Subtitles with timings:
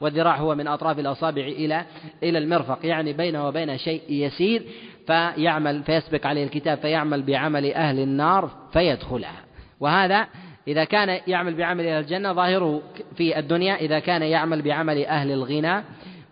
[0.00, 1.84] والذراع هو من أطراف الأصابع إلى
[2.22, 4.62] إلى المرفق يعني بينه وبين شيء يسير
[5.06, 9.44] فيعمل فيسبق عليه الكتاب فيعمل بعمل أهل النار فيدخلها.
[9.80, 10.26] وهذا
[10.68, 12.82] إذا كان يعمل بعمل أهل الجنة ظاهره
[13.16, 15.84] في الدنيا إذا كان يعمل بعمل أهل الغنى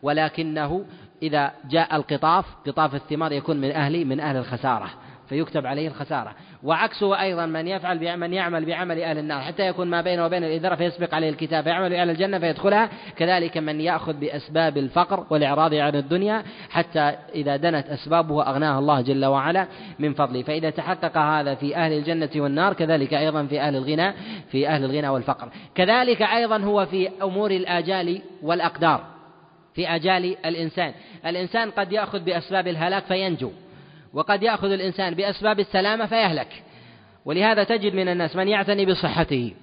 [0.03, 0.85] ولكنه
[1.23, 4.91] إذا جاء القطاف قطاف الثمار يكون من أهل من أهل الخسارة
[5.29, 6.35] فيكتب عليه الخسارة.
[6.63, 10.75] وعكسه أيضا من يفعل من يعمل بعمل أهل النار حتى يكون ما بينه وبين الإذرة
[10.75, 12.91] فيسبق عليه الكتاب فيعمل بأهل الجنة فيدخلها.
[13.17, 19.25] كذلك من يأخذ بأسباب الفقر والإعراض عن الدنيا حتى إذا دنت أسبابه أغناها الله جل
[19.25, 19.67] وعلا
[19.99, 20.43] من فضله.
[20.43, 24.13] فإذا تحقق هذا في أهل الجنة والنار كذلك أيضا في أهل الغنى
[24.51, 25.49] في أهل الغنى والفقر.
[25.75, 29.05] كذلك أيضا هو في أمور الآجال والأقدار
[29.75, 30.93] في آجال الإنسان.
[31.27, 33.51] الإنسان قد يأخذ بأسباب الهلاك فينجو.
[34.15, 36.63] وقد يأخذ الإنسان بأسباب السلامة فيهلك.
[37.25, 39.55] ولهذا تجد من الناس من يعتني بصحته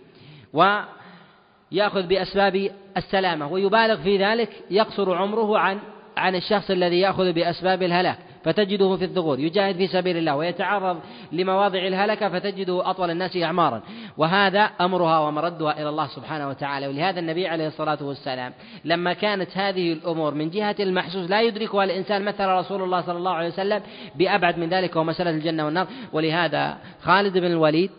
[0.54, 5.80] ويأخذ بأسباب السلامة ويبالغ في ذلك يقصر عمره عن
[6.18, 8.18] عن الشخص الذي يأخذ بأسباب الهلاك.
[8.46, 10.99] فتجده في الثغور يجاهد في سبيل الله ويتعرض
[11.32, 13.82] لمواضع الهلكة فتجده أطول الناس أعمارا.
[14.18, 16.88] وهذا أمرها ومردها إلى الله سبحانه وتعالى.
[16.88, 18.54] ولهذا النبي عليه الصلاة والسلام
[18.85, 23.32] لما كانت هذه الأمور من جهة المحسوس لا يدركها الإنسان مثل رسول الله صلى الله
[23.32, 23.82] عليه وسلم
[24.16, 25.88] بأبعد من ذلك ومسألة الجنة والنار.
[26.13, 27.91] ولهذا خالد بن الوليد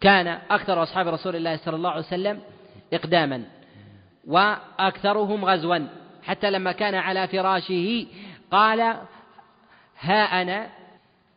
[0.00, 2.40] كان أكثر أصحاب رسول الله صلى الله عليه وسلم
[2.92, 3.42] إقداما
[4.26, 5.78] وأكثرهم غزوا.
[6.22, 8.06] حتى لما كان على فراشه
[8.50, 8.96] قال
[10.00, 10.66] ها أنا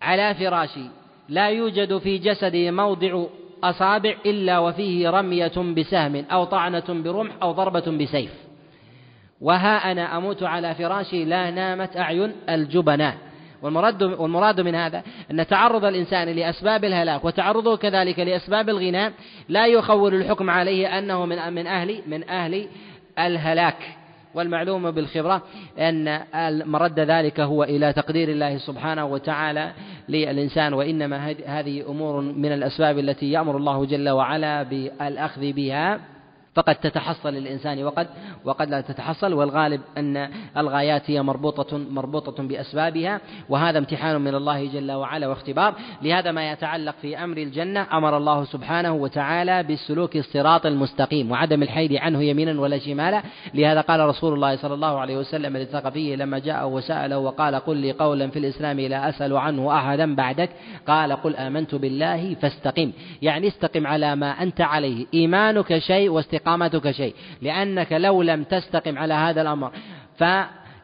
[0.02, 0.85] على فراشي.
[1.29, 3.25] لا يوجد في جسدي موضع
[3.63, 8.31] أصابع إلا وفيه رمية بسهم أو طعنة برمح أو ضربة بسيف.
[9.41, 13.17] وها أنا أموت على فراشي لا نامت أعين الجبناء
[13.61, 19.13] والمراد والمراد من هذا أن تعرض الإنسان لأسباب الهلاك وتعرضه كذلك لأسباب الغناء
[19.49, 22.67] لا يخول الحكم عليه أنه من من أهل من أهل
[23.19, 23.98] الهلاك.
[24.33, 25.41] والمعلوم بالخبرة
[25.80, 26.22] أن
[26.66, 29.71] مرد ذلك هو إلى تقدير الله سبحانه وتعالى
[30.09, 35.99] للإنسان وإنما هذه أمور من الأسباب التي يأمر الله جل وعلا بالأخذ بها.
[36.55, 38.08] فقد تتحصل للإنسان وقد
[38.45, 44.92] وقد لا تتحصل والغالب أن الغايات هي مربوطة مربوطة بأسبابها وهذا امتحان من الله جل
[44.92, 45.73] وعلا واختبار.
[46.02, 51.93] لهذا ما يتعلق في أمر الجنة أمر الله سبحانه وتعالى بالسلوك الصراط المستقيم وعدم الحيد
[51.93, 53.23] عنه يمينا ولا شمالا.
[53.54, 57.92] لهذا قال رسول الله صلى الله عليه وسلم للثقفي لما جاءه وسأله وقال قل لي
[57.92, 60.49] قولا في الإسلام لا أسأل عنه أحدا بعدك.
[60.87, 62.92] قال قل آمنت بالله فاستقم.
[63.21, 65.05] يعني استقم على ما أنت عليه.
[65.14, 69.72] إيمانك شيء واستقام استقامتك شيء لأنك لو لم تستقم على هذا الأمر.
[70.17, 70.23] ف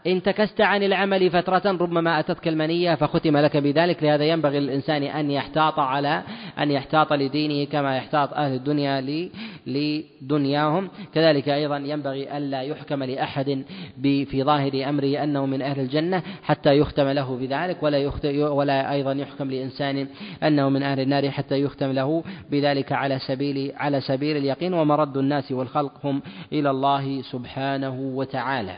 [0.08, 5.32] إن تكست عن العمل فترة ربما أتتك المنية فختم لك بذلك لهذا ينبغي للإنسان أن
[5.32, 6.24] يحتاط على
[6.60, 9.28] أن يحتاط لدينه كما يحتاط أهل الدنيا
[9.68, 10.90] لدنياهم.
[11.14, 13.64] كذلك أيضا ينبغي ألا يحكم لأحد
[14.04, 18.12] في ظاهر أمره أنه من أهل الجنة حتى يختم له بذلك ولا
[18.50, 20.08] ولا أيضا يحكم لإنسان
[20.44, 24.74] أنه من أهل النار حتى يختم له بذلك على سبيل على سبيل اليقين.
[24.74, 26.22] ومرد الناس والخلق هم
[26.54, 28.78] إلى الله سبحانه وتعالى.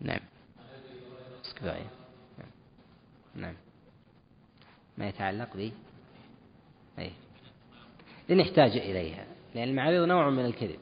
[0.00, 0.20] نعم.
[3.34, 3.54] نعم.
[4.98, 5.72] ما يتعلق به
[6.98, 7.10] أي
[8.28, 9.24] لنحتاج إليها
[9.54, 10.78] لأن المعاريض نوع من الكذب.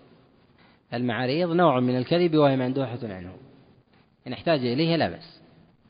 [0.94, 3.32] المعاريض نوع من الكذب وهي مندوحة عنه.
[4.26, 5.41] إن احتاج إليها لا بأس.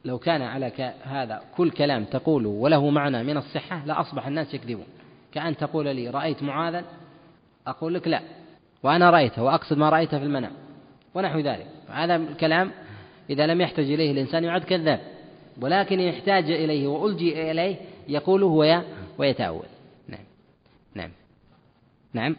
[0.04, 4.86] لو كان على هذا كل كلام تقوله وله معنى من الصحة لأصبح الناس يكذبون.
[5.32, 6.84] كأن تقول لي رأيت معاذا؟
[7.66, 8.20] أقول لك لا.
[8.82, 10.52] وأنا رأيته وأقصد ما رأيته في المنام.
[11.14, 11.66] ونحو ذلك.
[11.88, 12.70] هذا الكلام
[13.30, 15.00] إذا لم يحتج إليه الإنسان يعد كذاب.
[15.60, 17.76] ولكن إن احتاج إليه وألجي إليه
[18.08, 18.82] يقوله
[19.18, 19.66] ويتأول.
[20.94, 21.10] نعم.
[22.12, 22.36] نعم.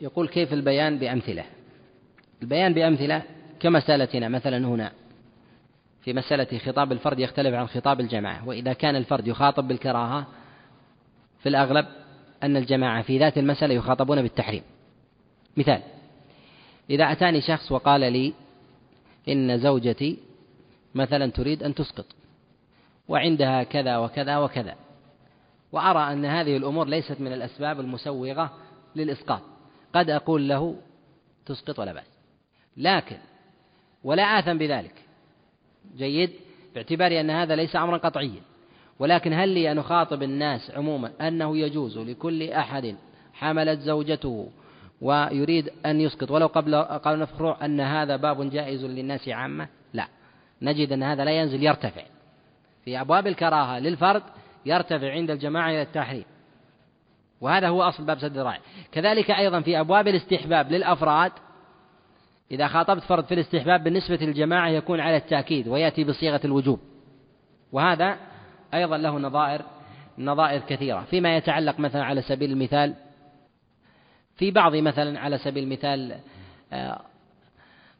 [0.00, 1.44] يقول كيف البيان بأمثلة؟
[2.42, 3.22] البيان بأمثلة
[3.60, 4.92] كمسألتنا مثلا هنا.
[6.02, 10.26] في مسألة خطاب الفرد يختلف عن خطاب الجماعة وإذا كان الفرد يخاطب بالكراهة
[11.42, 11.86] في الأغلب
[12.42, 14.62] أن الجماعة في ذات المسألة يخاطبون بالتحريم.
[15.56, 15.82] مثال
[16.90, 18.34] إذا أتاني شخص وقال لي
[19.28, 20.18] إن زوجتي
[20.94, 22.06] مثلا تريد أن تسقط
[23.08, 24.74] وعندها كذا وكذا وكذا
[25.72, 28.52] وأرى أن هذه الأمور ليست من الأسباب المسوغة
[28.96, 29.42] للإسقاط.
[29.94, 30.76] قد أقول له
[31.46, 32.18] تسقط ولا بأس.
[32.76, 33.16] لكن
[34.04, 34.94] ولا آثم بذلك.
[35.96, 36.30] جيد؟
[36.74, 38.40] باعتبار أن هذا ليس أمرا قطعيا.
[38.98, 42.96] ولكن هل لي أن أخاطب الناس عموما أنه يجوز لكل أحد
[43.32, 44.50] حملت زوجته
[45.00, 50.08] ويريد أن يسقط ولو قبل قال نفخر أن هذا باب جائز للناس عامة؟ لا.
[50.62, 52.02] نجد أن هذا لا ينزل يرتفع.
[52.84, 54.22] في أبواب الكراهة للفرد
[54.66, 56.24] يرتفع عند الجماعة إلى التحريم.
[57.40, 58.60] وهذا هو أصل باب سد الذرائع
[58.92, 61.32] كذلك أيضا في أبواب الاستحباب للأفراد
[62.50, 66.80] إذا خاطبت فرد في الاستحباب بالنسبة للجماعة يكون على التأكيد ويأتي بصيغة الوجوب.
[67.72, 68.16] وهذا
[68.74, 69.62] أيضا له نظائر
[70.18, 71.00] نظائر كثيرة.
[71.10, 72.94] فيما يتعلق مثلا على سبيل المثال
[74.36, 76.16] في بعض مثلا على سبيل المثال
[76.72, 77.00] آه،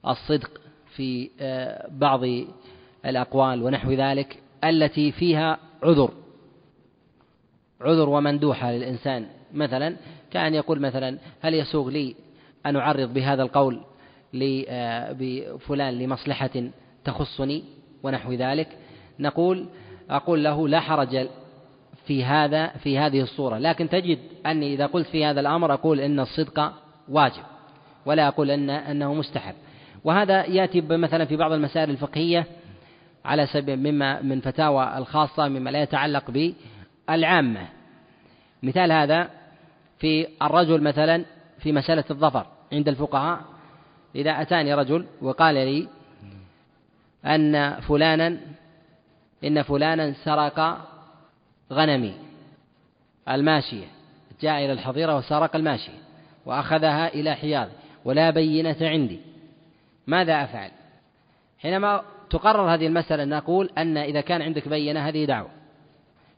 [0.06, 0.60] الصدق
[0.96, 2.20] في آه، بعض
[3.06, 6.25] الأقوال ونحو ذلك التي فيها عذر.
[7.81, 9.26] عذر ومندوحة للإنسان.
[9.55, 9.96] مثلا
[10.31, 12.14] كأن يقول مثلا هل يسوغ لي
[12.67, 13.81] أن أعرض بهذا القول
[15.12, 16.50] بفلان لمصلحة
[17.05, 17.64] تخصني
[18.02, 18.69] ونحو ذلك؟
[19.19, 19.67] نقول
[20.11, 21.28] أقول له لا حرج
[22.06, 23.58] في هذا في هذه الصورة.
[23.58, 26.72] لكن تجد أني إذا قلت في هذا الأمر أقول إن الصدق
[27.08, 27.43] واجب
[28.06, 29.55] ولا أقول أن أنه مستحب.
[30.05, 32.46] وهذا يأتي مثلا في بعض المسائل الفقهية
[33.25, 36.31] على سبيل مما من فتاوى الخاصة مما لا يتعلق
[37.08, 37.69] بالعامة
[38.62, 39.31] مثال هذا
[39.99, 41.25] في الرجل مثلا
[41.58, 43.41] في مسألة الظفر عند الفقهاء.
[44.14, 45.88] إذا أتاني رجل وقال لي
[47.25, 48.38] أن فلانا
[49.44, 50.88] إن فلانا سرق
[51.73, 52.14] غنمي
[53.29, 53.87] الماشية
[54.41, 55.99] جاء إلى الحظيرة وسرق الماشية
[56.47, 57.69] وأخذها إلى حياض
[58.05, 59.20] ولا بينة عندي.
[60.06, 60.70] ماذا أفعل؟
[61.58, 65.50] حينما تقرر هذه المسألة نقول أن إذا كان عندك بينة هذه دعوة.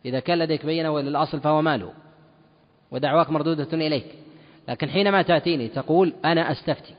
[0.05, 1.93] إذا كان لديك بينة وللأصل فهو ماله
[2.91, 4.07] ودعواك مردودة إليك.
[4.69, 6.95] لكن حينما تأتيني تقول أنا أستفتي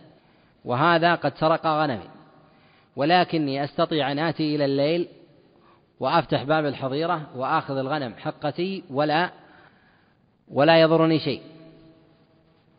[0.66, 2.10] وهذا قد سرق غنمي
[2.96, 5.08] ولكني أستطيع أن آتي إلى الليل
[6.00, 9.32] وأفتح باب الحظيرة وآخذ الغنم حقتي ولا
[10.48, 11.42] ولا يضرني شيء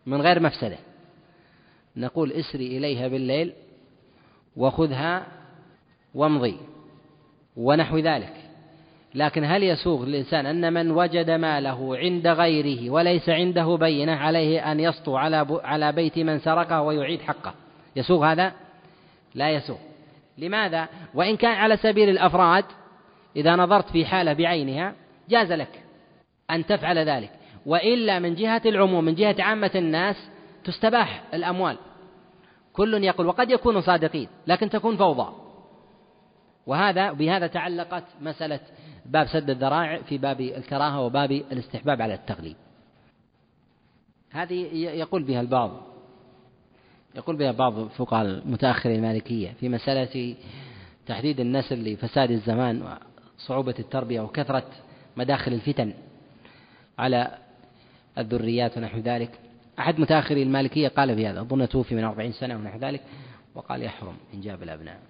[0.06, 0.78] من غير مفسدة.
[1.96, 3.52] نقول اسري إليها بالليل
[4.56, 5.26] وخذها
[6.14, 6.56] وامضي
[7.56, 8.39] ونحو ذلك.
[9.14, 14.80] لكن هل يسوغ للإنسان أن من وجد ماله عند غيره وليس عنده بينة عليه أن
[14.80, 17.54] يسطو على على بيت من سرقه ويعيد حقه؟
[17.96, 18.52] يسوغ هذا؟
[19.34, 19.78] لا يسوغ.
[20.38, 22.64] لماذا؟ وإن كان على سبيل الأفراد
[23.36, 24.94] إذا نظرت في حالة بعينها
[25.28, 25.82] جاز لك
[26.50, 27.30] أن تفعل ذلك.
[27.66, 30.16] وإلا من جهة العموم من جهة عامة الناس
[30.64, 31.78] تستباح الأموال.
[32.72, 35.32] كل يقول وقد يكونوا صادقين لكن تكون فوضى.
[36.66, 38.60] وهذا بهذا تعلقت مسألة
[39.06, 42.56] باب سد الذرائع في باب الكراهة وباب الاستحباب على التغليب.
[44.30, 45.70] هذه يقول بها البعض
[47.14, 50.36] يقول بها بعض فقهاء المتأخرين المالكية في مسألة
[51.06, 52.98] تحديد النسل لفساد الزمان
[53.38, 54.66] وصعوبة التربية وكثرة
[55.16, 55.92] مداخل الفتن
[56.98, 57.38] على
[58.18, 59.30] الذريات ونحو ذلك.
[59.78, 63.00] أحد متأخري المالكية قال في هذا أظن توفي من أربعين سنة ونحو ذلك
[63.54, 65.00] وقال يحرم إنجاب الأبناء.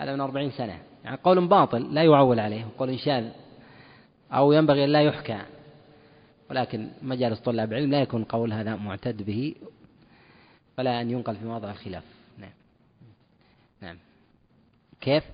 [0.00, 0.78] هذا من أربعين سنة.
[1.04, 3.28] يعني قول باطل لا يعول عليه قول شاذ
[4.32, 5.38] أو ينبغي أن لا يحكى.
[6.50, 9.54] ولكن مجالس طلاب العلم لا يكون قول هذا معتد به
[10.78, 12.02] ولا أن ينقل في مواضع الخلاف.
[12.38, 12.50] نعم.
[13.80, 13.98] نعم.
[15.00, 15.24] كيف؟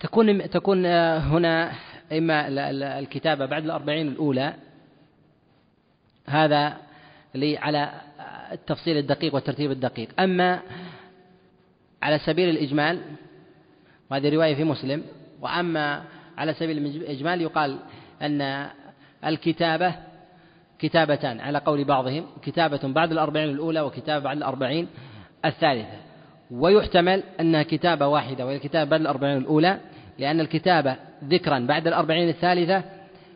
[0.00, 0.86] تكون تكون
[1.16, 1.72] هنا
[2.12, 2.48] إما
[2.98, 4.54] الكتابة بعد الأربعين الأولى.
[6.26, 6.76] هذا
[7.34, 8.00] لي على
[8.52, 10.20] التفصيل الدقيق والترتيب الدقيق.
[10.20, 10.62] أما
[12.02, 13.00] على سبيل الإجمال
[14.10, 15.02] وهذه رواية في مسلم
[15.40, 16.02] وأما
[16.38, 17.78] على سبيل الإجمال يقال
[18.22, 18.68] أن
[19.24, 19.94] الكتابة
[20.78, 24.88] كتابتان على قول بعضهم كتابة بعد الأربعين الأولى وكتابة بعد الأربعين
[25.44, 25.98] الثالثة.
[26.50, 29.80] ويحتمل أنها كتابة واحدة وهي الكتابة بعد الأربعين الأولى
[30.18, 32.84] لأن الكتابة ذكرا بعد الأربعين الثالثة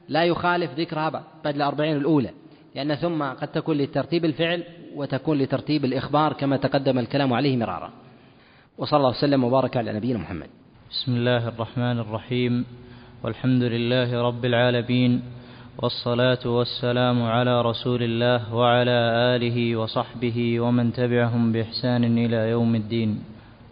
[0.09, 1.09] لا يخالف ذكرها
[1.44, 2.30] بعد الأربعين الأولى.
[2.75, 8.03] لأن ثم قد تكون لترتيب الفعل وتكون لترتيب الإخبار كما تقدم الكلام عليه مرارا.
[8.78, 10.50] وصلى الله وسلم وبارك على نبينا محمد.
[10.90, 12.64] بسم الله الرحمن الرحيم.
[13.25, 15.23] والحمد لله رب العالمين.
[15.78, 18.99] والصلاة والسلام على رسول الله وعلى
[19.37, 23.11] آله وصحبه ومن تبعهم بإحسان إلى يوم الدين.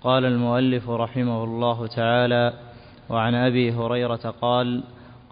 [0.02, 2.52] قال المؤلف رحمه الله تعالى
[3.11, 4.82] وعن أبي هريرة قال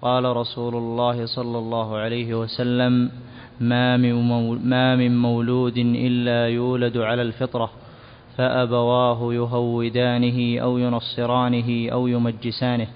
[0.03, 3.11] قال رسول الله صلى الله عليه وسلم
[3.61, 3.97] ما
[4.97, 7.71] من, مولود إلا يولد على الفطرة
[8.41, 12.87] فأبواه يهودانه أو ينصرانه أو يمجسانه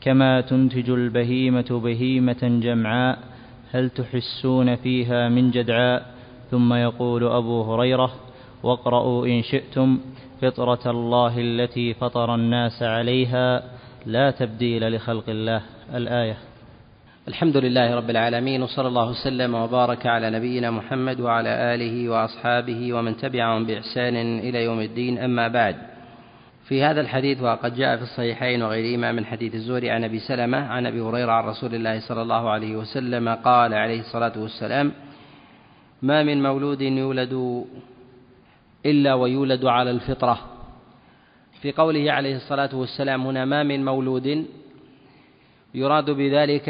[0.00, 3.18] كما تنتج البهيمة بهيمة جمعاء
[3.72, 6.06] هل تحسون فيها من جدعاء؟
[6.50, 8.12] ثم يقول أبو هريرة
[8.62, 9.98] واقرأوا إن شئتم
[10.42, 13.62] فطرة الله التي فطر الناس عليها
[14.06, 15.62] لا تبديل لخلق الله.
[15.94, 16.36] الآية.
[17.28, 23.16] الحمد لله رب العالمين وصلى الله وسلم وبارك على نبينا محمد وعلى آله وأصحابه ومن
[23.16, 25.18] تبعهم بإحسان إلى يوم الدين.
[25.18, 25.76] أما بعد
[26.68, 30.86] في هذا الحديث وقد جاء في الصحيحين وغيرهما من حديث الزهري عن أبي سلمة عن
[30.86, 34.92] أبي هريرة عن رسول الله صلى الله عليه وسلم قال عليه الصلاة والسلام
[36.02, 37.64] ما من مولود يولد
[38.86, 40.38] إلا ويولد على الفطرة.
[41.62, 44.46] في قوله عليه الصلاة والسلام هنا ما من مولود
[45.74, 46.68] يراد بذلك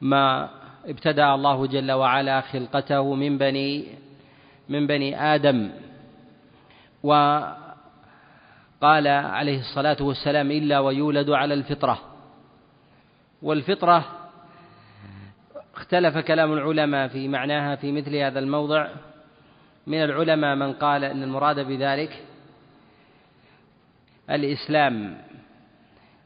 [0.00, 0.50] ما
[0.86, 3.86] ابتدأ الله جل وعلا خلقته من بني
[4.68, 5.70] من بني آدم.
[7.02, 7.58] وقال
[9.08, 11.98] عليه الصلاة والسلام إلا ويولد على الفطرة.
[13.42, 14.04] والفطرة
[15.74, 18.88] اختلف كلام العلماء في معناها في مثل هذا الموضع.
[19.86, 22.24] من العلماء من قال أن المراد بذلك
[24.30, 25.16] الإسلام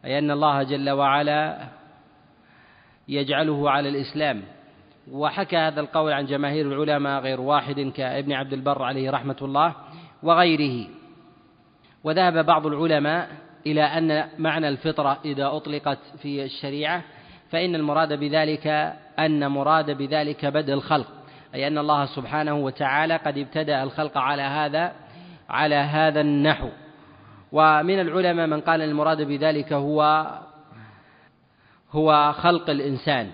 [0.05, 1.69] أي أن الله جل وعلا
[3.09, 4.42] يجعله على الإسلام.
[5.11, 9.75] وحكى هذا القول عن جماهير العلماء غير واحد كابن عبد البر عليه رحمة الله
[10.23, 10.88] وغيره.
[12.04, 13.28] وذهب بعض العلماء
[13.66, 17.02] إلى أن معنى الفطرة إذا أطلقت في الشريعة
[17.50, 18.66] فإن المراد بذلك
[19.18, 21.06] أن مراد بذلك بدء الخلق
[21.54, 24.92] أي أن الله سبحانه وتعالى قد ابتدأ الخلق على هذا
[25.49, 26.68] على هذا النحو.
[27.52, 30.26] ومن العلماء من قال المراد بذلك هو
[31.92, 33.30] هو خلق الإنسان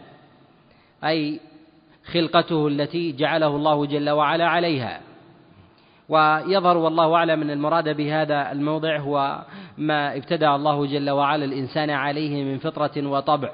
[1.05, 1.41] أي
[2.13, 5.01] خلقته التي جعله الله جل وعلا عليها.
[6.09, 9.43] ويظهر والله أعلم أن المراد بهذا الموضع هو
[9.79, 13.53] ما ابتدأ الله جل وعلا الإنسان عليه من فطرة وطبع.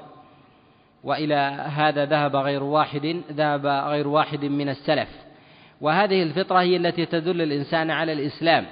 [1.03, 1.35] وإلى
[1.75, 5.09] هذا ذهب غير واحد ذهب غير واحد من السلف.
[5.81, 8.65] وهذه الفطرة هي التي تدل الإنسان على الإسلام.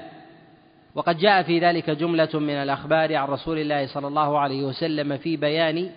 [0.95, 5.37] وقد جاء في ذلك جملة من الأخبار عن رسول الله صلى الله عليه وسلم في
[5.37, 5.89] بيان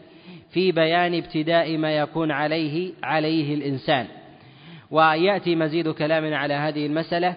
[0.51, 4.07] في بيان ابتداء ما يكون عليه عليه الإنسان.
[4.91, 7.35] ويأتي مزيد كلام على هذه المسألة.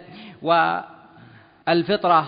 [1.68, 2.28] والفطرة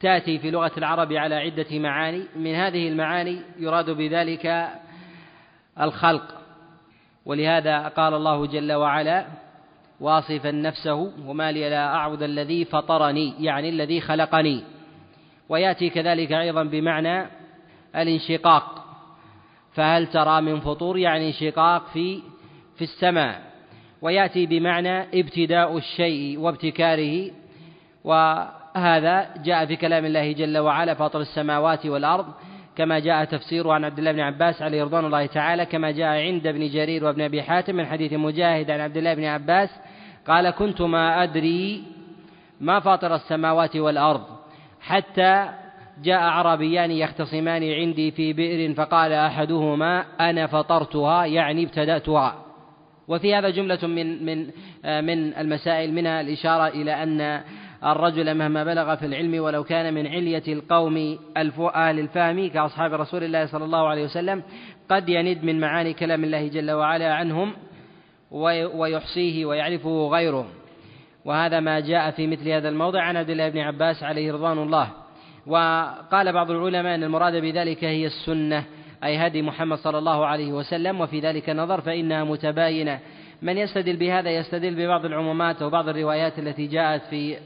[0.00, 2.22] تأتي في لغة العرب على عدة معاني.
[2.36, 4.68] من هذه المعاني يراد بذلك
[5.80, 6.34] الخلق.
[7.26, 9.26] ولهذا قال الله جل وعلا
[10.00, 14.64] واصفا نفسه وما لي لا أعبد الذي فطرني يعني الذي خلقني.
[15.48, 17.26] ويأتي كذلك أيضا بمعنى
[17.96, 18.87] الانشقاق.
[19.78, 22.20] فهل ترى من فطور يعني انشقاق في
[22.76, 23.42] في السماء؟
[24.02, 27.30] ويأتي بمعنى ابتداء الشيء وابتكاره.
[28.04, 32.26] وهذا جاء في كلام الله جل وعلا فاطر السماوات والأرض
[32.76, 36.46] كما جاء تفسيره عن عبد الله بن عباس عليه رضوان الله تعالى كما جاء عند
[36.46, 39.70] ابن جرير وابن أبي حاتم من حديث مجاهد عن عبد الله بن عباس
[40.28, 41.84] قال كنت ما أدري
[42.60, 44.22] ما فاطر السماوات والأرض
[44.80, 45.48] حتى
[46.02, 52.44] جاء عربيان يختصمان عندي في بئر فقال أحدهما أنا فطرتها يعني ابتدأتها.
[53.08, 54.46] وفي هذا جملة من من
[55.04, 57.42] من المسائل منها الإشارة إلى أن
[57.84, 61.18] الرجل مهما بلغ في العلم ولو كان من علية القوم
[61.74, 64.42] أهل الفهم كأصحاب رسول الله صلى الله عليه وسلم
[64.90, 67.52] قد يند من معاني كلام الله جل وعلا عنهم
[68.74, 70.46] ويحصيه ويعرفه غيره.
[71.24, 73.02] وهذا ما جاء في مثل هذا الموضع.
[73.02, 74.88] عن عبد الله بن عباس عليه رضوان الله.
[75.48, 78.64] وقال بعض العلماء أن المراد بذلك هي السنة
[79.04, 82.98] أي هدي محمد صلى الله عليه وسلم وفي ذلك نظر فإنها متباينة.
[83.42, 87.36] من يستدل بهذا يستدل ببعض العمومات وبعض الروايات التي جاءت في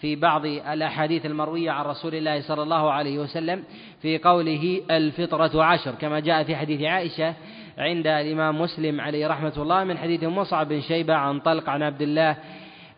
[0.00, 3.64] في بعض الأحاديث المروية عن رسول الله صلى الله عليه وسلم
[4.02, 7.34] في قوله الفطرة عشر كما جاء في حديث عائشة
[7.78, 12.02] عند الإمام مسلم عليه رحمة الله من حديث مصعب بن شيبة عن طلق عن عبد
[12.02, 12.36] الله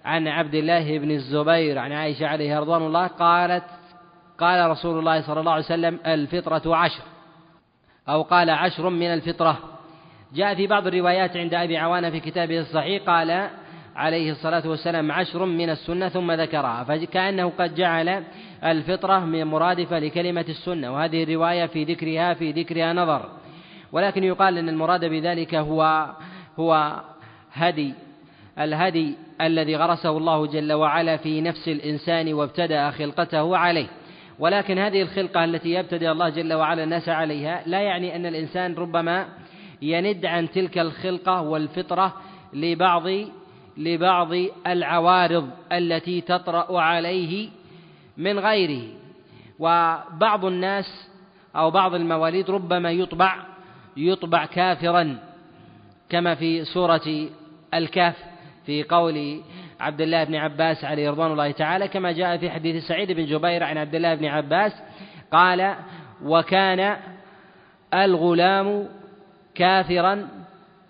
[0.05, 3.65] عن عبد الله بن الزبير عن عائشة عليه رضوان الله قالت
[4.39, 7.03] قال رسول الله صلى الله عليه وسلم الفطرة عشر.
[8.09, 9.59] أو قال عشر من الفطرة.
[10.35, 13.51] جاء في بعض الروايات عند أبي عوانة في كتابه الصحيح قال
[13.97, 16.85] عليه الصلاة والسلام عشر من السنة ثم ذكرها.
[16.85, 18.25] فكأنه قد جعل
[18.65, 20.93] الفطرة مرادفة لكلمة السنة.
[20.93, 23.29] وهذه الرواية في ذكرها في ذكرها نظر.
[23.93, 26.07] ولكن يقال أن المراد بذلك هو
[26.59, 27.01] هو
[27.53, 27.95] هدي
[28.59, 33.87] الهدي الذي غرسه الله جل وعلا في نفس الإنسان وابتدأ خلقته عليه.
[34.43, 39.29] ولكن هذه الخلقة التي يبتدئ الله جل وعلا الناس عليها لا يعني أن الإنسان ربما
[39.83, 42.15] يند عن تلك الخلقة والفطرة
[42.53, 43.03] لبعض
[43.77, 44.29] لبعض
[44.67, 47.49] العوارض التي تطرأ عليه
[48.17, 48.83] من غيره.
[49.59, 51.11] وبعض الناس
[51.57, 53.37] أو بعض المواليد ربما يطبع
[53.97, 55.19] يطبع كافرا
[56.09, 57.29] كما في سورة
[57.75, 58.17] الكهف
[58.67, 59.41] في قول
[59.83, 63.65] عبد الله بن عباس عليه رضوان الله تعالى كما جاء في حديث سعيد بن جبير
[63.65, 64.73] عن عبد الله بن عباس
[65.33, 65.75] قال
[66.25, 66.97] وكان
[67.95, 68.89] الغلام
[69.55, 70.29] كافرا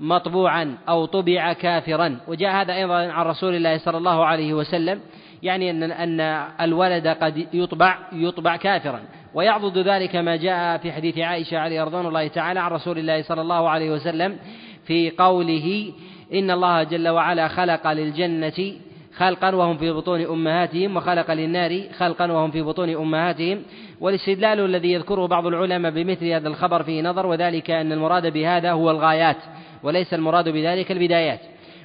[0.01, 2.21] مطبوعا أو طبع كافرا.
[2.29, 5.01] وجاء هذا أيضا عن رسول الله صلى الله عليه وسلم
[5.43, 6.21] يعني أن أن
[6.61, 9.01] الولد قد يطبع يطبع كافرا.
[9.35, 13.41] ويعضد ذلك ما جاء في حديث عائشة عليه رضوان الله تعالى عن رسول الله صلى
[13.41, 14.39] الله عليه وسلم
[14.87, 15.93] في قوله
[16.35, 18.75] إن الله جل وعلا خلق للجنة
[19.17, 23.63] خلقا وهم في بطون أمهاتهم وخلق للنار خلقا وهم في بطون أمهاتهم.
[24.01, 28.91] والاستدلال الذي يذكره بعض العلماء بمثل هذا الخبر فيه نظر وذلك أن المراد بهذا هو
[28.91, 29.37] الغايات
[29.83, 31.41] وليس المراد بذلك البدايات.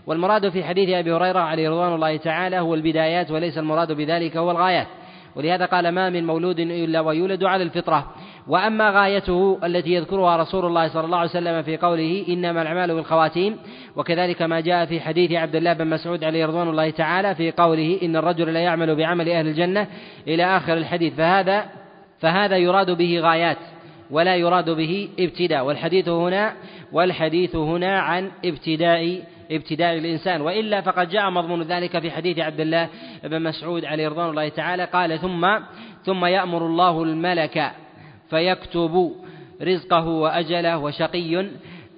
[0.08, 4.52] والمراد في حديث أبي هريرة عليه رضوان الله تعالى هو البدايات وليس المراد بذلك هو
[4.52, 4.88] الغايات.
[5.38, 8.12] ولهذا قال ما من مولود إلا ويولد على الفطرة.
[8.48, 13.58] وأما غايته التي يذكرها رسول الله صلى الله عليه وسلم في قوله إنما الأعمال بالخواتيم
[13.96, 18.00] وكذلك ما جاء في حديث عبد الله بن مسعود عليه رضوان الله تعالى في قوله
[18.04, 19.88] إن الرجل لا يعمل بعمل أهل الجنة
[20.28, 21.14] إلى آخر الحديث.
[21.14, 21.66] فهذا
[22.20, 23.58] فهذا يراد به غايات
[24.12, 25.66] ولا يراد به ابتداء.
[25.66, 26.54] والحديث هنا
[26.92, 32.90] والحديث هنا عن ابتداء ابتداء الإنسان وإلا فقد جاء مضمون ذلك في حديث عبد الله
[33.24, 35.48] بن مسعود عليه رضوان الله تعالى قال ثم
[36.06, 37.72] ثم يأمر الله الملك
[38.30, 39.12] فيكتب
[39.62, 41.50] رزقه وأجله وشقي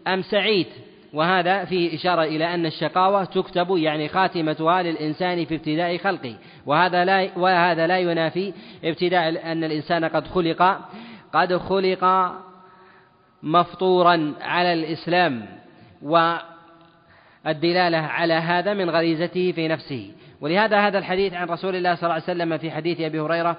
[0.07, 0.67] أم سعيد.
[1.13, 7.29] وهذا فيه إشارة إلى أن الشقاوة تكتب يعني خاتمتها للإنسان في ابتداء خلقه وهذا لا
[7.37, 8.53] وهذا لا ينافي
[8.83, 10.79] ابتداء أن الإنسان قد خلق
[11.33, 12.31] قد خلق
[13.43, 15.45] مفطورا على الإسلام
[17.45, 20.11] والدلالة على هذا من غريزته في نفسه.
[20.41, 23.57] ولهذا هذا الحديث عن رسول الله صلى الله عليه وسلم في حديث أبي هريرة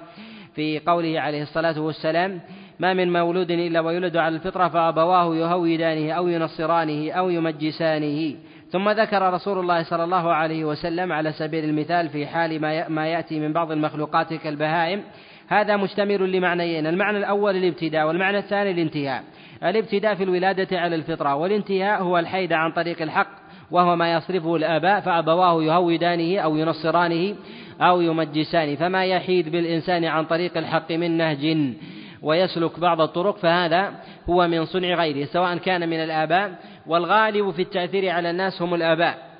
[0.55, 2.39] في قوله عليه الصلاة والسلام
[2.79, 8.35] ما من مولود إلا ويولد على الفطرة فأبواه يهودانه أو ينصرانه أو يمجسانه.
[8.71, 13.39] ثم ذكر رسول الله صلى الله عليه وسلم على سبيل المثال في حال ما يأتي
[13.39, 15.03] من بعض المخلوقات كالبهائم.
[15.47, 19.23] هذا مشتمل لمعنيين المعنى الأول الابتداء والمعنى الثاني الانتهاء.
[19.63, 23.40] الابتداء في الولادة على الفطرة والانتهاء هو الحيد عن طريق الحق
[23.71, 27.35] وهو ما يصرفه الآباء فأبواه يهودانه أو ينصرانه
[27.81, 31.73] أو يمجسانه فما يحيد بالإنسان عن طريق الحق من نهج
[32.21, 33.91] ويسلك بعض الطرق فهذا
[34.29, 35.25] هو من صنع غيره.
[35.25, 36.51] سواء كان من الآباء
[36.87, 39.31] والغالب في التأثير على الناس هم الآباء.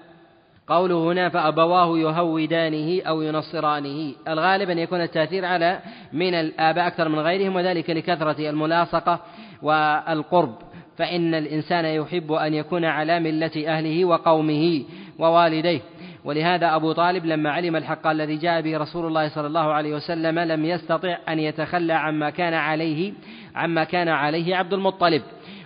[0.67, 4.13] قوله هنا فأبواه يهودانه أو ينصرانه.
[4.27, 5.79] الغالب أن يكون التأثير على
[6.13, 9.19] من الآباء أكثر من غيرهم وذلك لكثرة الملاصقة
[9.61, 10.55] والقرب.
[10.97, 14.83] فإن الإنسان يحب أن يكون على ملة أهله وقومه
[15.19, 15.81] ووالديه.
[16.25, 20.39] ولهذا أبو طالب لما علم الحق الذي جاء به رسول الله صلى الله عليه وسلم
[20.39, 23.13] لم يستطع أن يتخلى عما كان عليه
[23.55, 25.21] عما كان عليه عبد المطلب.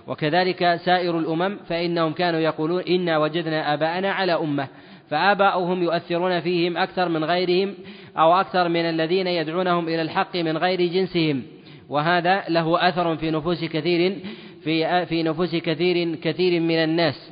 [0.07, 4.67] وكذلك سائر الأمم فإنهم كانوا يقولون إنا وجدنا آباءنا على أمة.
[5.09, 7.73] فآباؤهم يؤثرون فيهم أكثر من غيرهم
[8.17, 11.43] أو أكثر من الذين يدعونهم إلى الحق من غير جنسهم.
[11.89, 14.17] وهذا له أثر في نفوس كثير
[14.65, 17.31] في في نفوس كثير كثير من الناس.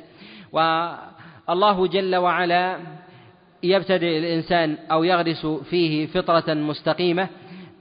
[0.52, 2.78] والله جل وعلا
[3.62, 7.28] يبتدئ الإنسان أو يغرس فيه فطرة مستقيمة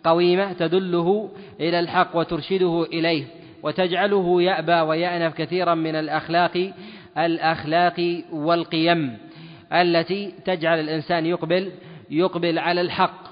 [0.04, 3.24] قويمة تدله إلى الحق وترشده إليه
[3.64, 6.72] وتجعله يأبى ويأنف كثيرا من الأخلاق
[7.18, 9.18] الأخلاق والقيم
[9.74, 11.72] التي تجعل الإنسان يقبل
[12.10, 13.24] يقبل على الحق.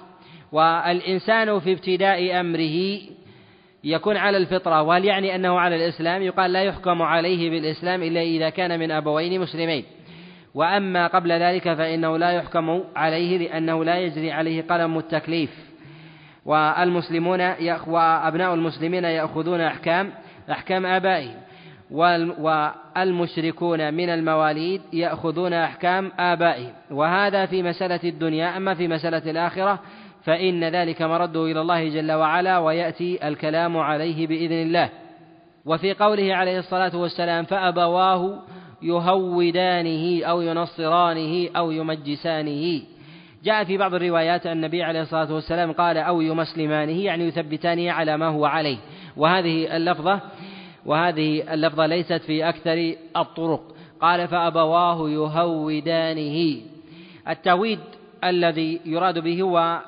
[0.51, 2.99] والإنسان في ابتداء أمره
[3.83, 8.49] يكون على الفطرة وهل يعني أنه على الإسلام؟ يقال لا يحكم عليه بالإسلام إلا إذا
[8.49, 9.83] كان من أبوين مسلمين.
[10.55, 15.49] وأما قبل ذلك فإنه لا يحكم عليه لأنه لا يجري عليه قلم التكليف.
[16.45, 17.41] والمسلمون
[17.87, 20.11] وأبناء المسلمين يأخذون أحكام
[20.51, 21.35] أحكام آبائهم.
[21.91, 26.73] والمشركون من المواليد يأخذون أحكام آبائهم.
[26.91, 29.79] وهذا في مسألة الدنيا أما في مسألة الآخرة
[30.23, 34.89] فإن ذلك مرده إلى الله جل وعلا ويأتي الكلام عليه بإذن الله.
[35.65, 38.39] وفي قوله عليه الصلاة والسلام فأبواه
[38.81, 42.81] يهودانه أو ينصرانه أو يمجسانه.
[43.43, 48.17] جاء في بعض الروايات أن النبي عليه الصلاة والسلام قال أو يمسلمانه يعني يثبتانه على
[48.17, 48.77] ما هو عليه.
[49.17, 50.19] وهذه اللفظة
[50.85, 53.61] وهذه اللفظة ليست في أكثر الطرق.
[54.01, 56.61] قال فأبواه يهودانه.
[57.29, 57.79] التهويد
[58.23, 59.81] الذي يراد به هو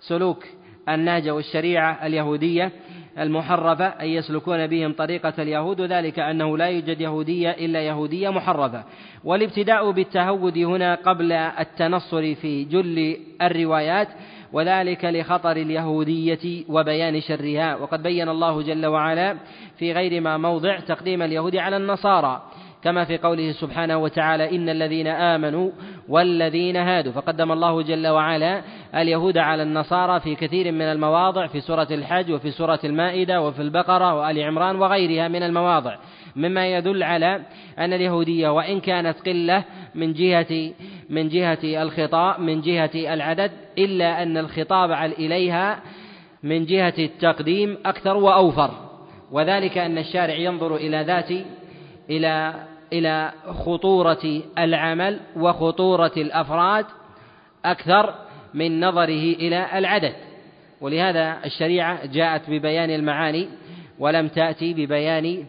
[0.00, 0.44] سلوك
[0.88, 2.72] النهج والشريعة اليهودية
[3.18, 8.84] المحرفة أن يسلكون بهم طريقة اليهود وذلك أنه لا يوجد يهودية إلا يهودية محرفة.
[9.24, 14.08] والابتداء بالتهود هنا قبل التنصر في جل الروايات
[14.52, 17.76] وذلك لخطر اليهودية وبيان شرها.
[17.76, 19.36] وقد بين الله جل وعلا
[19.78, 22.42] في غير ما موضع تقديم اليهود على النصارى.
[22.84, 25.70] كما في قوله سبحانه وتعالى إن الذين آمنوا
[26.08, 27.12] والذين هادوا.
[27.12, 28.62] فقدم الله جل وعلا
[28.94, 34.14] اليهود على النصارى في كثير من المواضع في سورة الحج وفي سورة المائدة وفي البقرة
[34.14, 35.96] وآل عمران وغيرها من المواضع.
[36.36, 37.40] مما يدل على
[37.78, 39.64] أن اليهودية وإن كانت قلة
[39.94, 40.72] من جهة
[41.10, 45.80] من جهة الخطاب من جهة العدد إلا أن الخطاب إليها
[46.42, 48.70] من جهة التقديم أكثر وأوفر.
[49.32, 51.30] وذلك أن الشارع ينظر إلى ذات
[52.10, 52.54] إلى
[52.92, 56.86] إلى خطورة العمل وخطورة الأفراد
[57.64, 58.14] أكثر
[58.54, 60.14] من نظره إلى العدد.
[60.80, 63.48] ولهذا الشريعة جاءت ببيان المعاني
[63.98, 65.44] ولم تأتي ببيان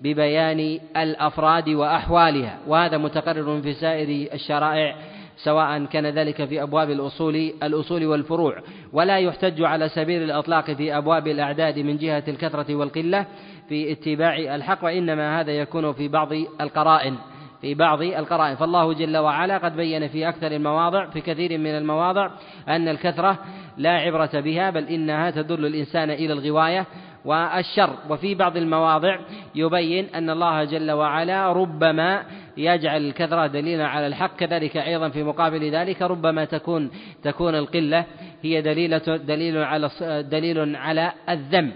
[0.00, 2.58] ببيان الأفراد وأحوالها.
[2.66, 4.96] وهذا متقرر في سائر الشرائع
[5.36, 8.62] سواء كان ذلك في أبواب الأصول الأصول والفروع.
[8.92, 13.26] ولا يحتج على سبيل الإطلاق في أبواب الأعداد من جهة الكثرة والقلة.
[13.68, 17.16] في اتباع الحق وإنما هذا يكون في بعض القرائن
[17.64, 18.56] في بعض القرائن.
[18.56, 22.30] فالله جل وعلا قد بين في أكثر المواضع في كثير من المواضع
[22.68, 23.38] أن الكثرة
[23.76, 26.86] لا عبرة بها بل إنها تدل الإنسان إلى الغواية
[27.24, 27.90] والشر.
[28.10, 29.18] وفي بعض المواضع
[29.54, 32.22] يبين أن الله جل وعلا ربما
[32.56, 36.90] يجعل الكثرة دليلا على الحق كذلك أيضا في مقابل ذلك ربما تكون
[37.22, 38.04] تكون القلة
[38.42, 39.90] هي دليلة دليل على
[40.30, 41.72] دليل على الذم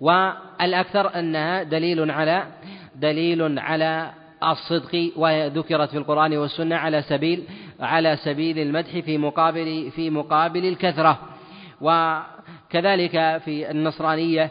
[0.00, 2.46] والأكثر أنها دليل على
[2.96, 4.10] دليل على
[4.42, 7.44] الصدق وذكرت في القرآن والسنة على سبيل
[7.80, 11.18] على سبيل المدح في مقابل في مقابل الكثرة.
[11.80, 14.50] وكذلك في النصرانية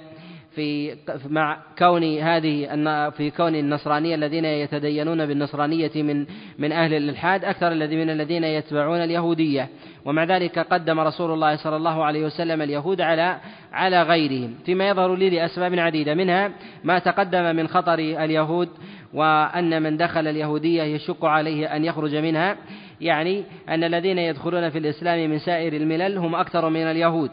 [0.57, 0.95] في
[1.29, 2.65] مع كون هذه
[3.09, 6.25] في كون النصرانية الذين يتدينون بالنصرانية من
[6.59, 9.69] من أهل الإلحاد أكثر من الذين يتبعون اليهودية.
[10.05, 13.37] ومع ذلك قدم رسول الله صلى الله عليه وسلم اليهود على
[13.73, 14.55] على غيرهم.
[14.65, 16.13] فيما يظهر لي لأسباب عديدة.
[16.13, 16.51] منها
[16.83, 18.69] ما تقدم من خطر اليهود
[19.13, 22.57] وأن من دخل اليهودية يشق عليه أن يخرج منها.
[23.01, 27.31] يعني أن الذين يدخلون في الإسلام من سائر الملل هم أكثر من اليهود.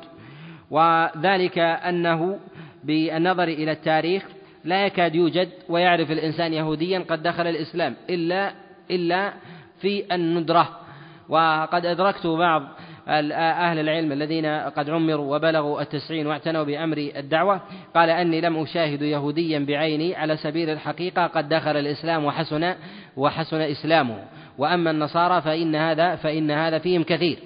[0.70, 2.38] وذلك أنه
[2.85, 4.23] بالنظر إلى التاريخ
[4.64, 8.53] لا يكاد يوجد ويعرف الإنسان يهوديا قد دخل الإسلام إلا
[8.90, 9.33] إلا
[9.81, 10.68] في الندرة.
[11.29, 12.62] وقد أدركت بعض
[13.09, 17.61] أهل العلم الذين قد عمروا وبلغوا التسعين واعتنوا بأمر الدعوة
[17.94, 22.75] قال أني لم أشاهد يهوديا بعيني على سبيل الحقيقة قد دخل الإسلام وحسن
[23.16, 24.18] وحسن إسلامه.
[24.59, 27.38] وأما النصارى فإن هذا فإن هذا فيهم كثير.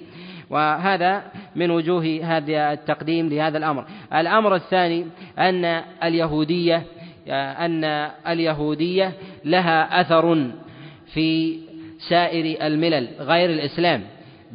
[0.49, 1.23] وهذا
[1.55, 3.85] من وجوه هذا التقديم لهذا الأمر.
[4.13, 5.05] الأمر الثاني
[5.39, 5.65] أن
[6.03, 6.83] اليهودية
[7.31, 7.83] أن
[8.27, 9.13] اليهودية
[9.45, 10.51] لها أثر
[11.13, 11.57] في
[12.09, 14.03] سائر الملل غير الإسلام.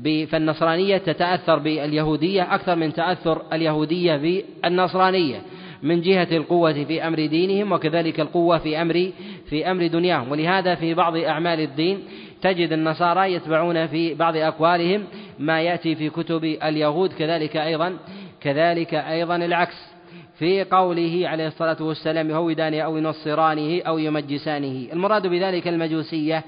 [0.04, 5.42] فالنصرانية تتأثر باليهودية أكثر من تأثر اليهودية بالنصرانية
[5.83, 9.11] من جهة القوة في أمر دينهم وكذلك القوة في أمر
[9.46, 10.30] في أمر دنياهم.
[10.30, 11.98] ولهذا في بعض أعمال الدين
[12.42, 15.04] تجد النصارى يتبعون في بعض أقوالهم
[15.38, 17.97] ما يأتي في كتب اليهود كذلك أيضا
[18.40, 19.94] كذلك أيضا العكس.
[20.38, 24.92] في قوله عليه الصلاة والسلام يهودانه أو ينصرانه أو يمجسانه.
[24.92, 26.44] المراد بذلك المجوسية.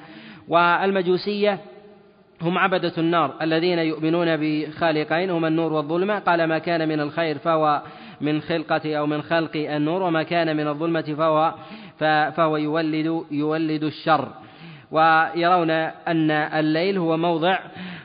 [0.48, 1.58] والمجوسية
[2.42, 6.18] هم عبدة النار الذين يؤمنون بخالقين هما النور والظلمة.
[6.18, 7.82] قال ما كان من الخير فهو
[8.20, 11.54] من خلقة أو من خلق النور وما كان من الظلمة فهو
[12.30, 14.28] فهو يولد يولد الشر.
[14.90, 17.58] ويرون أن الليل هو موضع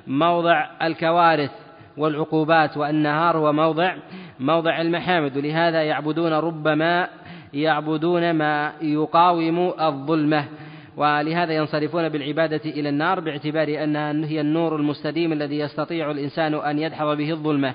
[0.07, 1.51] موضع الكوارث
[1.97, 3.95] والعقوبات والنهار هو موضع
[4.39, 5.37] موضع المحامد.
[5.37, 7.07] ولهذا يعبدون ربما
[7.53, 10.45] يعبدون ما يقاوم الظلمة.
[10.97, 17.17] ولهذا ينصرفون بالعبادة إلى النار باعتبار أنها هي النور المستديم الذي يستطيع الإنسان أن يدحض
[17.17, 17.73] به الظلمة.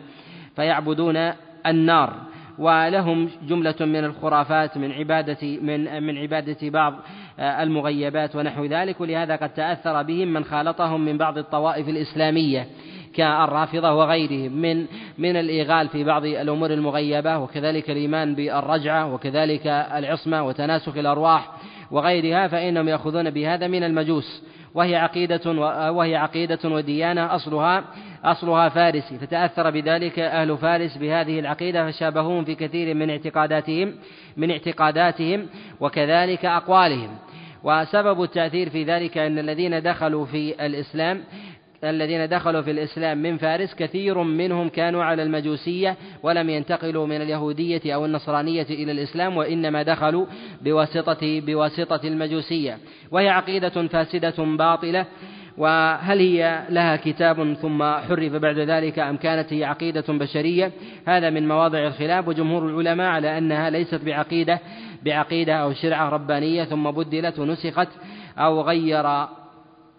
[0.57, 1.33] فيعبدون
[1.67, 2.13] النار.
[2.59, 6.95] ولهم جملة من الخرافات من عبادة من من عبادة بعض.
[7.39, 12.67] المغيبات ونحو ذلك ولهذا قد تأثر بهم من خالطهم من بعض الطوائف الإسلامية
[13.15, 14.87] كالرافضة وغيرهم من
[15.19, 21.51] من الإيغال في بعض الأمور المغيبة وكذلك الإيمان بالرجعة وكذلك العصمة وتناسخ الأرواح
[21.91, 24.43] وغيرها فإنهم يأخذون بهذا من المجوس.
[24.75, 25.51] وهي عقيدة
[25.91, 27.85] وهي عقيدة وديانة أصلها
[28.25, 29.19] أصلها فارسي.
[29.19, 33.95] فتأثر بذلك أهل فارس بهذه العقيدة فشابهوهم في كثير من اعتقاداتهم
[34.37, 35.47] من اعتقاداتهم
[35.81, 37.09] وكذلك أقوالهم.
[37.67, 41.21] وسبب التأثير في ذلك أن الذين دخلوا في الإسلام
[41.85, 47.95] الذين دخلوا في الإسلام من فارس كثير منهم كانوا على المجوسية ولم ينتقلوا من اليهودية
[47.95, 50.27] أو النصرانية إلى الإسلام وإنما دخلوا
[50.63, 52.79] بواسطة بواسطة المجوسية.
[53.11, 55.07] وهي عقيدة فاسدة باطلة
[55.59, 60.73] وهل هي لها كتاب ثم حرف بعد ذلك أم كانت هي عقيدة بشرية؟
[61.07, 62.29] هذا من مواضع الخلاف.
[62.29, 64.61] وجمهور العلماء على أنها ليست بعقيدة
[65.07, 67.89] بعقيدة أو شرعة ربانية ثم بدلت ونسخت
[68.39, 69.07] أو غير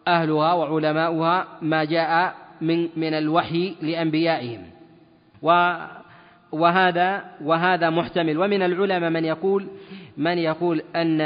[0.07, 4.61] أهلها وعلماؤها ما جاء من من الوحي لأنبيائهم.
[6.51, 8.37] وهذا وهذا محتمل.
[8.37, 9.67] ومن العلماء من يقول
[10.17, 11.21] من يقول أن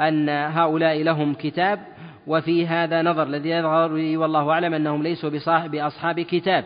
[0.00, 1.78] أن هؤلاء لهم كتاب
[2.26, 6.64] وفي هذا نظر الذي يظهر لي والله أعلم أنهم ليسوا بصاحب أصحاب كتاب.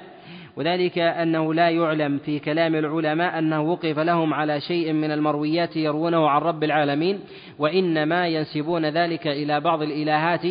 [0.56, 6.28] وذلك أنه لا يعلم في كلام العلماء أنه وقف لهم على شيء من المرويات يروونه
[6.28, 7.20] عن رب العالمين
[7.58, 10.44] وإنما ينسبون ذلك إلى بعض الإلهات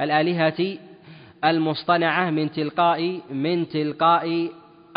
[0.00, 0.76] الآلهة
[1.44, 4.48] المصطنعة من تلقاء من تلقاء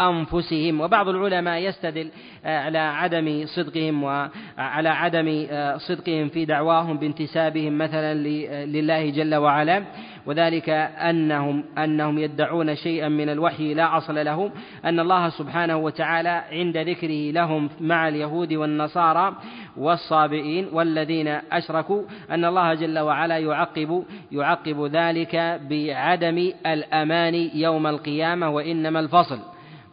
[0.10, 2.10] أنفسهم وبعض العلماء يستدل
[2.46, 8.14] آه، على عدم صدقهم وعلى عدم آه، صدقهم في دعواهم بانتسابهم مثلا
[8.66, 9.84] لله جل وعلا.
[10.26, 14.52] وذلك أنهم أنهم يدعون شيئا من الوحي لا أصل له.
[14.86, 19.36] أن الله سبحانه وتعالى عند ذكره لهم مع اليهود والنصارى
[19.78, 29.00] والصابئين والذين أشركوا أن الله جل وعلا يعقب يعقب ذلك بعدم الأمان يوم القيامة وإنما
[29.00, 29.40] الفصل.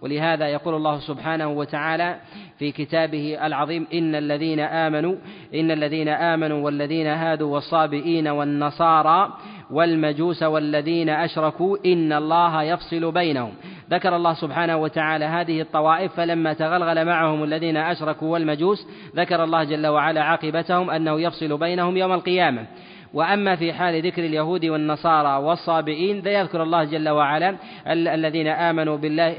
[0.02, 2.16] ولهذا يقول الله سبحانه وتعالى
[2.58, 5.14] في كتابه العظيم إن الذين آمنوا
[5.54, 9.32] إن الذين آمنوا والذين هادوا والصابئين والنصارى
[9.70, 13.52] والمجوس والذين أشركوا إن الله يفصل بينهم.
[13.90, 19.86] ذكر الله سبحانه وتعالى هذه الطوائف فلما تغلغل معهم الذين أشركوا والمجوس ذكر الله جل
[19.86, 22.66] وعلا عاقبتهم أنه يفصل بينهم يوم القيامة.
[23.14, 29.34] وأما في حال ذكر اليهود والنصارى والصابئين فيذكر الله جل وعلا الذين آمنوا بالله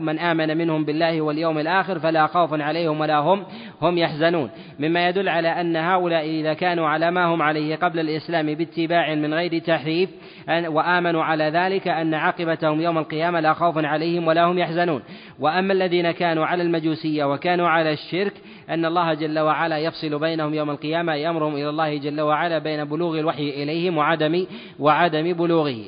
[0.00, 3.44] من آمن منهم بالله واليوم الآخر فلا خوف عليهم ولا هم
[3.82, 4.50] هم يحزنون.
[4.78, 9.34] مما يدل على أن هؤلاء إذا كانوا على ما هم عليه قبل الإسلام باتباع من
[9.34, 10.10] غير تحريف
[10.48, 15.02] وآمنوا على ذلك أن عاقبتهم يوم القيامة لا خوف عليهم ولا هم يحزنون.
[15.38, 18.32] وأما الذين كانوا على المجوسية وكانوا على الشرك
[18.70, 23.18] أن الله جل وعلا يفصل بينهم يوم القيامة يأمرهم إلى الله جل وعلا بين بلوغ
[23.18, 24.46] الوحي إليهم وعدم
[24.78, 25.84] وعدم بلوغه.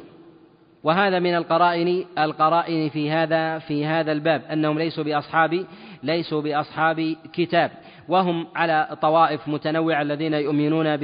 [0.85, 5.67] وهذا من القرائن القرائن في هذا في هذا الباب أنهم ليسوا بأصحاب
[6.03, 7.71] ليسوا بأصحاب كتاب.
[8.09, 10.97] وهم على طوائف متنوعة الذين يؤمنون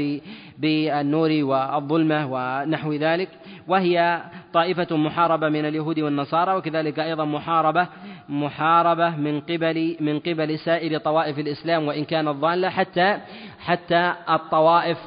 [0.58, 3.28] بالنور والظلمة ونحو ذلك
[3.68, 7.86] وهي طائفة محاربة من اليهود والنصارى وكذلك أيضا محاربة
[8.28, 13.18] محاربة من قبل من قبل سائر طوائف الإسلام وإن كانت ضالة حتى
[13.58, 14.98] حتى الطوائف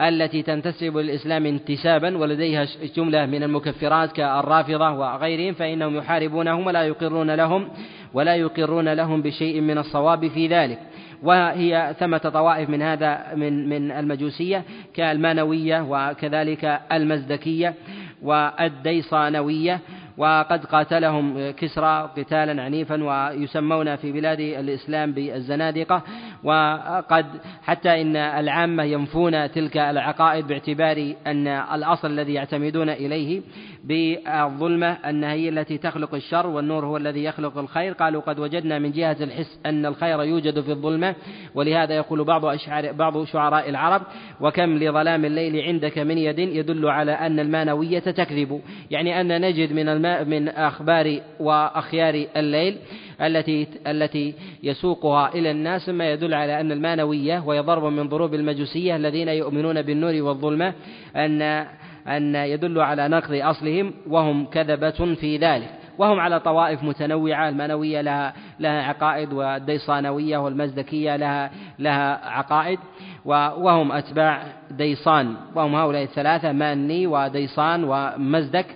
[0.00, 7.68] التي تنتسب للإسلام انتسابا ولديها جملة من المكفرات كالرافضة وغيرهم فإنهم يحاربونهم ولا يقرون لهم
[8.14, 10.78] ولا يقرون لهم بشيء من الصواب في ذلك.
[11.22, 14.62] وهي ثمة طوائف من هذا من من المجوسية
[14.94, 17.74] كالمانوية وكذلك المزدكية
[18.22, 19.80] والديصانوية.
[20.18, 26.02] وقد قاتلهم كسرى قتالا عنيفا ويسمون في بلاد الإسلام بالزنادقة.
[26.44, 27.26] وقد
[27.62, 33.42] حتى إن العامة ينفون تلك العقائد باعتبار أن الأصل الذي يعتمدون إليه
[33.84, 37.92] بالظلمة أنها هي التي تخلق الشر والنور هو الذي يخلق الخير.
[37.92, 41.14] قالوا قد وجدنا من جهة الحس أن الخير يوجد في الظلمة
[41.54, 44.02] ولهذا يقول بعض أشعار بعض شعراء العرب
[44.40, 48.60] وكم لظلام الليل عندك من يد يدل على أن المانوية تكذب.
[48.90, 52.78] يعني أن نجد من الماء من أخبار وأخيار الليل
[53.20, 58.96] التي التي يسوقها إلى الناس ما يدل على أن المانوية وهي ضرب من ضروب المجوسية
[58.96, 60.74] الذين يؤمنون بالنور والظلمة
[61.16, 61.66] أن
[62.08, 65.68] أن يدل على نقض أصلهم وهم كذبة في ذلك.
[65.98, 72.78] وهم على طوائف متنوعة المانوية لها لها عقائد والديصانوية والمزدكية لها لها عقائد
[73.24, 75.34] وهم أتباع ديصان.
[75.54, 78.66] وهم هؤلاء الثلاثة ماني وديصان ومزدك.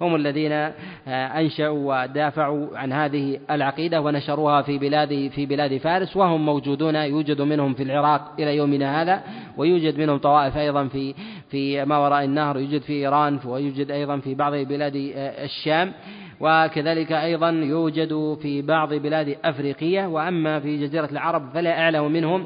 [0.00, 0.72] هم الذين آه،
[1.08, 7.74] أنشأوا ودافعوا عن هذه العقيدة ونشروها في بلاد في بلاد فارس وهم موجودون يوجد منهم
[7.74, 9.22] في العراق إلى يومنا هذا
[9.56, 11.14] ويوجد منهم طوائف أيضا في
[11.50, 15.92] في ما وراء النهر يوجد في إيران ويوجد أيضا في بعض بلاد آه، الشام
[16.40, 22.44] وكذلك أيضا يوجد في بعض بلاد أفريقية وأما في جزيرة العرب فلا أعلم منهم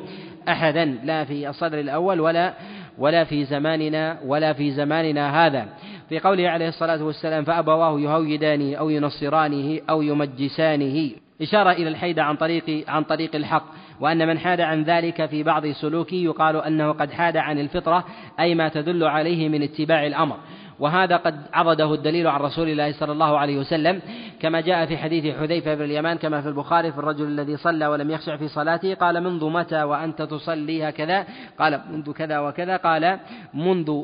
[0.48, 2.54] أحدا لا في الصدر الأول ولا
[2.98, 5.68] ولا في زماننا ولا في زماننا هذا.
[6.14, 11.10] في قوله عليه الصلاة والسلام فأبواه يهودانه أو ينصرانه أو يمجسانه
[11.42, 13.64] إشارة إلى الحيد عن طريق عن طريق الحق
[14.00, 18.04] وأن من حاد عن ذلك في بعض سلوكه يقال أنه قد حاد عن الفطرة
[18.40, 20.36] أي ما تدل عليه من اتباع الأمر.
[20.78, 24.00] وهذا قد عضده الدليل عن رسول الله صلى الله عليه وسلم
[24.40, 28.10] كما جاء في حديث حذيفة بن اليمان كما في البخاري في الرجل الذي صلى ولم
[28.10, 31.26] يخشع في صلاته قال منذ متى وأنت تصلي هكذا؟
[31.58, 32.76] قال منذ كذا وكذا.
[32.76, 33.18] قال
[33.54, 34.02] منذ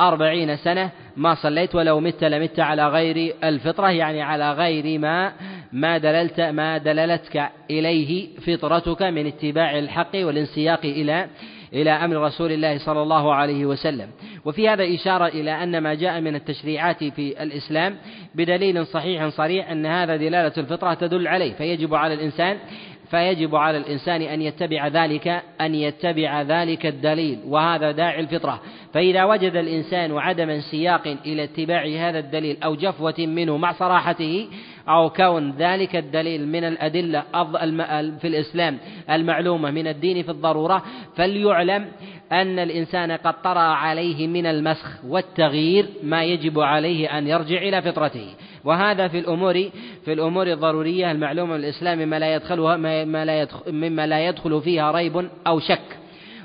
[0.00, 5.32] أربعين سنة ما صليت ولو مت لمت على غير الفطرة يعني على غير ما
[5.72, 11.28] ما دللت ما دللتك إليه فطرتك من اتباع الحق والانسياق إلى
[11.72, 14.08] إلى أمر رسول الله صلى الله عليه وسلم.
[14.44, 17.96] وفي هذا إشارة إلى أن ما جاء من التشريعات في الإسلام
[18.34, 22.58] بدليل صحيح صريح أن هذا دلالة الفطرة تدل عليه فيجب على الإنسان
[23.10, 28.60] فيجب على الإنسان أن يتبع ذلك أن يتبع ذلك الدليل وهذا داعي الفطرة.
[28.94, 34.48] فإذا وجد الإنسان عدم انسياق إلى اتباع هذا الدليل أو جفوة منه مع صراحته
[34.88, 37.22] أو كون ذلك الدليل من الأدلة
[38.18, 38.78] في الإسلام
[39.10, 40.82] المعلومة من الدين في الضرورة
[41.16, 41.88] فليعلم
[42.32, 48.34] أن الإنسان قد طرأ عليه من المسخ والتغيير ما يجب عليه أن يرجع إلى فطرته.
[48.64, 49.54] وهذا في الأمور
[50.04, 54.90] في الأمور الضرورية المعلومة الإسلام مما لا يدخلها ما لا يدخل مما لا يدخل فيها
[54.92, 55.98] ريب أو شك.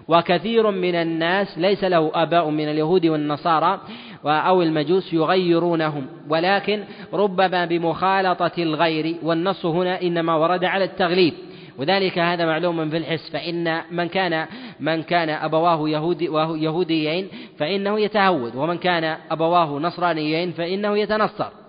[0.07, 3.79] وكثير من الناس ليس له آباء من اليهود والنصارى
[4.25, 6.07] أو المجوس يغيرونهم.
[6.29, 11.33] ولكن ربما بمخالطة الغير والنص هنا إنما ورد على التغليب.
[11.77, 13.29] وذلك هذا معلوم في الحس.
[13.29, 14.45] فإن من كان
[14.79, 16.25] من كان أبواه يهودي
[16.63, 18.55] يهوديين فإنه يتهود.
[18.55, 21.62] ومن كان أبواه نصرانيين فإنه يتنصر.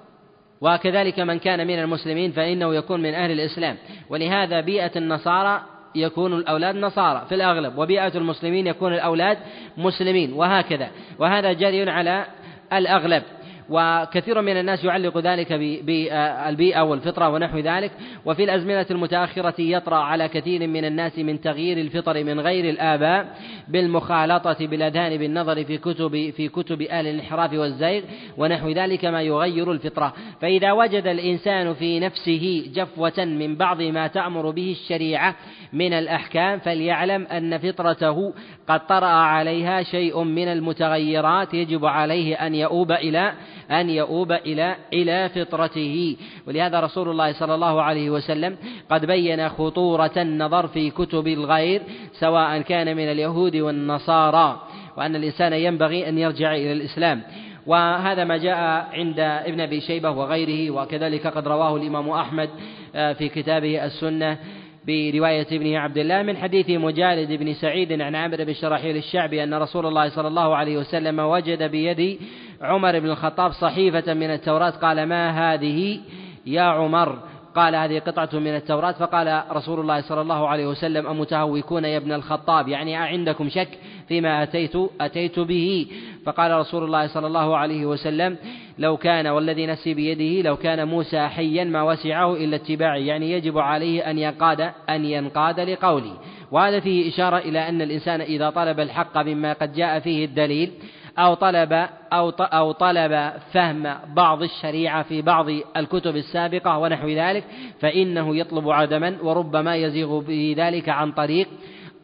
[0.61, 3.77] وكذلك من كان من المسلمين فإنه يكون من أهل الإسلام.
[4.11, 5.63] ولهذا بيئة النصارى
[5.95, 9.39] يكون الأولاد نصارى في الأغلب وبيئة المسلمين يكون الأولاد
[9.77, 10.91] مسلمين وهكذا.
[11.19, 12.27] وهذا جاري على
[12.73, 13.23] الأغلب.
[13.71, 17.91] وكثير من الناس يعلق ذلك بالبيئة والفطرة ونحو ذلك.
[18.25, 23.27] وفي الأزمنة المتأخرة يطرأ على كثير من الناس من تغيير الفطر من غير الآباء
[23.69, 28.03] بالمخالطة بالأذهان بالنظر في كتب في كتب أهل الانحراف والزيغ
[28.37, 30.15] ونحو ذلك ما يغير الفطرة.
[30.41, 35.37] فإذا وجد الإنسان في نفسه جفوة من بعض ما تأمر به الشريعة
[35.73, 38.35] من الأحكام فليعلم أن فطرته
[38.69, 43.33] قد طرأ عليها شيء من المتغيرات يجب عليه أن يؤوب إلى
[43.71, 46.17] أن يؤوب إلى إلى فطرته.
[46.47, 48.57] ولهذا رسول الله صلى الله عليه وسلم
[48.91, 54.63] قد بين خطورة النظر في كتب الغير سواء كان من اليهود والنصارى
[54.97, 57.23] وأن الإنسان ينبغي أن يرجع إلى الإسلام.
[57.67, 62.51] وهذا ما جاء عند ابن أبي شيبة وغيره وكذلك قد رواه الإمام أحمد
[62.95, 64.39] آه، في كتابه السنة
[64.87, 69.55] برواية ابنه عبد الله من حديث مجالد بن سعيد عن عمرو بن شراحيل الشعبي أن
[69.55, 72.19] رسول الله صلى الله عليه وسلم وجد بيد
[72.63, 76.01] عمر بن الخطاب صحيفة من التوراة قال ما هذه
[76.47, 77.19] يا عمر؟
[77.55, 78.93] قال هذه قطعة من التوراة.
[78.93, 83.69] فقال رسول الله صلى الله عليه وسلم أمتهوكون يا ابن الخطاب يعني أعندكم شك
[84.09, 85.87] فيما أتيت أتيت به.
[86.27, 88.37] فقال رسول الله صلى الله عليه وسلم
[88.79, 93.59] لو كان والذي نفسي بيده لو كان موسى حيا ما وسعه إلا اتباعي يعني يجب
[93.59, 96.13] عليه أن ينقاد أن ينقاد لقولي.
[96.51, 100.71] وهذا فيه إشارة إلى أن الإنسان إذا طلب الحق مما قد جاء فيه الدليل
[101.19, 101.73] أو طلب
[102.13, 105.47] أو أو طلب فهم بعض الشريعة في بعض
[105.77, 107.45] الكتب السابقة ونحو ذلك
[107.81, 111.49] فإنه يطلب عدما وربما يزيغ به ذلك عن طريق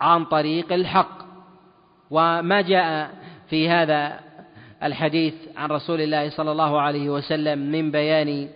[0.00, 1.20] عن طريق الحق.
[2.10, 3.10] وما جاء
[3.48, 4.20] في هذا
[4.82, 8.48] الحديث عن رسول الله صلى الله عليه وسلم من بيان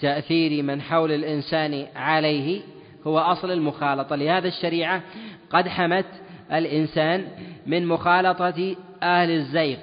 [0.00, 2.60] تأثير من حول الإنسان عليه
[3.06, 4.16] هو أصل المخالطة.
[4.16, 5.02] لهذا الشريعة
[5.50, 6.06] قد حمت
[6.52, 7.24] الإنسان
[7.66, 9.76] من مخالطة أهل الزيغ.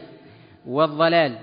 [0.67, 1.37] والضلال.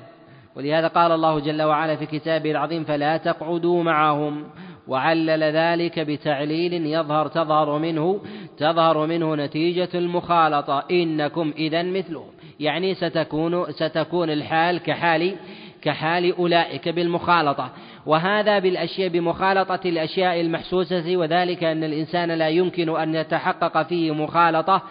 [0.56, 4.44] ولهذا قال الله جل وعلا في كتابه العظيم فلا تقعدوا معهم.
[4.88, 8.20] وعلل ذلك بتعليل يظهر تظهر منه
[8.58, 10.84] تظهر منه نتيجة المخالطة.
[10.90, 12.26] إنكم إذا مثلهم.
[12.60, 15.34] يعني ستكون ستكون الحال كحال
[15.82, 17.70] كحال أولئك بالمخالطة.
[18.06, 24.82] وهذا بالأشياء بمخالطة الأشياء المحسوسة وذلك أن الإنسان لا يمكن أن يتحقق فيه مخالطة.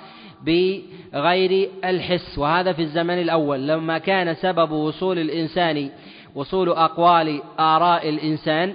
[0.45, 3.67] بغير الحس وهذا في الزمن الأول.
[3.67, 5.89] لما كان سبب وصول الإنسان
[6.35, 8.73] وصول أقوال آراء الإنسان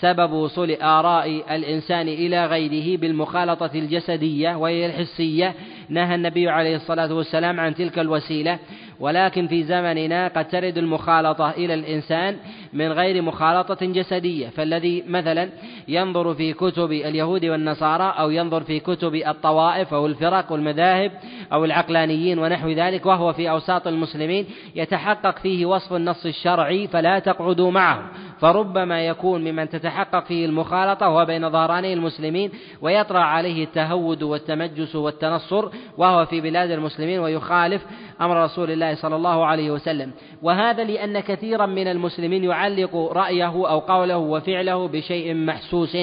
[0.00, 5.54] سبب وصول آراء الإنسان إلى غيره بالمخالطة الجسدية وهي الحسية
[5.88, 8.58] نهى النبي عليه الصلاة والسلام عن تلك الوسيلة.
[9.00, 12.36] ولكن في زمننا قد ترد المخالطة إلى الإنسان
[12.72, 15.48] من غير مخالطة جسدية فالذي مثلا
[15.88, 21.12] ينظر في كتب اليهود والنصارى أو ينظر في كتب الطوائف أو الفرق والمذاهب
[21.52, 27.70] أو العقلانيين ونحو ذلك وهو في أوساط المسلمين يتحقق فيه وصف النص الشرعي فلا تقعدوا
[27.70, 28.10] معه.
[28.40, 32.50] فربما يكون ممن تتحقق فيه المخالطة وهو بين ظهراني المسلمين
[32.82, 35.68] ويطرأ عليه التهود والتمجس والتنصر
[35.98, 37.86] وهو في بلاد المسلمين ويخالف
[38.20, 40.12] أمر رسول الله صلى الله عليه وسلم.
[40.42, 45.96] وهذا لأن كثيرا من المسلمين يعلق رأيه أو قوله وفعله بشيء محسوس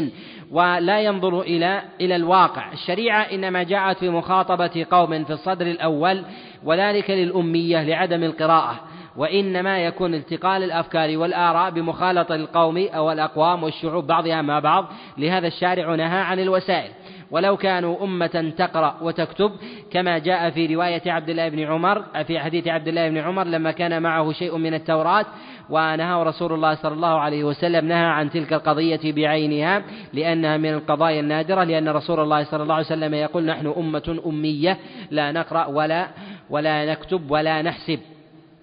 [0.51, 2.71] ولا ينظر إلى إلى الواقع.
[2.73, 6.23] الشريعة إنما جاءت في مخاطبة قوم في الصدر الأول
[6.63, 8.79] وذلك للأمية لعدم القراءة.
[9.17, 14.85] وإنما يكون التقال الأفكار والآراء بمخالطة القوم أو الأقوام والشعوب بعضها مع بعض
[15.17, 16.91] لهذا الشارع نهى عن الوسائل.
[17.31, 19.51] ولو كانوا أمة تقرأ وتكتب
[19.91, 23.71] كما جاء في رواية عبد الله بن عمر في حديث عبد الله بن عمر لما
[23.71, 25.25] كان معه شيء من التوراة
[25.69, 29.83] ونهى رسول الله صلى الله عليه وسلم نهى عن تلك القضية بعينها
[30.13, 34.77] لأنها من القضايا النادرة لأن رسول الله صلى الله عليه وسلم يقول نحن أمة أمية
[35.11, 36.07] لا نقرأ ولا
[36.49, 37.99] ولا نكتب ولا نحسب.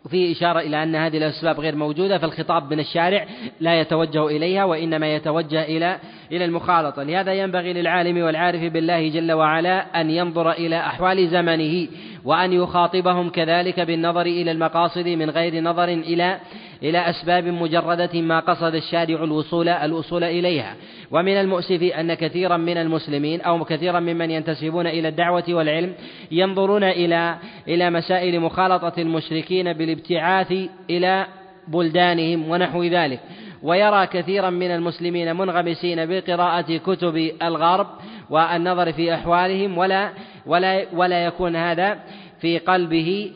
[0.05, 3.27] وفيه إشارة إلى أن هذه الأسباب غير موجودة فالخطاب من الشارع
[3.61, 5.99] لا يتوجه إليها وإنما يتوجه إلى
[6.33, 7.03] إلى المخالطة.
[7.03, 11.89] لهذا ينبغي للعالم والعارف بالله جل وعلا أن ينظر إلى أحوال زمنه.
[12.25, 16.41] وأن يخاطبهم كذلك بالنظر إلى المقاصد من غير نظر إلى
[16.83, 20.77] إلى أسباب مجردة ما قصد الشارع الوصول الوصول إليها.
[21.11, 25.95] ومن المؤسف أن كثيرا من المسلمين أو كثيرا ممن ينتسبون إلى الدعوة والعلم
[26.31, 27.37] ينظرون إلى
[27.69, 30.55] إلى مسائل مخالطة المشركين بالابتعاث
[30.91, 31.27] إلى
[31.69, 33.21] بلدانهم ونحو ذلك.
[33.63, 37.87] ويرى كثيرا من المسلمين منغمسين بقراءة كتب الغرب
[38.31, 40.11] والنظر في أحوالهم ولا
[40.51, 41.99] ولا ولا يكون هذا
[42.41, 43.33] في قلبه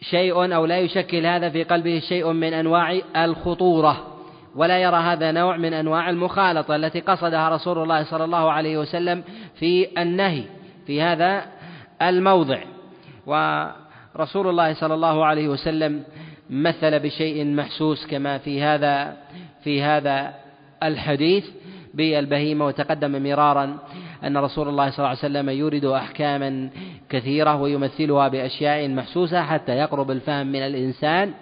[0.00, 4.18] شيء أو لا يشكل هذا في قلبه شيء من أنواع الخطورة.
[4.56, 9.22] ولا يرى هذا نوع من أنواع المخالطة التي قصدها رسول الله صلى الله عليه وسلم
[9.54, 10.42] في النهي
[10.86, 11.42] في هذا
[12.02, 12.58] الموضع.
[13.26, 16.02] ورسول الله صلى الله عليه وسلم
[16.50, 19.16] مثل بشيء محسوس كما في هذا
[19.64, 20.34] في هذا
[20.82, 21.44] الحديث
[21.94, 23.78] بالبهيمة وتقدم مرارا
[24.24, 26.70] أن رسول الله صلى الله عليه وسلم يورد أحكاما
[27.08, 31.32] كثيرة ويمثلها بأشياء محسوسة حتى يقرب الفهم من الإنسان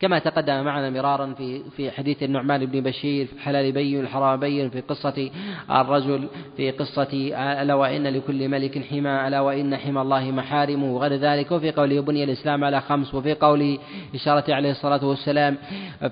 [0.00, 4.70] كما تقدم معنا مرارا في في حديث النعمان بن بشير في الحلال بين الحرام بين
[4.70, 5.30] في قصة
[5.70, 7.32] الرجل في قصة
[7.62, 11.52] ألا وإن لكل ملك حمى ألا وإن حمى الله محارمه وغير ذلك.
[11.52, 13.78] وفي قوله بني الإسلام على خمس وفي قوله
[14.14, 15.56] إشارة عليه الصلاة والسلام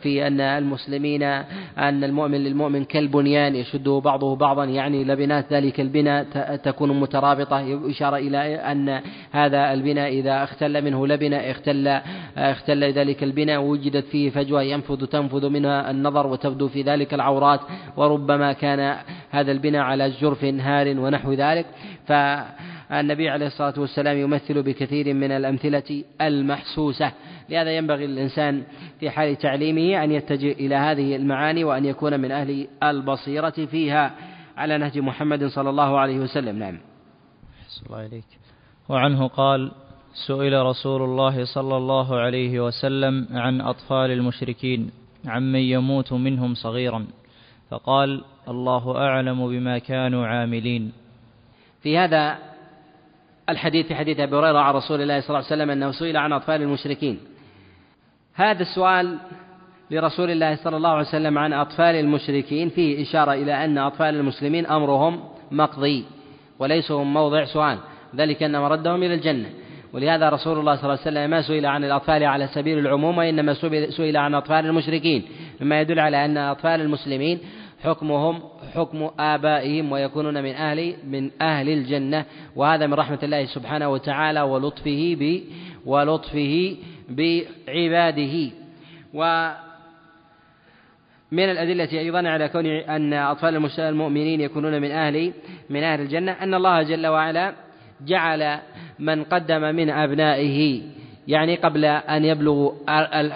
[0.02, 6.24] في أن المسلمين أن المؤمن للمؤمن كالبنيان يشده بعضه بعضا يعني لبنات ذلك البناء
[6.56, 7.90] تكون مترابطة.
[7.90, 12.00] إشارة إلى أن هذا البناء إذا اختل منه لبنة اختل
[12.36, 17.60] اختل ذلك البناء وجدت فيه فجوة ينفذ تنفذ منها النظر وتبدو في ذلك العورات
[17.96, 18.96] وربما كان
[19.30, 21.66] هذا البناء على جرف هار ونحو ذلك.
[22.06, 27.12] فالنبي عليه الصلاة والسلام يمثل بكثير من الأمثلة المحسوسة.
[27.48, 28.62] لهذا ينبغي للإنسان
[29.00, 34.14] في حال تعليمه أن يتجه إلى هذه المعاني وأن يكون من أهل البصيرة فيها.
[34.56, 36.58] على نهج محمد صلى الله عليه وسلم.
[36.58, 36.78] نعم.
[37.86, 38.24] الله إليك.
[38.88, 39.72] وعنه قال
[40.14, 44.90] سئل رسول الله صلى الله عليه وسلم عن أطفال المشركين
[45.26, 47.06] عمن يموت منهم صغيرا
[47.70, 50.92] فقال الله أعلم بما كانوا عاملين.
[51.82, 52.38] في هذا
[53.48, 56.32] الحديث في حديث أبي هريرة عن رسول الله صلى الله عليه وسلم أنه سئل عن
[56.32, 57.18] أطفال المشركين.
[58.34, 59.18] هذا السؤال
[59.90, 64.66] لرسول الله صلى الله عليه وسلم عن أطفال المشركين فيه إشارة إلى أن أطفال المسلمين
[64.66, 66.04] أمرهم مقضي
[66.58, 67.78] وليسوا موضع سؤال
[68.16, 69.50] ذلك ان مردهم إلى الجنة.
[69.92, 73.54] ولهذا رسول الله صلى الله عليه وسلم ما سئل عن الأطفال على سبيل العموم وإنما
[73.90, 75.22] سئل عن أطفال المشركين.
[75.60, 77.38] مما يدل على أن أطفال المسلمين
[77.84, 78.42] حكمهم
[78.74, 82.24] حكم آبائهم ويكونون من أهل من أهل الجنة.
[82.56, 85.40] وهذا من رحمة الله سبحانه وتعالى ولطفه ب
[85.86, 86.76] ولطفه
[87.08, 88.50] بعباده.
[89.14, 89.50] و
[91.32, 95.32] من الأدلة أيضا على كون أن أطفال المؤمنين يكونون من أهل
[95.70, 97.54] من أهل الجنة أن الله جل وعلا
[98.06, 98.58] جعل
[98.98, 100.82] من قدم من أبنائه
[101.28, 102.72] يعني قبل أن يبلغوا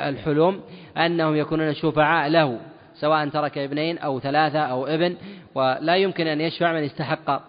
[0.09, 0.61] الحلم
[0.97, 2.59] أنهم يكونون شفعاء له
[2.95, 5.17] سواء ترك ابنين أو ثلاثة أو ابن
[5.55, 7.43] ولا يمكن أن يشفع من استحق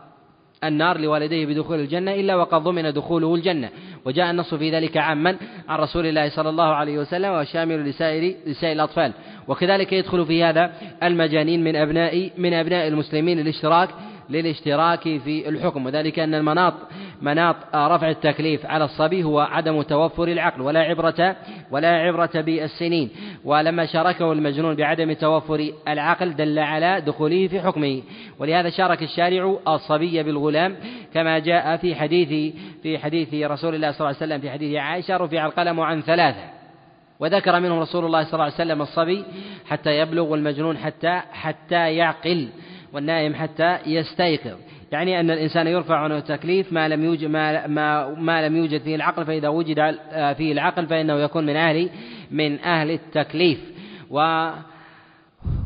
[0.63, 3.69] النار لوالديه بدخول الجنة إلا وقد ضمن دخوله الجنة.
[4.05, 5.37] وجاء النص في ذلك عاما
[5.69, 9.11] عن رسول الله صلى الله عليه وسلم وشامل لسائر لسائر الأطفال.
[9.47, 10.71] وكذلك يدخل في هذا
[11.03, 13.89] المجانين من أبناء من أبناء المسلمين الاشتراك
[14.29, 15.85] للاشتراك في الحكم.
[15.85, 16.73] وذلك أن المناط
[17.21, 21.35] مناط رفع التكليف على الصبي هو عدم توفر العقل ولا عبرة
[21.71, 23.09] ولا عبرة بالسنين.
[23.43, 28.01] ولما شاركه المجنون بعدم توفر العقل دل على دخوله في حكمه.
[28.39, 30.75] ولهذا شارك الشارع الصبي بالغلام
[31.13, 35.17] كما جاء في حديث في حديث رسول الله صلى الله عليه وسلم في حديث عائشة
[35.17, 36.57] رفع القلم عن ثلاثة
[37.19, 39.25] وذكر منهم رسول الله صلى الله عليه وسلم الصبي
[39.65, 42.49] حتى يبلغ والمجنون حتى حتى يعقل.
[42.97, 44.57] والنائم حتى يستيقظ.
[44.91, 48.95] يعني أن الإنسان يرفع عنه التكليف ما لم يوجد ما, ما, ما لم يوجد فيه
[48.95, 49.97] العقل فإذا وجد
[50.37, 51.89] فيه العقل فإنه يكون من أهل
[52.31, 53.59] من أهل التكليف.
[54.09, 54.49] و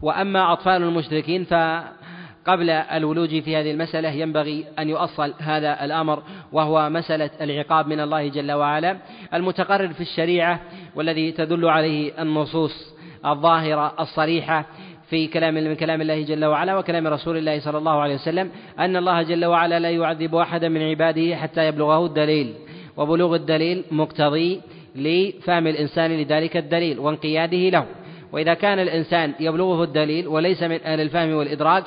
[0.01, 7.29] وأما أطفال المشركين فقبل الولوج في هذه المسألة ينبغي أن يؤصل هذا الأمر وهو مسألة
[7.41, 8.97] العقاب من الله جل وعلا.
[9.33, 10.59] المتقرر في الشريعة
[10.95, 14.65] والذي تدل عليه النصوص الظاهرة الصريحة
[15.11, 18.95] في كلام من كلام الله جل وعلا وكلام رسول الله صلى الله عليه وسلم أن
[18.95, 22.53] الله جل وعلا لا يعذب أحدا من عباده حتى يبلغه الدليل.
[22.97, 24.61] وبلوغ الدليل مقتضي
[24.95, 27.85] لفهم الإنسان لذلك الدليل وانقياده له.
[28.31, 31.83] وإذا كان الإنسان يبلغه الدليل وليس من أهل الفهم والإدراك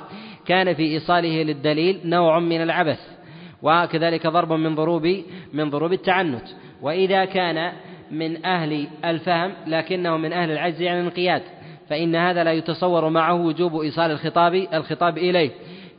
[0.46, 3.00] كان في إيصاله للدليل نوع من العبث
[3.62, 5.22] وكذلك ضرب من ضروب
[5.52, 6.44] من ضروب التعنت.
[6.82, 7.72] وإذا كان
[8.10, 11.42] من أهل الفهم لكنه من أهل العجز عن الانقياد
[11.88, 15.50] فإن هذا لا يتصور معه وجوب إيصال الخطاب الخطاب إليه.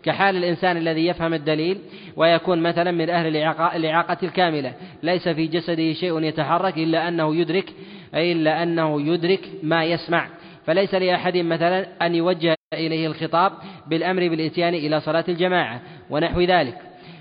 [0.04, 1.78] كحال الإنسان الذي يفهم الدليل
[2.16, 3.38] ويكون مثلا من أهل
[3.76, 4.74] الإعاقة الكاملة.
[5.04, 7.74] ليس في جسده شيء يتحرك إلا أنه يدرك
[8.16, 10.28] إلا أنه يدرك ما يسمع.
[10.66, 13.52] فليس لأحد مثلا أن يوجه إليه الخطاب
[13.88, 16.78] بالأمر بالإتيان إلى صلاة الجماعة ونحو ذلك.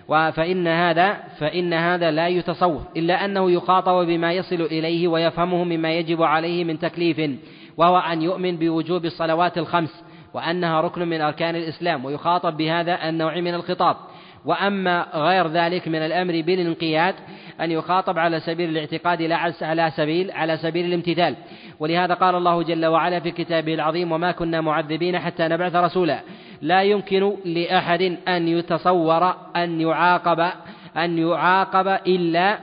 [0.09, 6.23] فإن هذا فإن هذا لا يتصور إلا أنه يخاطب بما يصل إليه ويفهمه مما يجب
[6.23, 7.31] عليه من تكليف.
[7.77, 10.05] وهو أن يؤمن بوجوب الصلوات الخمس
[10.35, 13.97] وأنها ركن من أركان الإسلام ويخاطب بهذا النوع من الخطاب.
[14.45, 17.15] وأما غير ذلك من الأمر بالانقياد
[17.61, 21.37] أن يخاطب على سبيل الاعتقاد لا على سبيل على سبيل الامتثال.
[21.81, 26.21] ولهذا قال الله جل وعلا في كتابه العظيم وما كنا معذبين حتى نبعث رسولا.
[26.63, 30.51] لا يمكن لأحد أن يتصور أن يعاقب
[30.97, 32.59] أن يعاقب إلا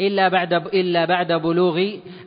[0.00, 1.76] إلا بعد إلا بعد بلوغ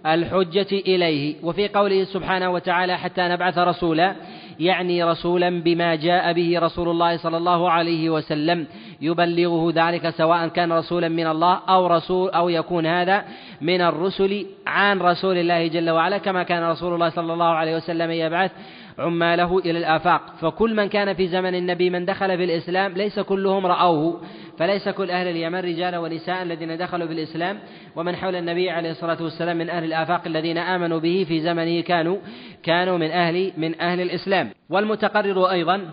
[0.05, 1.35] الحجة إليه.
[1.43, 4.15] وفي قوله سبحانه وتعالى حتى نبعث رسولا
[4.59, 8.67] يعني رسولا بما جاء به رسول الله صلى الله عليه وسلم
[9.01, 13.25] يبلغه ذلك سواء كان رسولا من الله أو رسول أو يكون هذا
[13.61, 18.11] من الرسل عن رسول الله جل وعلا كما كان رسول الله صلى الله عليه وسلم
[18.11, 18.51] يبعث
[18.99, 20.21] عماله إلى الآفاق.
[20.41, 24.21] فكل من كان في زمن النبي من دخل في الإسلام ليس كلهم رأوه.
[24.59, 27.59] فليس كل أهل اليمن رجال ونساء الذين دخلوا في الإسلام
[27.95, 32.17] ومن حول النبي عليه الصلاة والسلام من أهل الآفاق الذين آمنوا به في زمنه كانوا
[32.63, 34.49] كانوا من أهل من أهل الإسلام.
[34.69, 35.91] والمتقرر أيضا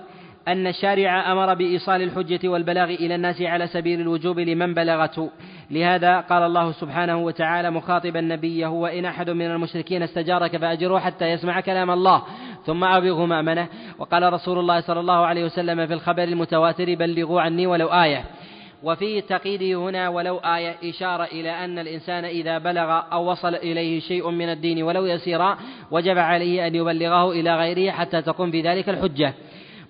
[0.48, 5.30] أن الشارع أمر بإيصال الحجة والبلاغ إلى الناس على سبيل الوجوب لمن بلغته
[5.70, 11.60] لهذا قال الله سبحانه وتعالى مخاطبا نبيه وإن أحد من المشركين استجارك فأجره حتى يسمع
[11.60, 12.22] كلام الله
[12.66, 13.68] ثم أبلغه مأمنه.
[13.98, 18.24] وقال رسول الله صلى الله عليه وسلم في الخبر المتواتر بلغوا عني ولو آية.
[18.82, 24.30] وفي تقييده هنا ولو آية إشارة إلى أن الإنسان إذا بلغ أو وصل إليه شيء
[24.30, 25.58] من الدين ولو يسيرا
[25.90, 29.34] وجب عليه أن يبلغه إلى غيره حتى تقوم بذلك الحجة.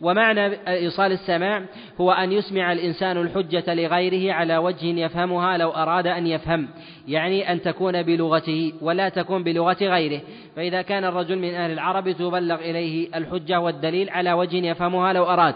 [0.01, 1.63] ومعنى إيصال السماع
[2.01, 6.69] هو أن يسمع الإنسان الحجة لغيره على وجه يفهمها لو أراد أن يفهم
[7.09, 10.21] يعني أن تكون بلغته ولا تكون بلغة غيره.
[10.57, 15.55] فإذا كان الرجل من أهل العرب تبلغ إليه الحجة والدليل على وجه يفهمها لو أراد.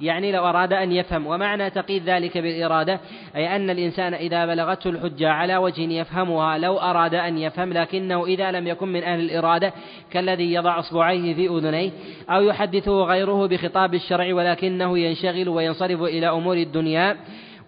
[0.00, 1.26] يعني لو أراد أن يفهم.
[1.26, 3.00] ومعنى تقييد ذلك بالإرادة
[3.36, 8.50] أي أن الإنسان إذا بلغته الحجة على وجه يفهمها لو أراد أن يفهم لكنه إذا
[8.50, 9.72] لم يكن من أهل الإرادة
[10.10, 11.90] كالذي يضع أصبعيه في أذنيه
[12.30, 17.16] أو يحدثه غيره بخطاب الشرع ولكنه ينشغل وينصرف إلى أمور الدنيا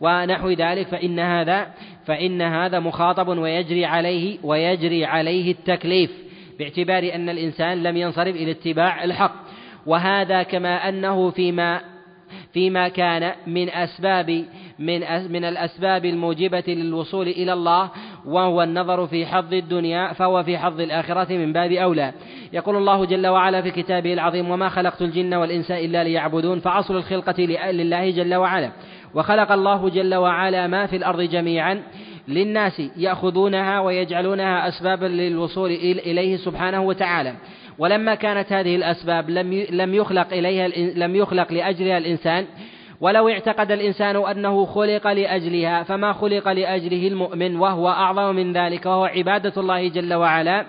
[0.01, 1.67] ونحو ذلك فإن هذا
[2.07, 6.11] فإن هذا مخاطب ويجري عليه ويجري عليه التكليف
[6.59, 9.35] باعتبار أن الإنسان لم ينصرف إلى اتباع الحق.
[9.87, 11.81] وهذا كما أنه فيما
[12.53, 14.45] فيما كان من أسباب
[14.79, 15.01] من
[15.33, 17.91] من الأسباب الموجبة للوصول إلى الله
[18.27, 22.13] وهو النظر في حظ الدنيا فهو في حظ الآخرة من باب أولى.
[22.53, 27.43] يقول الله جل وعلا في كتابه العظيم وما خلقت الجن والإنس إلا ليعبدون فأصل الخلقة
[27.71, 28.71] لله جل وعلا.
[29.15, 31.83] وخلق الله جل وعلا ما في الأرض جميعا
[32.29, 37.35] للناس يأخذونها ويجعلونها أسبابا للوصول إليه سبحانه وتعالى.
[37.81, 39.31] ولما كانت هذه الأسباب
[39.71, 42.47] لم يخلق إليها لم يخلق لأجلها الإنسان
[43.01, 49.05] ولو اعتقد الإنسان أنه خلق لأجلها فما خلق لأجله المؤمن وهو أعظم من ذلك وهو
[49.05, 50.67] عبادة الله جل وعلا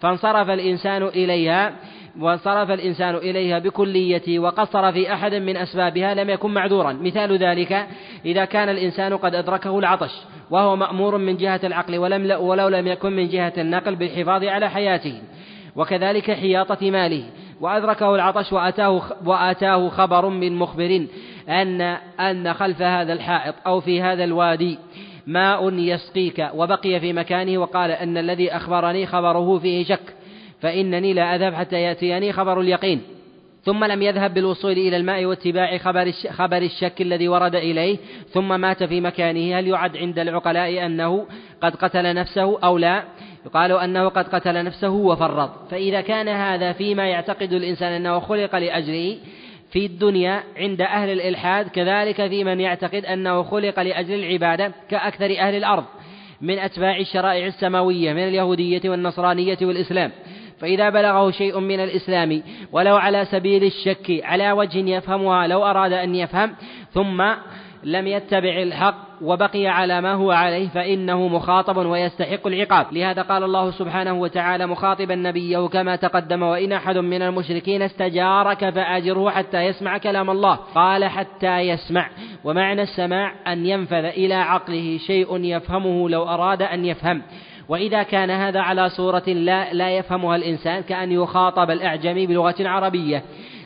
[0.00, 1.72] فانصرف الإنسان إليها
[2.20, 6.92] وانصرف الإنسان إليها بكليته وقصر في أحد من أسبابها لم يكن معذورا.
[6.92, 7.86] مثال ذلك
[8.24, 10.10] إذا كان الإنسان قد أدركه العطش
[10.50, 15.22] وهو مأمور من جهة العقل ولم ولو لم يكن من جهة النقل بالحفاظ على حياته.
[15.76, 17.24] وكذلك حياطة ماله.
[17.60, 21.06] وأدركه العطش وأتاه وآتاه خبر من مخبر
[21.48, 21.80] أن
[22.20, 24.78] أن خلف هذا الحائط أو في هذا الوادي
[25.26, 26.50] ماء يسقيك.
[26.54, 30.14] وبقي في مكانه وقال أن الذي أخبرني خبره فيه شك
[30.60, 33.02] فإنني لا أذهب حتى يأتيني خبر اليقين.
[33.64, 37.98] ثم لم يذهب بالوصول إلى الماء واتباع خبر خبر الشك الذي ورد إليه
[38.28, 39.58] ثم مات في مكانه.
[39.58, 41.26] هل يعد عند العقلاء أنه
[41.60, 43.04] قد قتل نفسه أو لا؟
[43.46, 45.50] يقال أنه قد قتل نفسه وفرط.
[45.70, 49.18] فإذا كان هذا فيما يعتقد الإنسان أنه خلق لأجله
[49.72, 55.54] في الدنيا عند أهل الإلحاد كذلك في من يعتقد أنه خلق لأجل العبادة كأكثر أهل
[55.54, 55.84] الأرض
[56.40, 60.12] من أتباع الشرائع السماوية من اليهودية والنصرانية والإسلام.
[60.62, 62.42] فإذا بلغه شيء من الإسلام
[62.72, 66.54] ولو على سبيل الشك على وجه يفهمها لو أراد أن يفهم
[66.92, 67.22] ثم
[67.84, 72.86] لم يتبع الحق وبقي على ما هو عليه فإنه مخاطب ويستحق العقاب.
[72.92, 79.30] لهذا قال الله سبحانه وتعالى مخاطبا نبيه كما تقدم وإن أحد من المشركين استجارك فأجره
[79.30, 80.54] حتى يسمع كلام الله.
[80.54, 82.10] قال حتى يسمع.
[82.44, 87.22] ومعنى السماع أن ينفذ إلى عقله شيء يفهمه لو أراد أن يفهم.
[87.68, 93.22] وإذا كان هذا على صورة لا لا يفهمها الإنسان كأن يخاطب الأعجمي بلغة عربية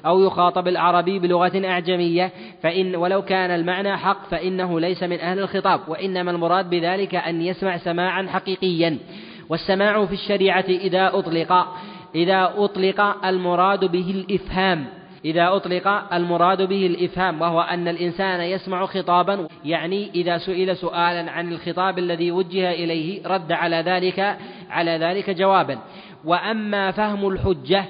[0.07, 2.33] أو يخاطب العربي بلغة أعجمية
[2.63, 7.77] فإن ولو كان المعنى حق فإنه ليس من أهل الخطاب وإنما المراد بذلك أن يسمع
[7.77, 8.99] سماعا حقيقيا.
[9.49, 11.53] والسماع في الشريعة إذا أطلق
[12.15, 14.87] إذا أطلق المراد به الإفهام.
[15.27, 21.53] إذا أطلق المراد به الإفهام وهو أن الإنسان يسمع خطابا يعني إذا سئل سؤالا عن
[21.53, 24.37] الخطاب الذي وجه إليه رد على ذلك
[24.71, 25.79] على ذلك جوابا.
[26.25, 27.85] وأما فهم الحجة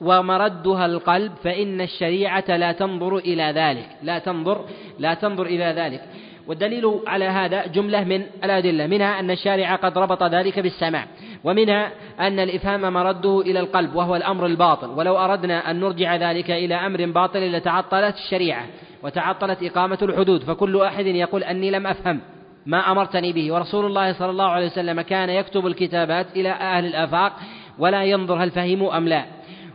[0.00, 4.64] ومردها القلب فإن الشريعة لا تنظر إلى ذلك لا تنظر
[4.98, 6.02] لا تنظر إلى ذلك.
[6.46, 11.06] والدليل على هذا جملة من الأدلة منها أن الشارع قد ربط ذلك بالسماع
[11.44, 16.74] ومنها أن الإفهام مرده إلى القلب وهو الأمر الباطل ولو أردنا أن نرجع ذلك إلى
[16.74, 18.66] أمر باطل لتعطلت الشريعة
[19.02, 22.20] وتعطلت إقامة الحدود فكل أحد يقول أني لم أفهم
[22.66, 23.52] ما أمرتني به.
[23.52, 27.32] ورسول الله صلى الله عليه وسلم كان يكتب الكتابات إلى أهل الآفاق
[27.78, 29.24] ولا ينظر هل فهموا أم لا.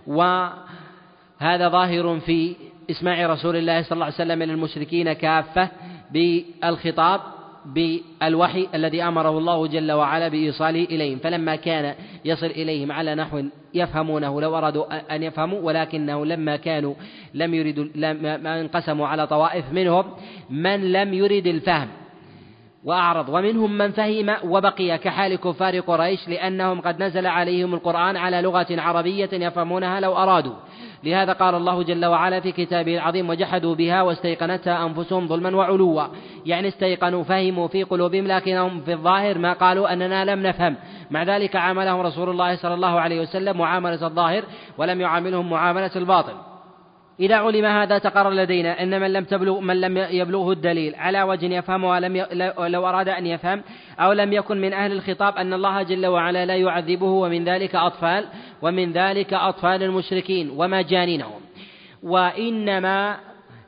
[0.07, 2.55] وهذا ظاهر في
[2.91, 5.69] إسماع رسول الله صلى الله عليه وسلم من المشركين كافة
[6.11, 7.21] بالخطاب
[7.65, 11.19] بالوحي الذي أمره الله جل وعلا بإيصاله إليهم.
[11.19, 11.95] فلما كان
[12.25, 13.43] يصل إليهم على نحو
[13.73, 16.93] يفهمونه لو أرادوا أن يفهموا ولكنه لما كانوا
[17.33, 20.05] لم يريدوا لما انقسموا على طوائف منهم
[20.49, 21.87] من لم يرد الفهم
[22.83, 23.29] وأعرض.
[23.29, 29.29] ومنهم من فهم وبقي كحال كفار قريش لأنهم قد نزل عليهم القرآن على لغة عربية
[29.33, 30.55] يفهمونها لو أرادوا.
[31.03, 36.03] لهذا قال الله جل وعلا في كتابه العظيم وجحدوا بها واستيقنتها أنفسهم ظلما وعلوا.
[36.45, 40.75] يعني استيقنوا فهموا في قلوبهم لكنهم في الظاهر ما قالوا أننا لم نفهم.
[41.11, 44.43] مع ذلك عاملهم رسول الله صلى الله عليه وسلم معاملة الظاهر
[44.77, 46.56] ولم يعاملهم معاملة الباطن.
[47.19, 51.45] إذا علم هذا تقرر لدينا أن من لم تبلغ من لم يبلغه الدليل على وجه
[51.45, 52.25] يفهمه لم ي...
[52.69, 53.63] لو أراد أن يفهم
[53.99, 58.25] أو لم يكن من أهل الخطاب أن الله جل وعلا لا يعذبه ومن ذلك أطفال
[58.61, 61.41] ومن ذلك أطفال المشركين ومجانينهم.
[62.03, 63.17] وإنما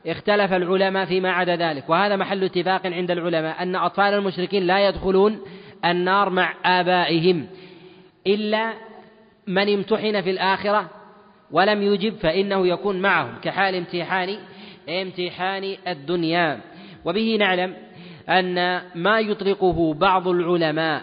[0.06, 1.90] اختلف العلماء فيما عدا ذلك.
[1.90, 5.40] وهذا محل اتفاق عند العلماء أن أطفال المشركين لا يدخلون
[5.84, 7.46] النار مع آبائهم
[8.26, 8.72] إلا
[9.46, 10.99] من امتحن في الآخرة
[11.52, 14.36] ولم يجب فإنه يكون معهم كحال امتحان
[14.88, 16.60] امتحان الدنيا.
[17.04, 17.76] وبه نعلم
[18.28, 21.02] أن ما يطلقه بعض العلماء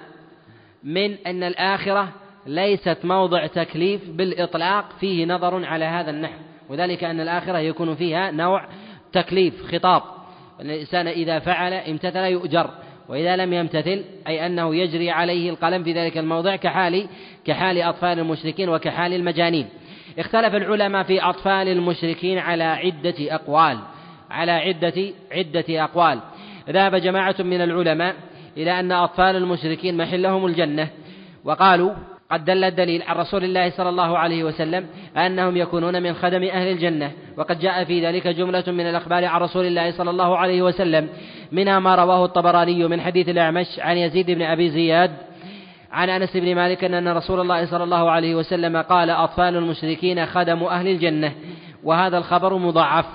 [0.83, 2.09] من أن الآخرة
[2.45, 6.39] ليست موضع تكليف بالإطلاق فيه نظر على هذا النحو.
[6.69, 8.67] وذلك أن الآخرة يكون فيها نوع
[9.13, 10.01] تكليف خطاب.
[10.61, 12.69] أن الإنسان إذا فعل امتثل يؤجر
[13.09, 17.07] وإذا لم يمتثل أي أنه يجري عليه القلم في ذلك الموضع كحال
[17.45, 19.67] كحال أطفال المشركين وكحال المجانين.
[20.19, 23.79] اختلف العلماء في أطفال المشركين على عدة أقوال
[24.31, 26.19] على عدة عدة أقوال.
[26.69, 28.15] ذهب جماعة من العلماء
[28.57, 30.89] إلى أن أطفال المشركين محلهم الجنة
[31.43, 31.93] وقالوا
[32.31, 34.85] قد دل الدليل عن رسول الله صلى الله عليه وسلم
[35.17, 39.65] أنهم يكونون من خدم أهل الجنة وقد جاء في ذلك جملة من الأخبار عن رسول
[39.65, 41.09] الله صلى الله عليه وسلم
[41.51, 45.11] منها ما رواه الطبراني من حديث الأعمش عن يزيد بن أبي زياد
[45.97, 50.63] عن أنس بن مالك ان رسول الله صلى الله عليه وسلم قال أطفال المشركين خدم
[50.63, 51.31] أهل الجنة
[51.83, 53.05] وهذا الخبر مضاعف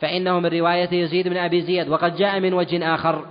[0.00, 3.24] فإنه من رواية يزيد بن أبي زياد وقد جاء من وجه آخر.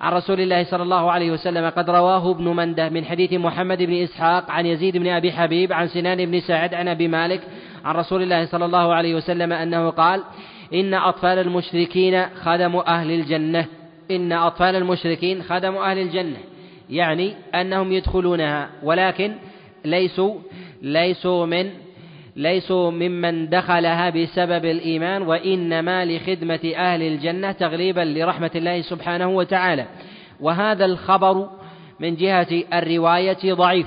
[0.00, 4.02] عن رسول الله صلى الله عليه وسلم قد رواه ابن منده من حديث محمد بن
[4.02, 7.40] إسحاق عن يزيد بن أبي حبيب عن سنان بن سعد عن أبي مالك
[7.84, 10.22] عن رسول الله صلى الله عليه وسلم أنه قال
[10.74, 13.66] إن أطفال المشركين خدم أهل الجنة
[14.10, 16.36] إن أطفال المشركين خدم أهل الجنة.
[16.90, 19.32] يعني أنهم يدخلونها ولكن
[19.84, 20.34] ليسوا
[20.82, 21.70] ليسوا من
[22.36, 29.86] ليسوا ممن دخلها بسبب الإيمان وإنما لخدمة أهل الجنة تغليبا لرحمة الله سبحانه وتعالى.
[30.40, 31.50] وهذا الخبر
[32.00, 33.86] من جهة الرواية ضعيف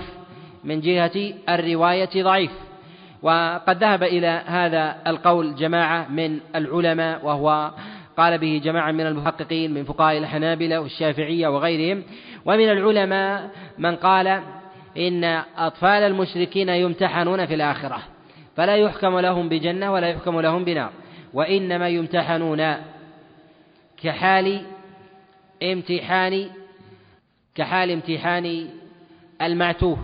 [0.63, 2.51] من جهة الرواية ضعيف.
[3.21, 7.71] وقد ذهب إلى هذا القول جماعة من العلماء وهو
[8.17, 12.03] قال به جماعة من المحققين من فقهاء الحنابلة والشافعية وغيرهم
[12.45, 14.27] ومن العلماء من قال
[14.97, 15.23] إن
[15.57, 17.99] أطفال المشركين يمتحنون في الآخرة
[18.55, 20.91] فلا يحكم لهم بجنة ولا يحكم لهم بنار
[21.33, 22.75] وإنما يمتحنون
[24.03, 24.61] كحال
[25.63, 26.49] امتحان
[27.55, 28.69] كحال امتحان
[29.41, 29.97] المعتوه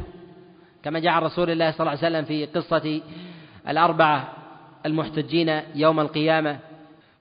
[0.83, 3.01] كما جاء عن رسول الله صلى الله عليه وسلم في قصة
[3.67, 4.33] الأربعة
[4.85, 6.59] المحتجين يوم القيامة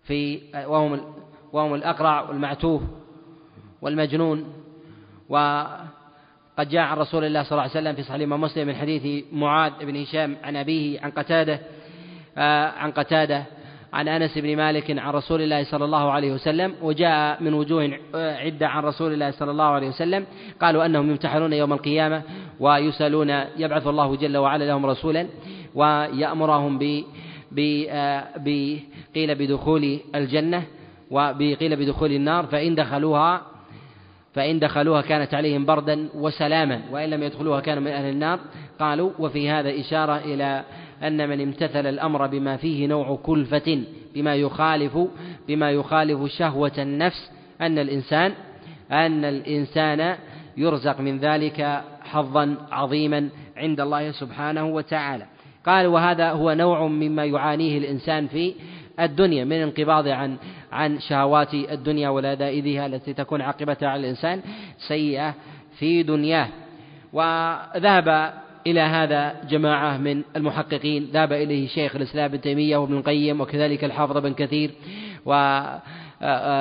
[0.05, 1.01] في وهم
[1.53, 2.83] وهم الأقرع والمعتوه
[3.83, 4.53] والمجنون.
[5.29, 9.73] وقد جاء عن رسول الله صلى الله عليه وسلم في صحيح مسلم من حديث معاذ
[9.81, 11.61] بن هشام عن أبيه عن قتادة
[12.39, 13.45] آه، عن قتادة
[13.93, 18.37] عن أنس بن مالك عن رسول الله صلى الله عليه وسلم وجاء من وجوه آه،
[18.37, 20.27] عدة عن رسول الله صلى الله عليه وسلم
[20.61, 22.23] قالوا أنهم يمتحنون يوم القيامة
[22.61, 25.27] ويسألون يبعث الله جل وعلا لهم رسولا
[25.75, 27.05] ويأمرهم ب
[29.15, 30.63] قيل بدخول الجنة
[31.11, 33.43] وقيل بدخول النار فإن دخلوها
[34.35, 38.41] فإن دخلوها كانت عليهم بردا وسلاما وإن لم يدخلوها كانوا من أهل النار.
[38.81, 40.65] قالوا وفي هذا إشارة إلى
[41.03, 43.83] أن من امتثل الأمر بما فيه نوع كلفة
[44.15, 44.99] بما يخالف
[45.49, 48.33] بما يخالف شهوة النفس أن الإنسان
[48.93, 50.17] أن الإنسان
[50.57, 55.27] يرزق من ذلك حظا عظيما عند الله سبحانه وتعالى.
[55.67, 58.55] قال وهذا هو نوع مما يعانيه الإنسان في
[59.01, 60.37] الدنيا من انقباض عن
[60.73, 64.43] عن شهوات الدنيا ولذائذها التي تكون عاقبتها على الإنسان
[64.79, 65.35] سيئة
[65.79, 66.49] في دنياه.
[67.13, 68.33] وذهب
[68.67, 71.09] إلى هذا جماعة من المحققين.
[71.13, 74.71] ذهب إليه شيخ الإسلام ابن تيمية وابن القيم وكذلك الحافظ بن كثير.
[75.27, 75.33] و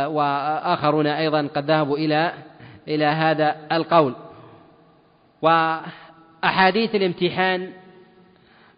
[0.07, 2.33] وآخرون أيضا قد ذهبوا إلى
[2.87, 4.15] إلى هذا القول.
[5.41, 7.69] وأحاديث الامتحان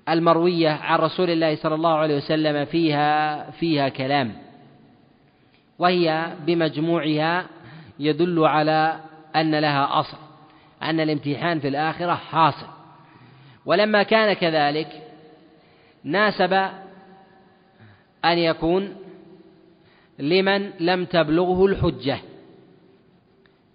[0.10, 4.49] المروية عن رسول الله صلى الله عليه وسلم فيها فيها كلام.
[5.80, 7.46] وهي بمجموعها
[8.00, 9.00] يدل على
[9.36, 10.18] أن لها أصل
[10.82, 12.68] أن الامتحان في الآخرة حاصل.
[13.66, 15.04] ولما كان كذلك
[16.04, 16.54] ناسب
[18.26, 18.96] أن يكون
[20.20, 22.20] لمن لم تبلغه الحجة.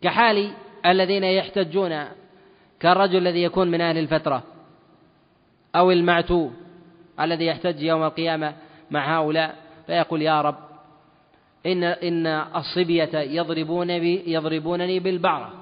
[0.03, 0.51] كحال
[0.87, 2.05] الذين يحتجون
[2.81, 4.43] كالرجل الذي يكون من أهل الفترة
[5.77, 6.51] أو المعتوه
[7.21, 8.55] الذي يحتج يوم القيامة
[8.91, 9.55] مع هؤلاء
[9.87, 10.64] فيقول يا رب
[11.67, 13.91] إن إن الصبية يضربون
[14.27, 15.53] يضربونني بالبعرة.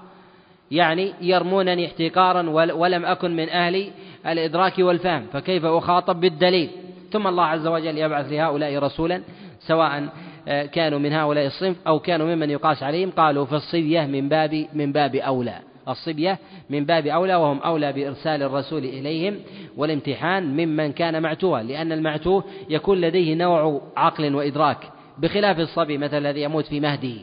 [0.70, 3.90] يعني يرمونني احتقارا ولم أكن من أهل
[4.26, 6.70] الإدراك والفهم فكيف أخاطب بالدليل؟
[7.12, 9.22] ثم الله عز وجل يبعث لهؤلاء رسولا
[9.60, 10.08] سواء
[10.48, 14.66] آه، كانوا من هؤلاء الصنف أو كانوا ممن يقاس عليهم قالوا في الصبية من باب
[14.74, 15.58] من باب أولى.
[15.88, 16.38] الصبية
[16.70, 19.36] من باب أولى وهم أولى بإرسال الرسول إليهم
[19.76, 24.78] والامتحان ممن كان معتوها لأن المعتوه يكون لديه نوع عقل وإدراك.
[25.22, 27.14] بخلاف الصبي مثل الذي يموت في مهده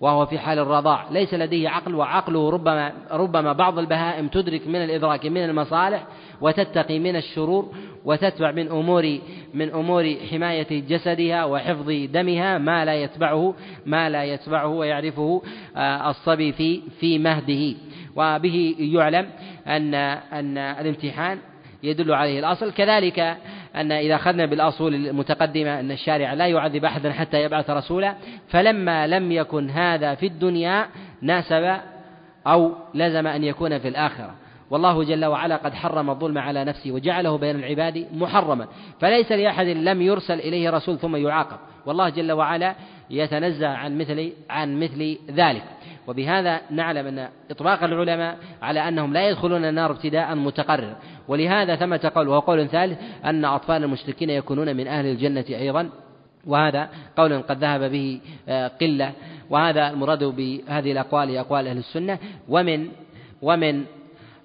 [0.00, 1.06] وهو في حال الرضاع.
[1.10, 6.06] ليس لديه عقل وعقله ربما ربما بعض البهائم تدرك من الإدراك من المصالح
[6.40, 7.74] وتتقي من الشرور
[8.04, 9.18] وتتبع من أمور
[9.54, 13.54] من أمور حماية جسدها وحفظ دمها ما لا يتبعه
[13.86, 15.42] ما لا يتبعه ويعرفه
[15.76, 17.74] آه، الصبي في في مهده.
[18.16, 19.30] وبه يعلم
[19.66, 21.38] أن أن الامتحان
[21.82, 22.72] يدل عليه الأصل.
[22.72, 23.36] كذلك
[23.80, 28.14] أن إذا أخذنا بالأصول المتقدمة أن الشارع لا يعذب أحدا حتى يبعث رسولا
[28.48, 30.86] فلما لم يكن هذا في الدنيا
[31.22, 31.76] ناسب
[32.46, 34.34] أو لزم أن يكون في الآخرة.
[34.70, 38.66] والله جل وعلا قد حرم الظلم على نفسه وجعله بين العباد محرما.
[39.00, 41.56] فليس لأحد لم يرسل إليه رسول ثم يعاقب.
[41.86, 42.74] والله جل وعلا
[43.10, 45.62] يتنزه عن مثل عن مثل ذلك.
[46.08, 50.96] وبهذا نعلم أن إطلاق العلماء على أنهم لا يدخلون النار ابتداء متقرر.
[51.28, 55.90] ولهذا ثمة قول وهو قول ثالث أن أطفال المشركين يكونون من أهل الجنة أيضا.
[56.46, 59.12] وهذا قول قد ذهب به آه، قلة.
[59.50, 62.18] وهذا المراد بهذه الأقوال أقوال أهل السنة.
[62.48, 62.88] ومن
[63.42, 63.84] ومن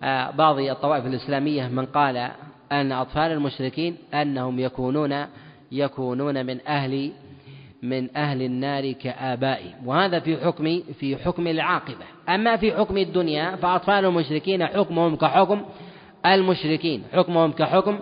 [0.03, 2.31] آه، بعض الطوائف الإسلامية من قال
[2.71, 5.25] أن أطفال المشركين أنهم يكونون
[5.71, 7.11] يكونون من أهل
[7.83, 12.05] من أهل النار كآبائهم وهذا في حكم في حكم العاقبة.
[12.29, 15.61] أما في حكم الدنيا فأطفال المشركين حكمهم كحكم
[16.25, 17.03] المشركين.
[17.13, 17.99] حكمهم كحكم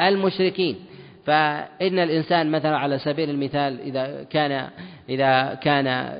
[0.00, 0.76] المشركين.
[1.26, 4.68] فإن الإنسان مثلا على سبيل المثال إذا كان
[5.08, 6.18] إذا كان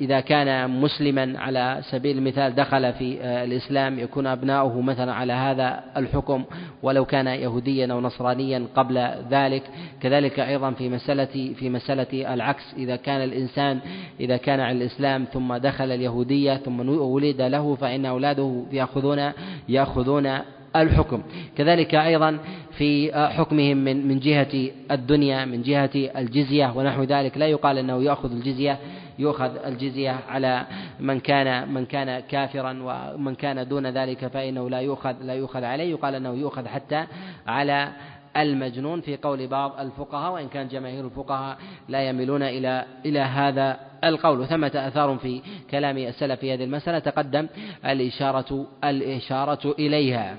[0.00, 5.80] إذا كان مسلما على سبيل المثال دخل في آه، الإسلام يكون أبناؤه مثلا على هذا
[5.96, 6.44] الحكم
[6.82, 9.62] ولو كان يهوديا أو نصرانيا قبل ذلك.
[10.02, 12.74] كذلك أيضا في مسألة في مسألة العكس.
[12.76, 13.78] إذا كان الإنسان
[14.20, 19.32] إذا كان على الإسلام ثم دخل اليهودية ثم ولد له فإن أولاده يأخذون
[19.68, 20.38] يأخذون
[20.76, 21.22] الحكم.
[21.56, 22.38] كذلك أيضا
[22.70, 27.38] في حكمهم من من جهة الدنيا من جهة الجزية ونحو ذلك.
[27.38, 28.78] لا يقال أنه يأخذ الجزية
[29.20, 30.66] يؤخذ الجزية على
[31.00, 35.90] من كان من كان كافرا ومن كان دون ذلك فإنه لا يؤخذ لا يؤخذ عليه.
[35.90, 37.06] يقال أنه يؤخذ حتى
[37.46, 37.88] على
[38.36, 41.58] المجنون في قول بعض الفقهاء وإن كان جماهير الفقهاء
[41.88, 44.40] لا يميلون إلى إلى هذا القول.
[44.40, 47.46] وثمة آثار في كلام السلف في هذه المسألة تقدم
[47.84, 50.36] الإشارة الإشارة إليها.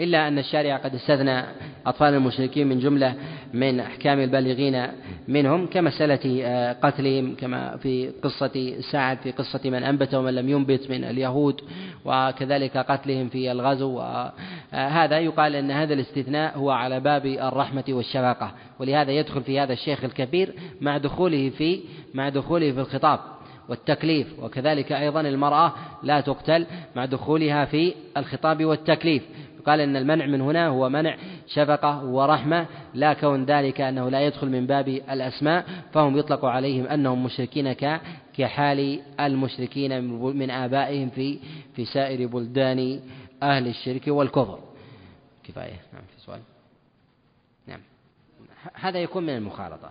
[0.00, 1.44] إلا أن الشارع قد استثنى
[1.86, 3.14] أطفال المشركين من جملة
[3.54, 4.86] من أحكام البالغين
[5.28, 10.90] منهم كمسألة آه، قتلهم كما في قصة سعد في قصة من أنبت ومن لم ينبت
[10.90, 11.60] من اليهود
[12.04, 19.12] وكذلك قتلهم في الغزو وهذا يقال أن هذا الاستثناء هو على باب الرحمة والشفقة ولهذا
[19.12, 21.80] يدخل في هذا الشيخ الكبير مع دخوله في
[22.14, 23.20] مع دخوله في الخطاب
[23.68, 25.72] والتكليف وكذلك أيضا المرأة
[26.02, 29.22] لا تقتل مع دخولها في الخطاب والتكليف.
[29.60, 34.48] قال إن المنع من هنا هو منع شفقة ورحمة لا كون ذلك أنه لا يدخل
[34.48, 37.72] من باب الأسماء فهم يطلق عليهم أنهم مشركين
[38.36, 40.04] كحال المشركين
[40.36, 41.38] من آبائهم في
[41.76, 43.00] في سائر بلدان
[43.42, 44.58] أهل الشرك والكفر.
[45.44, 45.80] كفاية.
[45.92, 46.40] نعم في سؤال.
[47.66, 47.80] نعم.
[48.74, 49.90] هذا يكون من المخالطة.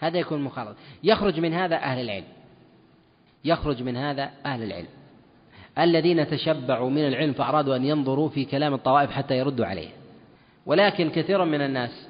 [0.00, 0.76] هذا يكون مخالطة.
[1.02, 2.24] يخرج من هذا أهل العلم.
[3.44, 4.88] يخرج من هذا أهل العلم.
[5.78, 9.88] الذين تشبعوا من العلم فأرادوا أن ينظروا في كلام الطوائف حتى يردوا عليه.
[10.66, 12.08] ولكن كثير من الناس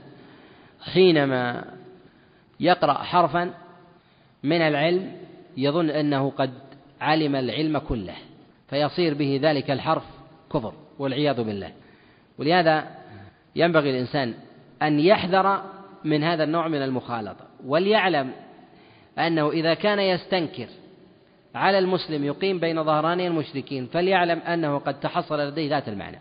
[0.81, 1.65] حينما
[2.61, 3.55] يقرأ حرفا
[4.43, 5.12] من العلم
[5.57, 6.51] يظن أنه قد
[7.01, 8.15] علم العلم كله
[8.69, 10.05] فيصير به ذلك الحرف
[10.53, 11.71] كفر والعياذ بالله.
[12.39, 12.85] ولهذا
[13.57, 14.35] ينبغي الإنسان
[14.83, 15.62] أن يحذر
[16.05, 18.31] من هذا النوع من المخالطة وليعلم
[19.19, 20.67] أنه إذا كان يستنكر
[21.55, 26.21] على المسلم يقيم بين ظهراني المشركين فليعلم أنه قد تحصل لديه ذات المعنى.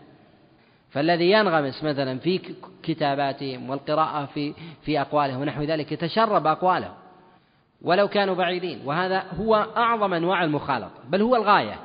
[0.90, 2.40] فالذي ينغمس مثلا في
[2.82, 6.94] كتاباتهم والقراءة في في أقوالهم ونحو ذلك يتشرب أقوالهم
[7.82, 11.80] ولو كانوا بعيدين وهذا هو أعظم أنواع المخالطة بل هو الغاية.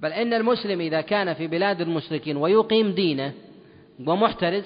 [0.00, 3.32] بل إن المسلم إذا كان في بلاد المشركين ويقيم دينه
[4.06, 4.64] ومحترز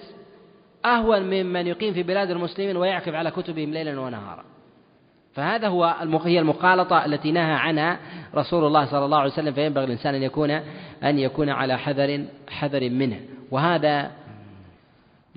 [0.84, 4.44] أهون ممن يقيم في بلاد المسلمين ويعكف على كتبهم ليلا ونهارا.
[5.38, 5.84] فهذا هو
[6.24, 7.98] هي المخالطة التي نهى عنها
[8.34, 10.50] رسول الله صلى الله عليه وسلم فينبغي الإنسان أن يكون
[11.04, 13.20] أن يكون على حذر حذر منه.
[13.50, 14.10] وهذا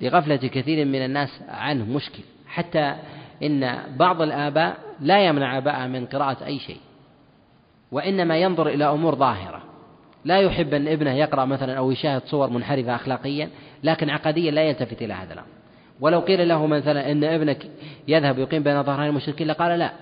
[0.00, 2.22] لغفلة كثير من الناس عنه مشكل.
[2.46, 2.94] حتى
[3.42, 6.80] إن بعض الآباء لا يمنع أباءه من قراءة أي شيء.
[7.92, 9.62] وإنما ينظر إلى أمور ظاهرة.
[10.24, 13.50] لا يحب أن ابنه يقرأ مثلا أو يشاهد صور منحرفة أخلاقيا
[13.82, 15.48] لكن عقديا لا يلتفت إلى هذا الأمر.
[16.02, 17.66] ولو قيل له مثلا أن ابنك
[18.08, 19.92] يذهب يقيم بين ظهرين المشركين لقال لا.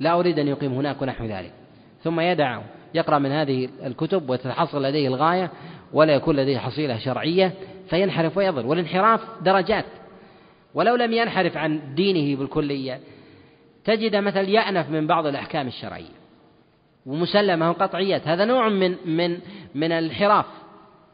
[0.00, 1.52] لا أريد أن يقيم هناك ونحو ذلك.
[2.02, 2.60] ثم يدع
[2.94, 5.50] يقرأ من هذه الكتب وتتحصل لديه الغاية
[5.92, 7.52] ولا يكون لديه حصيلة شرعية
[7.90, 8.66] فينحرف ويضل.
[8.66, 9.84] والانحراف درجات.
[10.74, 13.00] ولو لم ينحرف عن دينه بالكلية
[13.84, 16.20] تجد مثل يأنف من بعض الأحكام الشرعية.
[17.06, 18.28] ومسلمة قطعيات.
[18.28, 19.38] هذا نوع من من
[19.74, 20.46] من الانحراف.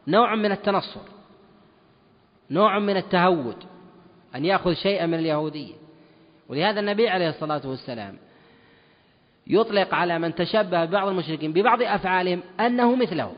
[0.07, 1.01] نوع من التنصر.
[2.51, 3.55] نوع من التهود.
[4.35, 5.73] أن يأخذ شيئا من اليهودية.
[6.49, 8.17] ولهذا النبي عليه الصلاة والسلام
[9.47, 13.33] يطلق على من تشبه ببعض المشركين ببعض أفعالهم أنه مثله.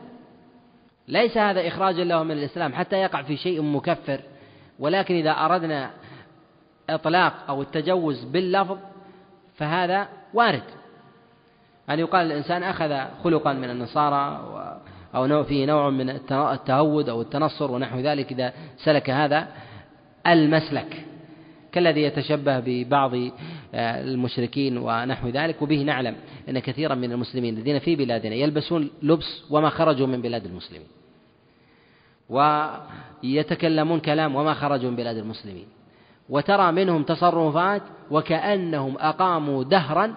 [1.08, 4.20] ليس هذا إخراجا له من الإسلام حتى يقع في شيء مكفر.
[4.78, 5.90] ولكن إذا أردنا
[6.90, 8.78] إطلاق أو التجوز باللفظ
[9.56, 10.62] فهذا وارد.
[11.90, 14.40] أن يقال الإنسان أخذ خلقا من النصارى
[15.14, 19.48] أو فيه نوع من التهود أو التنصر ونحو ذلك إذا سلك هذا
[20.26, 21.04] المسلك
[21.72, 26.16] كالذي يتشبه ببعض آه، المشركين ونحو ذلك وبه نعلم
[26.48, 30.86] أن كثيرا من المسلمين الذين في بلادنا يلبسون لبس وما خرجوا من بلاد المسلمين
[32.28, 35.66] ويتكلمون كلام وما خرجوا من بلاد المسلمين
[36.28, 40.16] وترى منهم تصرفات وكأنهم أقاموا دهرا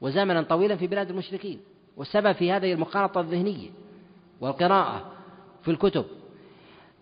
[0.00, 1.60] وزمنا طويلا في بلاد المشركين
[1.96, 3.68] والسبب في هذه المخالطة الذهنية
[4.40, 5.04] والقراءة
[5.62, 6.04] في الكتب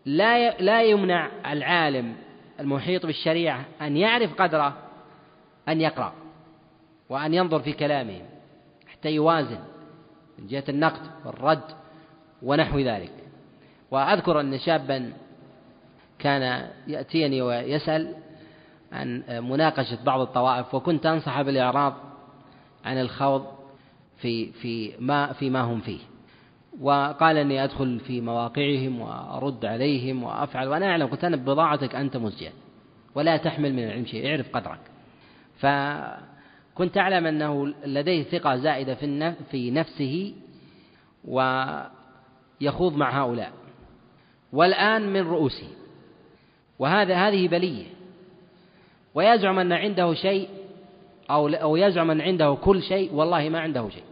[0.06, 2.16] لا لا يمنع العالم
[2.60, 4.76] المحيط بالشريعة أن يعرف قدره
[5.68, 6.12] أن يقرأ
[7.08, 8.26] وأن ينظر في كلامهم
[8.86, 9.58] حتى يوازن
[10.38, 11.62] من جهة النقد والرد
[12.42, 13.12] ونحو ذلك.
[13.90, 15.12] وأذكر أن شابا
[16.18, 18.14] كان يأتيني ويسأل
[18.92, 21.94] عن مناقشة بعض الطوائف وكنت أنصح بالإعراض
[22.84, 23.46] عن الخوض
[24.16, 26.00] في في ما في ما هم فيه.
[26.80, 32.52] وقال إني أدخل في مواقعهم وأرد عليهم وأفعل وأنا أعلم قلت أنا بضاعتك أنت مزجه
[33.14, 34.80] ولا تحمل من العلم شيء اعرف قدرك.
[35.56, 40.34] فكنت أعلم أنه لديه ثقة زائدة في في نفسه
[41.24, 43.52] ويخوض مع هؤلاء.
[44.52, 45.68] والآن من رؤوسه
[46.78, 47.86] وهذا هذه بلية.
[49.14, 50.48] ويزعم أن عنده شيء
[51.30, 54.04] أو أو يزعم أن عنده كل شيء والله ما عنده شيء.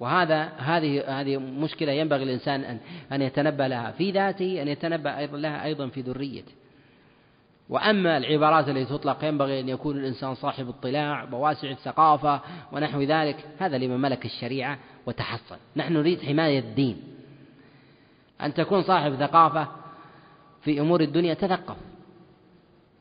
[0.00, 2.78] وهذا هذه هذه مشكلة ينبغي الإنسان أن
[3.12, 6.52] أن يتنبأ لها في ذاته أن يتنبأ أيضا لها أيضا في ذريته.
[7.68, 12.40] وأما العبارات التي تطلق ينبغي أن يكون الإنسان صاحب اطلاع وواسع الثقافة
[12.72, 17.02] ونحو ذلك هذا لمن ملك الشريعة وتحصن نحن نريد حماية الدين.
[18.42, 19.68] أن تكون صاحب ثقافة
[20.62, 21.76] في أمور الدنيا تثقف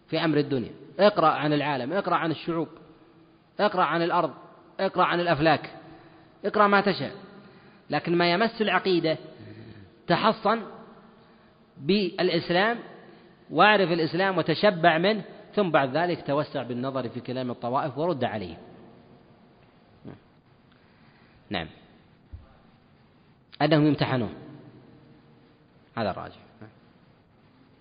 [0.07, 0.71] في أمر الدنيا.
[0.99, 2.67] اقرأ عن العالم اقرأ عن الشعوب
[3.59, 4.31] اقرأ عن الأرض
[4.79, 5.69] اقرأ عن الأفلاك.
[6.45, 7.11] اقرأ ما تشاء.
[7.89, 9.17] لكن ما يمس العقيدة
[10.07, 10.61] تحصن
[11.77, 12.79] بالإسلام
[13.49, 15.23] واعرف الإسلام وتشبع منه
[15.55, 18.57] ثم بعد ذلك توسع بالنظر في كلام الطوائف ورد عليه.
[21.49, 21.67] نعم.
[23.61, 24.33] أنهم يمتحنون.
[25.97, 26.37] هذا الراجح.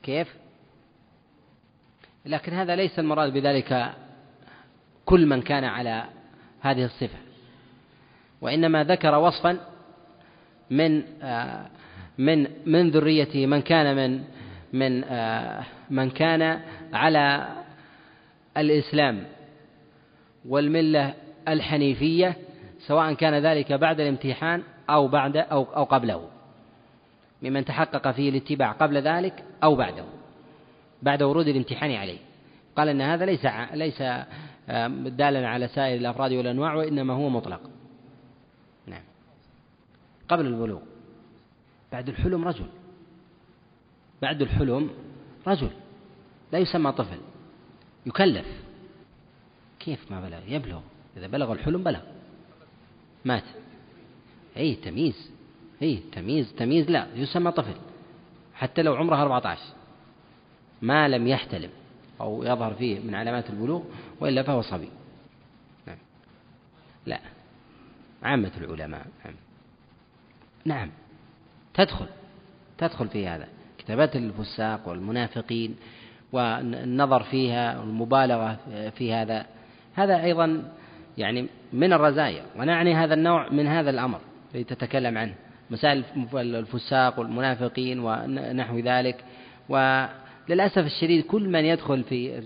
[0.02, 0.34] كيف؟
[2.26, 3.94] لكن هذا ليس المراد بذلك
[5.04, 6.04] كل من كان على
[6.60, 7.18] هذه الصفة.
[8.40, 9.58] وإنما ذكر وصفا
[10.70, 11.66] من آه،
[12.18, 14.24] من من ذريته من كان من
[14.72, 16.60] من آه، من كان
[16.92, 17.48] على
[18.56, 19.24] الإسلام
[20.48, 21.14] والملة
[21.48, 22.36] الحنيفية
[22.86, 26.28] سواء كان ذلك بعد الامتحان أو بعد أو أو قبله
[27.42, 30.04] ممن تحقق فيه الاتباع قبل ذلك أو بعده
[31.02, 32.18] بعد ورود الامتحان عليه.
[32.76, 34.02] قال أن هذا ليس ليس
[35.06, 37.60] دالا على سائر الأفراد والأنواع وإنما هو مطلق.
[40.34, 40.80] قبل البلوغ.
[41.92, 42.66] بعد الحلم رجل.
[44.22, 44.90] بعد الحلم
[45.46, 45.70] رجل.
[46.52, 47.18] لا يسمى طفل.
[48.06, 48.46] يكلف.
[49.80, 50.80] كيف ما بلغ؟ يبلغ.
[51.16, 52.00] إذا بلغ الحلم بلغ.
[53.24, 53.44] مات.
[54.56, 55.30] أي تمييز.
[55.82, 56.52] أي تمييز.
[56.52, 57.76] تمييز لا يسمى طفل.
[58.54, 59.60] حتى لو عمره 14
[60.82, 61.70] ما لم يحتلم.
[62.20, 63.82] أو يظهر فيه من علامات البلوغ
[64.20, 64.88] وإلا فهو صبي.
[65.86, 65.98] نعم.
[67.06, 67.20] لا.
[68.22, 69.06] عامة العلماء.
[69.24, 69.34] نعم.
[70.64, 70.90] نعم.
[71.74, 72.06] تدخل
[72.78, 73.48] تدخل في هذا.
[73.78, 75.76] كتابات الفساق والمنافقين
[76.32, 78.56] والنظر فيها والمبالغة
[78.90, 79.46] في هذا.
[79.94, 80.72] هذا أيضا
[81.18, 84.20] يعني من الرزايا ونعني هذا النوع من هذا الأمر
[84.52, 85.34] الذي تتكلم عنه.
[85.70, 86.04] مسائل
[86.34, 89.24] الفساق والمنافقين ونحو ذلك.
[89.68, 92.42] وللأسف الشديد كل من يدخل في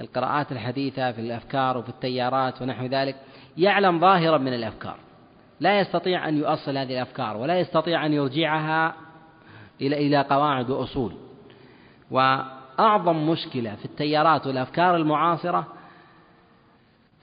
[0.00, 3.16] القراءات الحديثة في الأفكار وفي التيارات ونحو ذلك
[3.56, 5.05] يعلم ظاهرا من الأفكار.
[5.60, 8.94] لا يستطيع أن يؤصل هذه الأفكار ولا يستطيع أن يرجعها
[9.80, 11.12] إلى إلى قواعد وأصول.
[12.10, 15.66] وأعظم مشكلة في التيارات والأفكار المعاصرة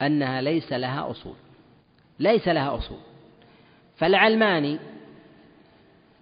[0.02, 1.36] أنها ليس لها أصول.
[2.20, 3.00] ليس لها أصول.
[3.96, 4.80] فالعلماني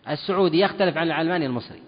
[0.09, 1.81] السعودي يختلف عن العلماني المصري.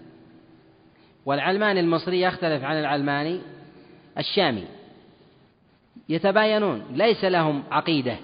[1.25, 3.41] والعلماني المصري يختلف عن العلماني
[4.17, 4.67] الشامي.
[6.09, 6.83] يتباينون.
[6.91, 8.17] ليس لهم عقيدة.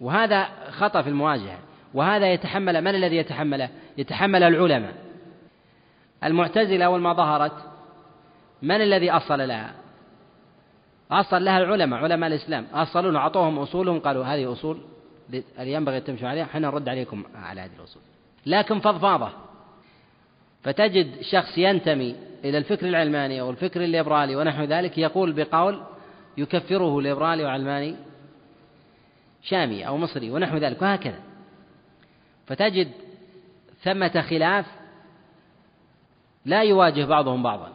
[0.00, 1.58] وهذا خطأ في المواجهة
[1.94, 3.68] وهذا يتحمل من الذي يتحمله؟
[3.98, 4.94] يتحمل العلماء
[6.24, 7.52] المعتزلة أول ما ظهرت
[8.62, 9.74] من الذي أصل لها؟
[11.10, 14.80] أصل لها العلماء علماء الإسلام أصلون أعطوهم أصولهم قالوا هذه أصول
[15.58, 18.02] ينبغي تمشوا عليها إحنا نرد عليكم على هذه الأصول
[18.46, 19.28] لكن فضفاضة
[20.62, 25.82] فتجد شخص ينتمي إلى الفكر العلماني أو الفكر الليبرالي ونحو ذلك يقول بقول
[26.36, 27.96] يكفره ليبرالي وعلماني
[29.44, 31.20] شامي أو مصري ونحو ذلك وهكذا.
[32.46, 32.90] فتجد
[33.82, 34.66] ثمة خلاف
[36.44, 37.72] لا يواجه بعضهم بعضا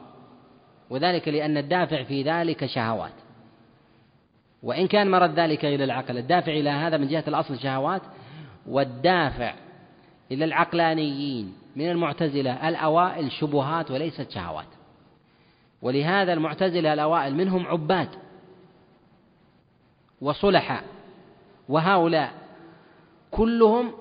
[0.89, 3.13] وذلك لأن الدافع في ذلك شهوات.
[4.63, 8.01] وإن كان مرد ذلك إلى العقل الدافع إلى هذا من جهة الأصل شهوات
[8.67, 9.53] والدافع
[10.31, 14.67] إلى العقلانيين من المعتزلة الأوائل شبهات وليست شهوات.
[15.81, 18.09] ولهذا المعتزلة الأوائل منهم عباد
[20.21, 20.83] وصلحاء.
[21.69, 22.31] وهؤلاء
[23.31, 23.91] كلهم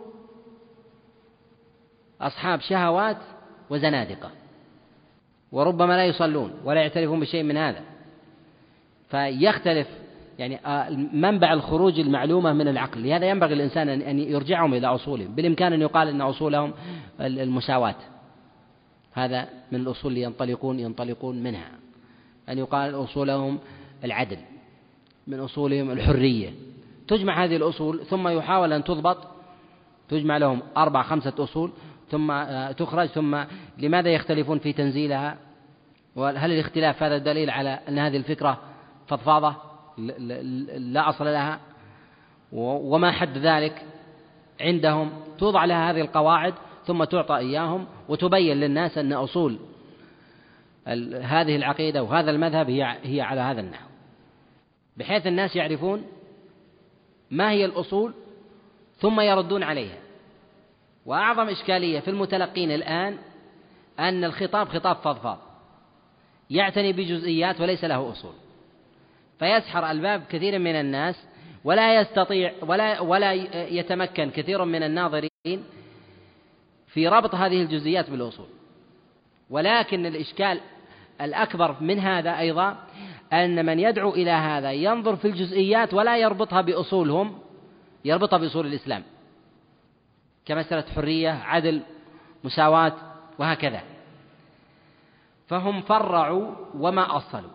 [2.21, 3.17] أصحاب شهوات
[3.71, 4.31] وزنادقة
[5.53, 7.81] وربما لا يصلون ولا يعترفون بشيء من هذا.
[9.11, 9.89] فيختلف
[10.39, 13.03] يعني آه، منبع الخروج المعلومة من العقل.
[13.03, 15.35] لهذا ينبغي الإنسان أن يرجعهم إلى أصولهم.
[15.35, 16.73] بالإمكان أن يقال أن أصولهم
[17.21, 17.97] المساواة.
[19.13, 21.71] هذا من الأصول اللي ينطلقون ينطلقون منها.
[22.49, 23.59] أن يقال أصولهم
[24.05, 24.39] العدل
[25.27, 26.68] من أصولهم الحرية.
[27.09, 29.19] تجمع هذه الأصول ثم يحاول أن تضبط
[30.09, 31.73] تجمع لهم أربع خمسة أصول
[32.11, 33.45] ثم آه، تخرج ثم
[33.79, 35.39] لماذا يختلفون في تنزيلها؟
[36.17, 38.59] وهل الاختلاف هذا دليل على أن هذه الفكرة
[39.07, 39.57] فضفاضة
[40.79, 41.61] لا أصل لها.
[42.53, 43.83] وما حد ذلك
[44.61, 46.55] عندهم؟ توضع لها هذه القواعد
[46.87, 49.59] ثم تعطى إياهم وتبين للناس أن أصول
[51.23, 53.89] هذه العقيدة وهذا المذهب هي هي على هذا النحو.
[54.97, 56.05] بحيث الناس يعرفون
[57.31, 58.15] ما هي الأصول؟
[59.01, 59.99] ثم يردون عليها.
[61.07, 63.19] وأعظم إشكالية في المتلقين الآن
[63.99, 65.39] أن الخطاب خطاب فضفاض.
[66.51, 68.35] يعتني بجزئيات وليس له أصول.
[69.39, 71.25] فيسحر الباب كثير من الناس
[71.65, 75.65] ولا يستطيع ولا ولا يتمكن كثير من الناظرين
[76.87, 78.47] في ربط هذه الجزئيات بالأصول.
[79.51, 80.61] ولكن الإشكال
[81.21, 82.77] الأكبر من هذا أيضا
[83.33, 87.39] أن من يدعو إلى هذا ينظر في الجزئيات ولا يربطها بأصولهم
[88.05, 89.03] يربطها بأصول الإسلام.
[90.47, 91.83] كمسألة حرية عدل
[92.45, 92.93] مساواة
[93.39, 93.81] وهكذا.
[95.47, 97.51] فهم فرعوا وما أصلوا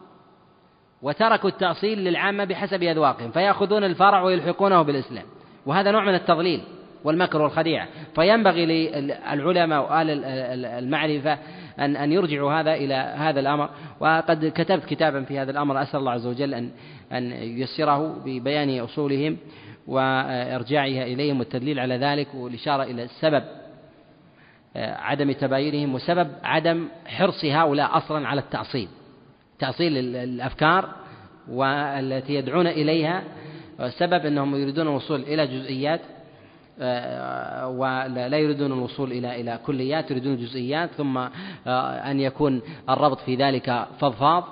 [1.02, 5.26] وتركوا التأصيل للعامة بحسب أذواقهم فيأخذون الفرع ويلحقونه بالإسلام.
[5.66, 6.64] وهذا نوع من التضليل
[7.04, 7.88] والمكر والخديعة.
[8.16, 10.26] فينبغي للعلماء وآل
[10.66, 11.38] المعرفة
[11.80, 13.70] أن أن يرجعوا هذا إلى هذا الأمر.
[14.00, 16.70] وقد كتبت كتابا في هذا الأمر أسأل الله عز وجل أن
[17.12, 19.38] أن ييسره ببيان أصولهم
[19.88, 23.44] وإرجاعها إليهم والتدليل على ذلك والإشارة إلى السبب
[24.76, 28.88] آه، عدم تباينهم وسبب عدم حرص هؤلاء أصلا على التأصيل
[29.60, 30.90] تأصيل الأفكار
[31.50, 33.24] والتي يدعون إليها.
[33.80, 36.13] السبب أنهم يريدون الوصول إلى جزئيات آه،
[36.80, 41.32] ولا يريدون الوصول إلى إلى كليات يريدون جزئيات ثم آه،
[42.12, 44.44] أن يكون الربط في ذلك فضفاض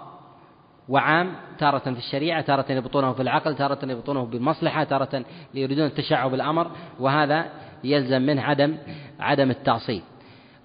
[0.89, 6.72] وعام تارة في الشريعة تارة يبطونه في العقل تارة يبطونه بالمصلحة تارة يريدون التشعب بالأمر
[6.99, 7.45] وهذا
[7.84, 8.78] يلزم منه عدم
[9.19, 10.01] عدم التعصيب.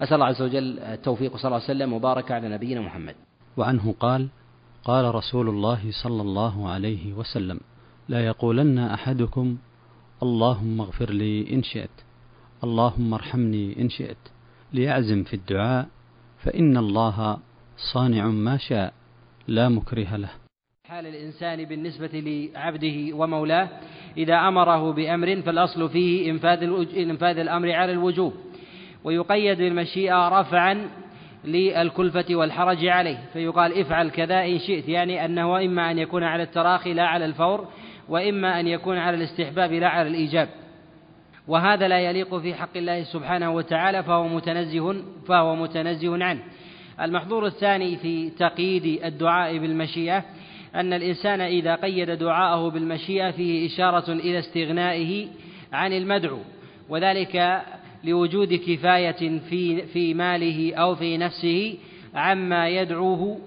[0.01, 3.15] أسأل الله عز وجل التوفيق صلى الله عليه وسلم وبارك على نبينا محمد.
[3.57, 4.27] وعنه قال
[4.83, 7.59] قال رسول الله صلى الله عليه وسلم
[8.09, 9.57] لا يقولن أحدكم
[10.23, 11.89] اللهم اغفر لي إن شئت.
[12.63, 14.17] اللهم ارحمني إن شئت.
[14.73, 15.87] ليعزم في الدعاء.
[16.37, 17.37] فإن الله
[17.93, 18.93] صانع ما شاء.
[19.47, 20.29] لا مكره له.
[20.85, 23.69] حال الإنسان بالنسبة لعبده ومولاه
[24.17, 26.63] إذا أمره بأمر فالأصل فيه إنفاذ,
[26.97, 28.33] إنفاذ الأمر على الوجوب.
[29.03, 30.89] ويقيد بالمشيئة رفعا
[31.45, 33.17] للكلفة والحرج عليه.
[33.33, 37.67] فيقال افعل كذا إن شئت يعني أنه إما أن يكون على التراخي لا على الفور
[38.09, 40.49] وإما أن يكون على الاستحباب لا على الإيجاب.
[41.47, 46.41] وهذا لا يليق في حق الله سبحانه وتعالى فهو متنزه فهو متنزه عنه.
[47.01, 50.23] المحظور الثاني في تقييد الدعاء بالمشيئة
[50.75, 55.27] أن الإنسان إذا قيد دعاءه بالمشيئة فيه إشارة إلى استغنائه
[55.73, 56.39] عن المدعو
[56.89, 57.61] وذلك
[58.03, 61.77] لوجود كفاية في في ماله أو في نفسه
[62.15, 63.39] عما يدعوه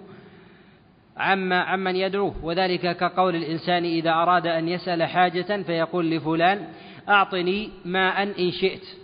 [1.21, 2.35] عما عمن يدعوه.
[2.43, 6.67] وذلك كقول الإنسان إذا أراد أن يسأل حاجة فيقول لفلان
[7.09, 9.01] أعطني ماء إن شئت.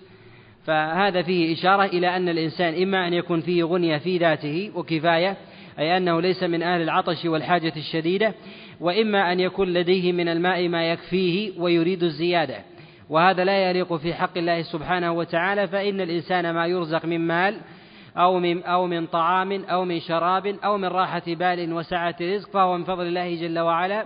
[0.67, 5.37] فهذا فيه إشارة إلى أن الإنسان إما أن يكون فيه غنية في ذاته وكفاية
[5.79, 8.35] أي أنه ليس من أهل العطش والحاجة الشديدة
[8.81, 12.57] وإما أن يكون لديه من الماء ما يكفيه ويريد الزيادة.
[13.11, 17.61] وهذا لا يليق في حق الله سبحانه وتعالى فإن الإنسان ما يرزق من مال
[18.17, 22.77] أو من أو من طعام أو من شراب أو من راحة بال وسعة رزق فهو
[22.77, 24.05] من فضل الله جل وعلا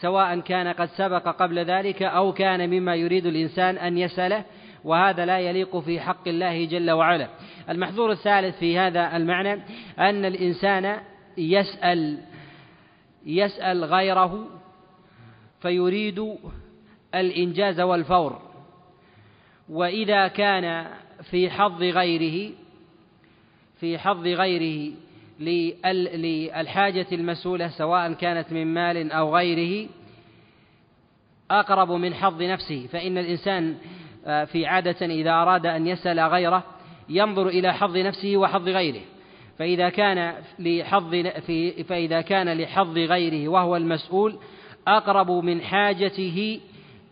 [0.00, 4.44] سواء كان قد سبق قبل ذلك أو كان مما يريد الإنسان أن يسأله
[4.84, 7.28] وهذا لا يليق في حق الله جل وعلا.
[7.70, 9.52] المحظور الثالث في هذا المعنى
[9.98, 11.00] أن الإنسان
[11.38, 12.18] يسأل
[13.26, 14.46] يسأل غيره
[15.60, 16.36] فيريد
[17.14, 18.42] الإنجاز والفور
[19.68, 20.86] وإذا كان
[21.30, 22.54] في حظ غيره
[23.80, 24.92] في حظ غيره
[25.40, 29.88] للحاجة المسؤولة سواء كانت من مال أو غيره
[31.50, 32.86] أقرب من حظ نفسه.
[32.92, 33.76] فإن الإنسان
[34.26, 36.64] آه، في عادة إذا أراد أن يسأل غيره
[37.08, 39.00] ينظر إلى حظ نفسه وحظ غيره.
[39.58, 41.14] فإذا كان لحظ
[41.46, 44.38] في فإذا كان لحظ غيره وهو المسؤول
[44.88, 46.60] أقرب من حاجته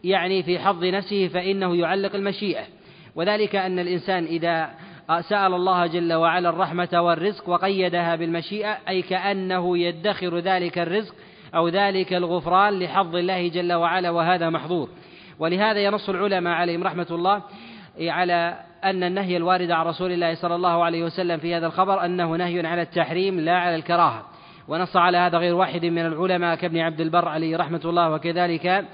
[0.04, 2.64] يعني في حظ نفسه فإنه يعلق المشيئة.
[3.14, 4.70] وذلك أن الإنسان إذا
[5.20, 11.14] سأل الله جل وعلا الرحمة والرزق وقيدها بالمشيئة أي كأنه يدخر ذلك الرزق
[11.54, 14.88] أو ذلك الغفران لحظ الله جل وعلا وهذا محظور.
[15.38, 17.42] ولهذا ينص العلماء عليهم رحمة الله
[18.00, 22.36] على أن النهي الوارد عن رسول الله صلى الله عليه وسلم في هذا الخبر أنه
[22.36, 24.22] نهي على التحريم لا على الكراهة.
[24.68, 28.84] ونص على هذا غير واحد من العلماء كابن عبد البر عليه رحمة الله وكذلك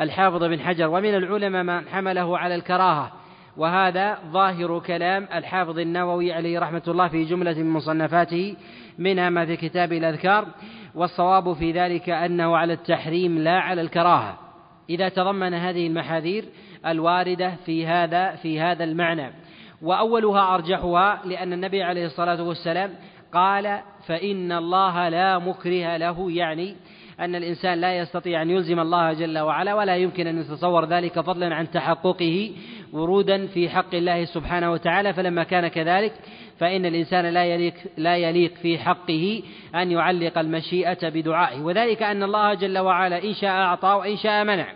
[0.00, 0.88] الحافظ بن حجر.
[0.88, 3.12] ومن العلماء من حمله على الكراهة.
[3.56, 8.56] وهذا ظاهر كلام الحافظ النووي عليه رحمة الله في جملة من مصنفاته
[8.98, 10.46] منها ما في كتاب الأذكار
[10.94, 14.38] والصواب في ذلك أنه على التحريم لا على الكراهة.
[14.90, 16.44] إذا تضمن هذه المحاذير
[16.86, 19.32] الواردة في هذا في هذا المعنى.
[19.82, 22.90] وأولها أرجحها لأن النبي عليه الصلاة والسلام
[23.32, 26.30] قال فإن الله لا مكره له.
[26.30, 26.76] يعني
[27.24, 31.54] أن الإنسان لا يستطيع أن يلزم الله جل وعلا ولا يمكن أن يتصور ذلك فضلا
[31.54, 32.52] عن تحققه
[32.92, 35.12] ورودا في حق الله سبحانه وتعالى.
[35.12, 36.12] فلما كان كذلك
[36.58, 39.42] فإن الإنسان لا يليق لا يليق في حقه
[39.74, 41.60] أن يعلق المشيئة بدعائه.
[41.60, 44.66] وذلك أن الله جل وعلا إن شاء أعطى وإن شاء منع.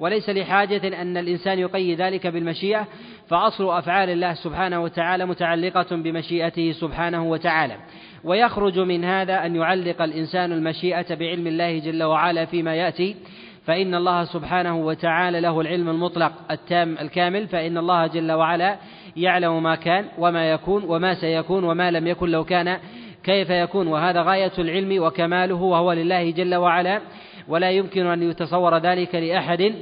[0.00, 2.86] وليس لحاجة أن الإنسان يقيد ذلك بالمشيئة
[3.28, 7.76] فأصل أفعال الله سبحانه وتعالى متعلقة بمشيئته سبحانه وتعالى.
[8.24, 13.16] ويخرج من هذا أن يعلق الإنسان المشيئة بعلم الله جل وعلا فيما يأتي
[13.64, 18.78] فإن الله سبحانه وتعالى له العلم المطلق التام الكامل فإن الله جل وعلا
[19.16, 22.78] يعلم ما كان وما يكون وما سيكون وما لم يكن لو كان
[23.24, 23.86] كيف يكون.
[23.86, 27.00] وهذا غاية العلم وكماله وهو لله جل وعلا.
[27.48, 29.74] ولا يمكن أن يتصور ذلك لأحد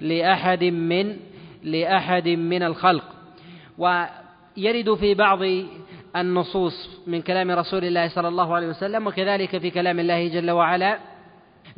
[0.00, 1.16] لأحد من
[1.62, 3.04] لأحد من الخلق.
[3.78, 5.38] ويرد في بعض
[6.20, 10.98] النصوص من كلام رسول الله صلى الله عليه وسلم وكذلك في كلام الله جل وعلا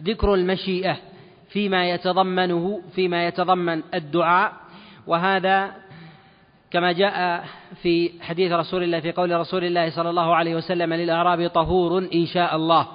[0.00, 0.96] ذكر المشيئة
[1.48, 4.52] فيما يتضمنه فيما يتضمن الدعاء.
[5.06, 5.70] وهذا
[6.70, 7.44] كما جاء
[7.82, 12.26] في حديث رسول الله في قول رسول الله صلى الله عليه وسلم للأعراب طهور إن
[12.26, 12.86] شاء الله.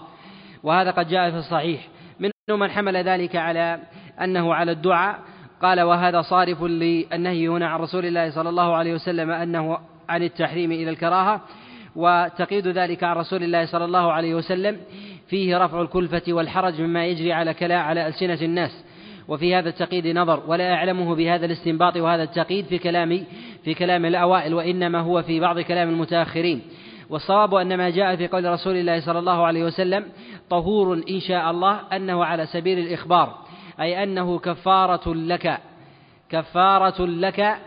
[0.64, 1.88] وهذا قد جاء في الصحيح.
[2.20, 3.80] منهم من حمل ذلك على
[4.22, 5.20] أنه على الدعاء.
[5.62, 10.72] قال وهذا صارف للنهي هنا عن رسول الله صلى الله عليه وسلم أنه عن التحريم
[10.72, 11.42] إلى الكراهة
[11.96, 14.78] وتقييد ذلك عن رسول الله صلى الله عليه وسلم.
[15.28, 18.84] فيه رفع الكلفة والحرج مما يجري على كلا على ألسنة الناس.
[19.28, 23.24] وفي هذا التقييد نظر ولا أعلمه بهذا الاستنباط وهذا التقييد في كلام
[23.64, 26.62] في كلام الأوائل وإنما هو في بعض كلام المتأخرين.
[27.10, 30.06] والصواب أن ما جاء في قول رسول الله صلى الله عليه وسلم
[30.50, 33.36] طهور إن شاء الله أنه على سبيل الإخبار
[33.82, 35.60] أي أنه كفارة لك
[36.30, 37.58] كفارة لك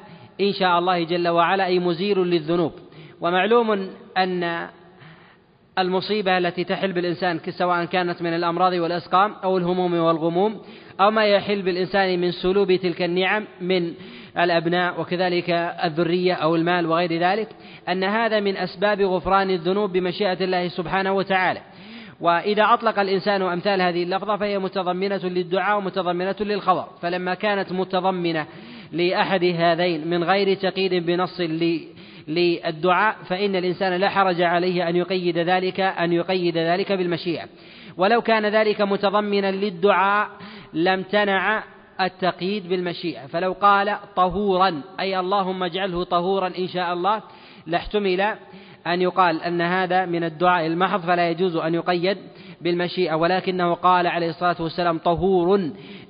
[0.40, 2.72] إن شاء الله جل وعلا أي مزيل للذنوب.
[3.20, 4.68] ومعلوم أن
[5.78, 10.60] المصيبة التي تحل بالإنسان سواء كانت من الأمراض والأسقام أو الهموم والغموم
[11.00, 13.94] أو ما يحل بالإنسان من سلوب تلك النعم من
[14.38, 15.50] الأبناء وكذلك
[15.84, 17.48] الذرية أو المال وغير ذلك
[17.88, 21.60] أن هذا من أسباب غفران الذنوب بمشيئة الله سبحانه وتعالى.
[22.20, 26.84] وإذا أطلق الإنسان أمثال هذه اللفظة فهي متضمنة للدعاء ومتضمنة للخبر.
[27.02, 28.46] فلما كانت متضمنة
[28.92, 31.40] لأحد هذين من غير تقييد بنص
[32.28, 37.44] للدعاء فإن الإنسان لا حرج عليه أن يقيد ذلك أن يقيد ذلك بالمشيئة.
[37.96, 40.28] ولو كان ذلك متضمنا للدعاء
[40.72, 41.64] لم تنع
[42.00, 43.26] التقييد بالمشيئة.
[43.26, 47.22] فلو قال طهورا أي اللهم اجعله طهورا إن شاء الله
[47.66, 48.20] لاحتمل
[48.86, 52.18] أن يقال أن هذا من الدعاء المحض فلا يجوز أن يقيد
[52.60, 53.14] بالمشيئة.
[53.14, 55.56] ولكنه قال عليه الصلاة والسلام طهور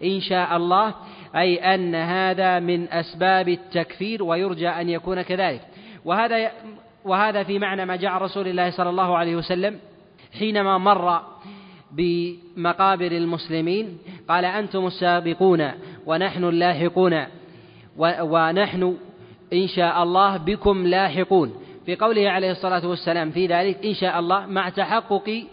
[0.04, 0.94] إن شاء الله
[1.38, 5.60] أي أن هذا من أسباب التكفير ويرجى أن يكون كذلك.
[6.04, 6.50] وهذا
[7.04, 9.78] وهذا في معنى ما جاء رسول الله صلى الله عليه وسلم
[10.38, 11.20] حينما مر
[11.92, 13.98] بمقابر المسلمين
[14.28, 15.72] قال أنتم السابقون
[16.06, 17.24] ونحن اللاحقون
[17.98, 18.96] ونحن
[19.52, 21.54] إن شاء الله بكم لاحقون.
[21.86, 25.44] في قوله عليه الصلاة والسلام في ذلك إن شاء الله مع تحقق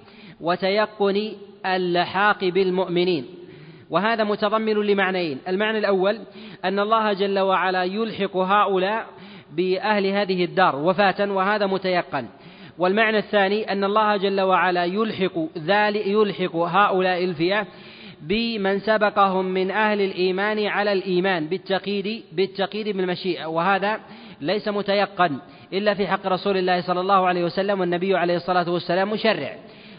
[0.42, 1.32] وتيقن
[1.66, 3.26] اللحاق بالمؤمنين.
[3.96, 5.40] وهذا متضمن لمعنيين.
[5.48, 6.20] المعنى الأول
[6.66, 9.06] أن الله جل وعلا يلحق هؤلاء
[9.56, 12.26] بأهل هذه الدار وفاة وهذا متيقن.
[12.78, 17.68] والمعنى الثاني أن الله جل وعلا يلحق ذلك يلحق هؤلاء الفئة
[18.22, 23.46] بمن سبقهم من أهل الإيمان على الإيمان بالتقييد بالتقييد بالمشيئة.
[23.46, 24.00] وهذا
[24.42, 25.38] ليس متيقن
[25.74, 29.56] إلا في حق رسول الله صلى الله عليه وسلم والنبي عليه الصلاة والسلام مشرع.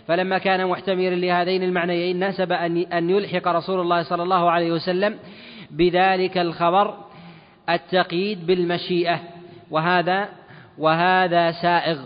[0.09, 2.53] فلما كان محتملا لهذين المعنيين ناسب
[2.93, 5.19] أن يلحق رسول الله صلى الله عليه وسلم
[5.71, 6.95] بذلك الخبر
[7.71, 9.21] التقييد بالمشيئة.
[9.71, 10.29] وهذا
[10.79, 11.99] وهذا سائغ.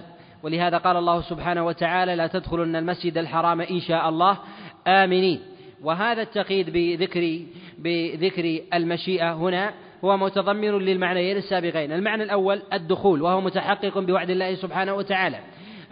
[0.43, 4.39] ولهذا قال الله سبحانه وتعالى لا تدخلن المسجد الحرام إن شاء الله
[4.87, 5.41] آمنين.
[5.83, 7.39] وهذا التقييد بذكر
[7.79, 9.73] بذكر المشيئة هنا
[10.05, 11.93] هو متضمن للمعنيين السابقين.
[11.93, 15.39] المعنى الأول الدخول وهو متحقق بوعد الله سبحانه وتعالى.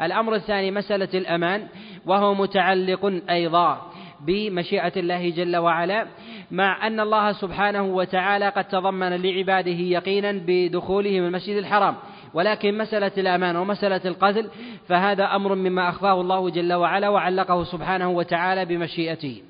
[0.00, 1.68] الأمر الثاني مسألة الأمان.
[2.06, 3.90] وهو متعلق أيضا
[4.26, 6.06] بمشيئة الله جل وعلا
[6.50, 11.94] مع أن الله سبحانه وتعالى قد تضمن لعباده يقينا بدخولهم المسجد الحرام.
[12.34, 14.48] ولكن مسألة الأمان ومسألة القتل
[14.88, 19.42] فهذا أمر مما أخفاه الله جل وعلا وعلقه سبحانه وتعالى بمشيئته.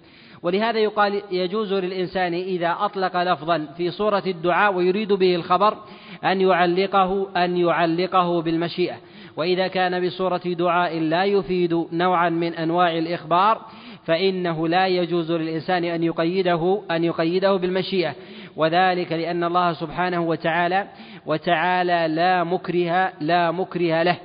[0.42, 5.76] ولهذا يقال يجوز للإنسان إذا أطلق لفظا في صورة الدعاء ويريد به الخبر
[6.24, 8.96] أن يعلقه أن يعلقه بالمشيئة.
[9.38, 13.60] وإذا كان بصورة دعاء لا يفيد نوعا من أنواع الإخبار
[14.04, 18.14] فإنه لا يجوز للإنسان أن يقيده أن يقيده بالمشيئة.
[18.56, 20.86] وذلك لأن الله سبحانه وتعالى
[21.26, 24.16] وتعالى لا مكره لا مكره له.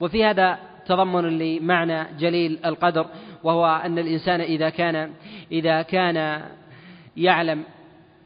[0.00, 3.06] وفي هذا تضمن لمعنى جليل القدر
[3.44, 5.10] وهو أن الإنسان إذا كان
[5.52, 6.42] إذا كان
[7.16, 7.62] يعلم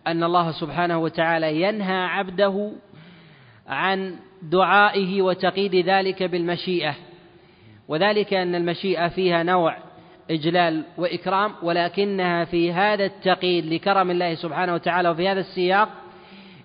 [0.06, 2.72] أن الله سبحانه وتعالى ينهى عبده
[3.68, 6.94] عن دعائه وتقييد ذلك بالمشيئة.
[7.88, 9.76] وذلك أن المشيئة فيها نوع
[10.30, 15.88] إجلال وإكرام ولكنها في هذا التقييد لكرم الله سبحانه وتعالى وفي هذا السياق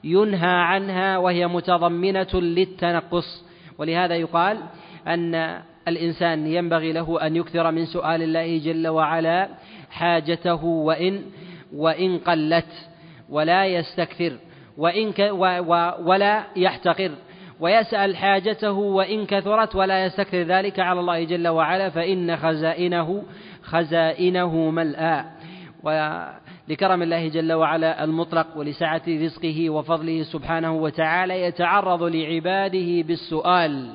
[0.04, 3.46] ينهى عنها وهي متضمنة للتنقص.
[3.78, 4.58] ولهذا يقال
[5.08, 9.50] أن الإنسان ينبغي له أن يكثر من سؤال الله جل وعلا
[9.92, 11.22] حاجته وإن
[11.74, 12.90] وإن قلت
[13.30, 14.38] ولا يستكثر
[14.78, 15.20] وإن ك
[16.06, 17.12] ولا يحتقر.
[17.60, 23.24] ويسأل حاجته وإن كثرت ولا يستكثر ذلك على الله جل وعلا فإن خزائنه
[23.64, 25.26] خزائنه ملآ.
[26.68, 33.94] لكرم الله جل وعلا المطلق ولسعة رزقه وفضله سبحانه وتعالى يتعرض لعباده بالسؤال.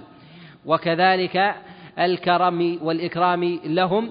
[0.66, 1.54] وكذلك
[1.98, 4.10] الكرم والإكرام لهم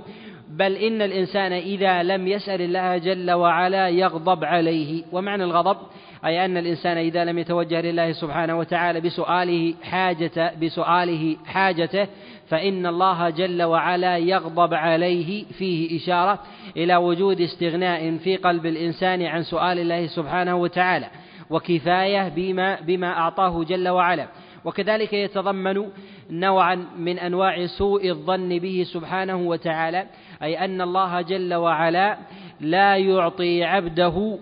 [0.49, 5.03] بل إن الإنسان إذا لم يسأل الله جل وعلا يغضب عليه.
[5.11, 5.77] ومعنى الغضب؟
[6.25, 12.07] أي أن الإنسان إذا لم يتوجه لله سبحانه وتعالى بسؤاله حاجة بسؤاله حاجته
[12.47, 15.45] فإن الله جل وعلا يغضب عليه.
[15.45, 16.39] فيه إشارة
[16.77, 21.07] إلى وجود استغناء في قلب الإنسان عن سؤال الله سبحانه وتعالى
[21.49, 24.27] وكفاية بما بما أعطاه جل وعلا.
[24.65, 25.85] وكذلك يتضمن
[26.29, 30.05] نوعا من أنواع سوء الظن به سبحانه وتعالى.
[30.43, 32.17] أي أن الله جل وعلا
[32.61, 34.37] لا يعطي عبده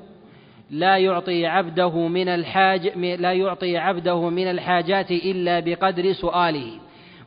[0.72, 6.72] لا يعطي عبده من الحاج لا يعطي عبده من الحاجات إلا بقدر سؤاله.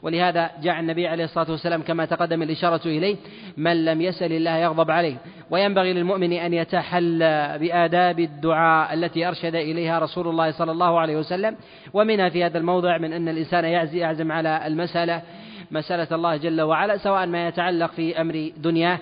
[0.03, 3.17] ولهذا جاء النبي عليه الصلاة والسلام كما تقدم الإشارة إليه
[3.57, 5.17] من لم يسأل الله يغضب عليه.
[5.51, 11.57] وينبغي للمؤمن أن يتحلى بآداب الدعاء التي أرشد إليها رسول الله صلى الله عليه وسلم.
[11.95, 15.23] ومنها في هذا الموضع من أن الإنسان يعزم على المسألة
[15.71, 18.99] مسألة الله جل وعلا سواء ما يتعلق في أمر دنياه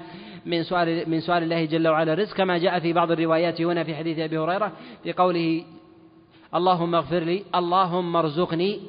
[0.46, 3.94] من سؤال من سؤال الله جل وعلا الرزق كما جاء في بعض الروايات هنا في
[3.94, 4.72] حديث أبي هريرة
[5.02, 5.64] في قوله
[6.54, 8.80] اللهم اغفر لي اللهم ارزقني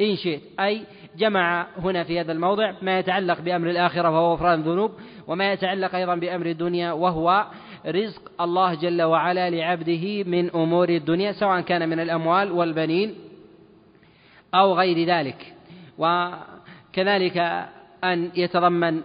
[0.00, 0.40] إن شئت.
[0.60, 0.82] أي
[1.16, 4.90] جمع هنا في هذا الموضع ما يتعلق بأمر الآخرة وهو غفران الذنوب
[5.26, 7.46] وما يتعلق أيضا بأمر الدنيا وهو
[7.86, 13.14] رزق الله جل وعلا لعبده من أمور الدنيا سواء كان من الأموال والبنين
[14.54, 15.54] أو غير ذلك.
[16.96, 17.66] وكذلك
[18.04, 19.00] أن يتضمن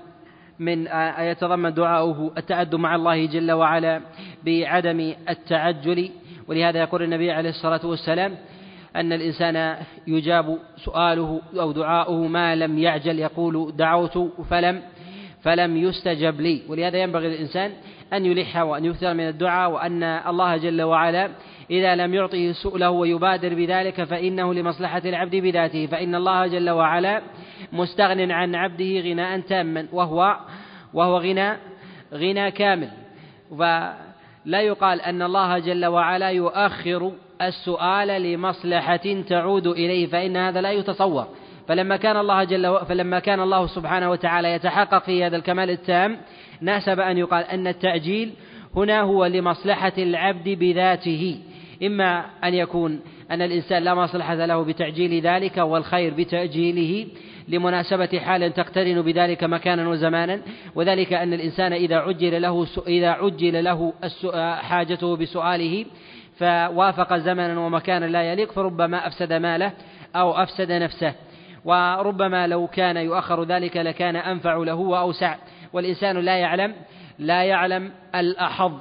[0.60, 0.88] من
[1.20, 4.02] يتضمن دعاؤه التأدب مع الله جل وعلا
[4.46, 6.10] بعدم التعجل.
[6.48, 8.36] ولهذا يقول النبي عليه الصلاة والسلام
[8.96, 9.76] أن الإنسان
[10.08, 14.18] يجاب سؤاله أو دعاؤه ما لم يعجل يقول دعوت
[14.50, 14.82] فلم
[15.44, 16.62] فلم يستجب لي.
[16.70, 17.72] ولهذا ينبغي للإنسان
[18.14, 21.30] أن يلح وأن يكثر من الدعاء وأن الله جل وعلا
[21.70, 27.22] إذا لم يعطه سؤله ويبادر بذلك فإنه لمصلحة العبد بذاته فإن الله جل وعلا
[27.74, 30.38] مستغن عن عبده غناء تاما وهو
[30.94, 31.58] وهو غنى
[32.14, 32.90] غنى كامل.
[33.50, 37.12] فلا يقال أن الله جل وعلا يؤخر
[37.42, 41.28] السؤال لمصلحة تعود إليه فإن هذا لا يتصور.
[41.68, 42.80] فلما كان الله جل و...
[42.80, 46.18] فلما كان الله سبحانه وتعالى يتحقق في هذا الكمال التام
[46.62, 48.34] ناسب أن يقال أن التأجيل
[48.76, 51.40] هنا هو لمصلحة العبد بذاته.
[51.84, 53.00] إما أن يكون
[53.32, 57.08] أن الإنسان لا مصلحة له بتعجيل ذلك والخير بتأجيله
[57.48, 60.42] لمناسبة حال تقترن بذلك مكانا وزمانا
[60.76, 63.94] وذلك أن الإنسان إذا عجل له إذا عجل له
[64.62, 65.86] حاجته بسؤاله
[66.38, 69.72] فوافق زمنا ومكانا لا يليق فربما أفسد ماله
[70.16, 71.14] أو أفسد نفسه.
[71.66, 75.36] وربما لو كان يؤخر ذلك لكان أنفع له وأوسع.
[75.74, 76.74] والإنسان لا يعلم
[77.20, 78.72] لا يعلم الأحظ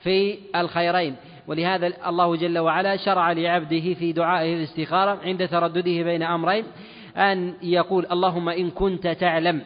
[0.00, 1.16] في الخيرين.
[1.46, 6.64] ولهذا الله جل وعلا شرع لعبده في دعائه الاستخارة عند تردده بين أمرين.
[7.16, 9.62] أن يقول اللهم إن كنت تعلم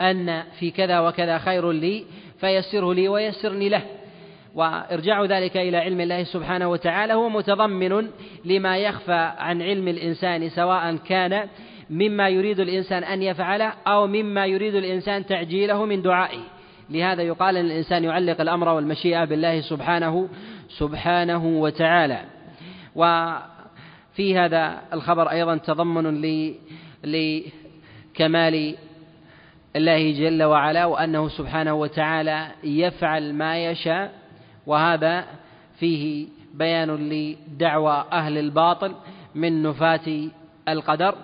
[0.00, 2.04] أن في كذا وكذا خير لي
[2.40, 3.82] فيسره لي ويسرني له.
[4.54, 8.08] وإرجاع ذلك إلى علم الله سبحانه وتعالى هو متضمن
[8.44, 11.48] لما يخفى عن علم الإنسان سواء كان
[11.90, 16.55] مما يريد الإنسان أن يفعله أو مما يريد الإنسان تعجيله من دعائه.
[16.90, 20.28] لهذا يقال أن الإنسان يعلق الأمر والمشيئة بالله سبحانه
[20.68, 22.20] سبحانه وتعالى.
[22.94, 26.22] وفي هذا الخبر أيضا تضمن
[27.04, 28.76] لكمال
[29.76, 34.12] الله جل وعلا وأنه سبحانه وتعالى يفعل ما يشاء
[34.66, 35.24] وهذا
[35.78, 38.94] فيه بيان لدعوى أهل الباطل
[39.34, 40.28] من نفاة
[40.68, 41.14] القدر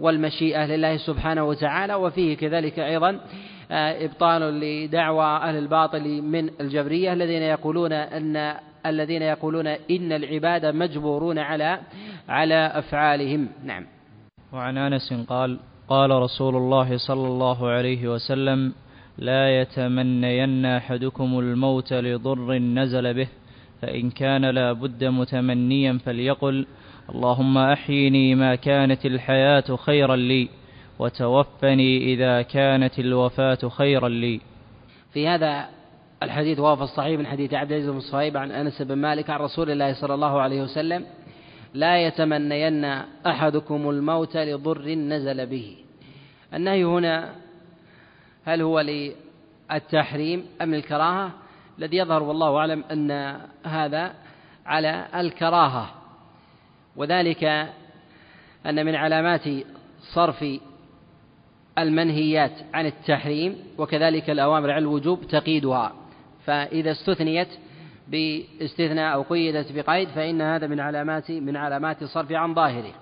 [0.00, 3.20] والمشيئة لله سبحانه وتعالى وفيه كذلك أيضا
[3.70, 8.54] إبطال لدعوى أهل الباطل من الجبرية الذين يقولون أن
[8.86, 11.80] الذين يقولون إن العباد مجبورون على
[12.28, 13.48] على أفعالهم.
[13.64, 13.86] نعم.
[14.52, 18.72] وعن أنس قال قال رسول الله صلى الله عليه وسلم
[19.18, 23.28] لا يتمنين أحدكم الموت لضر نزل به
[23.82, 26.66] فإن كان لا بد متمنيا فليقل
[27.14, 30.48] اللهم أحيني ما كانت الحياة خيرا لي
[31.00, 34.40] وتوفني إذا كانت الوفاة خيرا لي.
[35.12, 35.68] في هذا
[36.22, 39.40] الحديث وهو في الصحيح من حديث عبد العزيز بن صهيب عن أنس بن مالك عن
[39.40, 41.06] رسول الله صلى الله عليه وسلم
[41.74, 42.84] لا يتمنين
[43.26, 45.76] أحدكم الموت لضر نزل به.
[46.54, 47.34] النهي هنا
[48.44, 51.30] هل هو للتحريم أم الكراهة
[51.78, 54.14] الذي يظهر والله أعلم أن هذا
[54.66, 55.90] على الكراهة.
[56.96, 57.44] وذلك
[58.66, 59.48] أن من علامات
[60.14, 60.44] صرف
[61.78, 65.92] المنهيات عن التحريم وكذلك الأوامر على الوجوب تقييدها.
[66.46, 67.48] فإذا استثنيت
[68.08, 72.92] باستثناء أو قيدت بقيد فإن هذا من علامات من علامات الصرف عن ظاهره.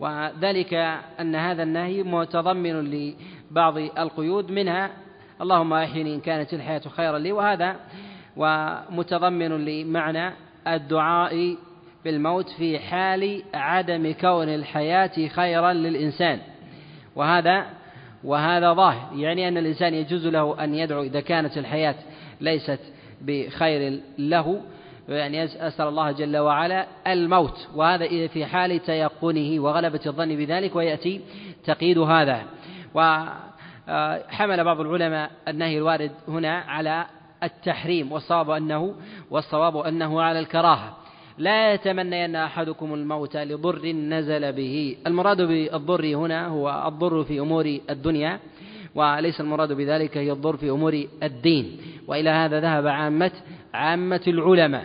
[0.00, 0.74] وذلك
[1.20, 4.90] أن هذا النهي متضمن لبعض القيود منها
[5.40, 7.76] اللهم أحيني إن كانت الحياة خيرا لي وهذا
[8.36, 10.32] ومتضمن لمعنى
[10.68, 11.56] الدعاء
[12.04, 16.38] بالموت في حال عدم كون الحياة خيرا للإنسان.
[17.16, 17.66] وهذا
[18.24, 21.94] وهذا ظاهر يعني أن الإنسان يجوز له أن يدعو إذا كانت الحياة
[22.40, 22.80] ليست
[23.20, 24.60] بخير له
[25.08, 27.68] يعني أسأل الله جل وعلا الموت.
[27.74, 31.20] وهذا في حال تيقنه وغلبة الظن بذلك ويأتي
[31.64, 32.42] تقييد هذا.
[32.94, 37.06] وحمل بعض العلماء النهي الوارد هنا على
[37.42, 38.94] التحريم والصواب أنه
[39.30, 40.96] والصواب أنه على الكراهة.
[41.40, 44.96] لا يتمنين أحدكم الموت لضر نزل به.
[45.06, 48.38] المراد بالضر هنا هو الضر في أمور الدنيا
[48.94, 51.76] وليس المراد بذلك هي الضر في أمور الدين.
[52.08, 53.30] وإلى هذا ذهب عامة
[53.74, 54.84] عامة العلماء.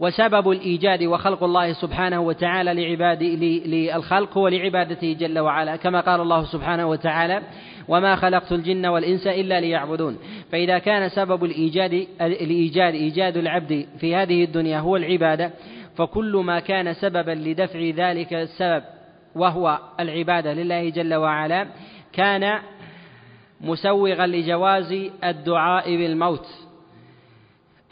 [0.00, 3.22] وسبب الإيجاد وخلق الله سبحانه وتعالى لعباد
[3.66, 5.76] للخلق هو لعبادته جل وعلا.
[5.76, 7.42] كما قال الله سبحانه وتعالى
[7.88, 10.18] وما خلقت الجن والإنس إلا ليعبدون.
[10.52, 15.50] فإذا كان سبب الإيجاد الإيجاد إيجاد العبد في هذه الدنيا هو العبادة
[15.96, 18.82] فكل ما كان سببا لدفع ذلك السبب
[19.34, 21.66] وهو العبادة لله جل وعلا
[22.12, 22.58] كان
[23.60, 24.92] مسوغا لجواز
[25.24, 26.46] الدعاء بالموت.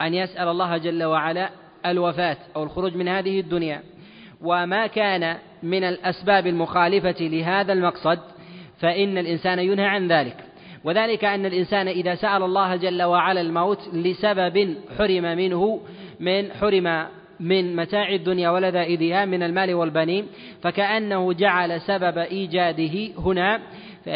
[0.01, 1.49] أن يسأل الله جل وعلا
[1.85, 3.81] الوفاة أو الخروج من هذه الدنيا.
[4.41, 8.19] وما كان من الأسباب المخالفة لهذا المقصد
[8.81, 10.35] فإن الإنسان ينهى عن ذلك.
[10.83, 15.81] وذلك أن الإنسان إذا سأل الله جل وعلا الموت لسبب حرم منه
[16.19, 17.07] من حرم
[17.39, 20.27] من متاع الدنيا ولذائذها من المال والبنين
[20.61, 23.59] فكأنه جعل سبب إيجاده هنا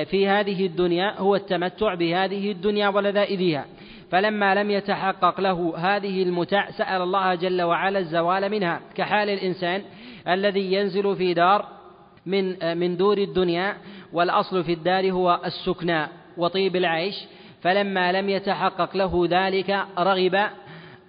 [0.05, 3.65] في هذه الدنيا هو التمتع بهذه الدنيا ولذائذها.
[4.11, 8.81] فلما لم يتحقق له هذه المتع سأل الله جل وعلا الزوال منها.
[8.95, 9.81] كحال الإنسان
[10.27, 11.65] الذي ينزل في دار
[12.25, 13.77] من من دور الدنيا
[14.13, 16.07] والأصل في الدار هو السكنى
[16.37, 17.15] وطيب العيش
[17.61, 20.49] فلما لم يتحقق له ذلك رغب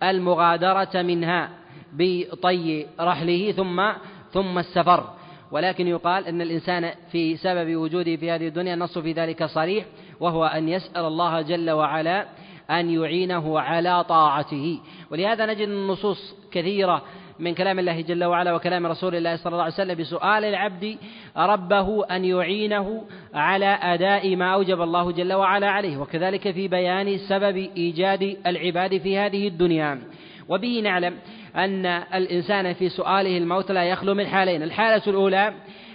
[0.02, 1.50] المغادرة منها
[1.92, 3.92] بطي رحله ثم
[4.32, 5.10] ثم السفر.
[5.50, 9.84] ولكن يقال أن الإنسان في سبب وجوده في هذه الدنيا النص في ذلك صريح
[10.20, 12.26] وهو أن يسأل الله جل وعلا
[12.70, 14.80] أن يعينه على طاعته.
[15.10, 17.02] ولهذا نجد النصوص كثيرة
[17.38, 20.96] من كلام الله جل وعلا وكلام رسول الله صلى الله عليه وسلم بسؤال العبد
[21.36, 23.04] ربه أن يعينه
[23.34, 29.18] على أداء ما أوجب الله جل وعلا عليه وكذلك في بيان سبب إيجاد العباد في
[29.18, 30.00] هذه الدنيا.
[30.48, 31.14] وبه نعلم
[31.56, 35.54] أن الإنسان في سؤاله الموت لا يخلو من حالين الحالة الأولى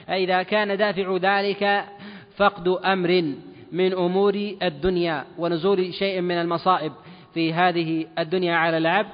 [0.09, 1.85] إذا كان دافع ذلك
[2.37, 3.33] فقد أمر
[3.71, 6.91] من أمور الدنيا ونزول شيء من المصائب
[7.33, 9.09] في هذه الدنيا على العبد.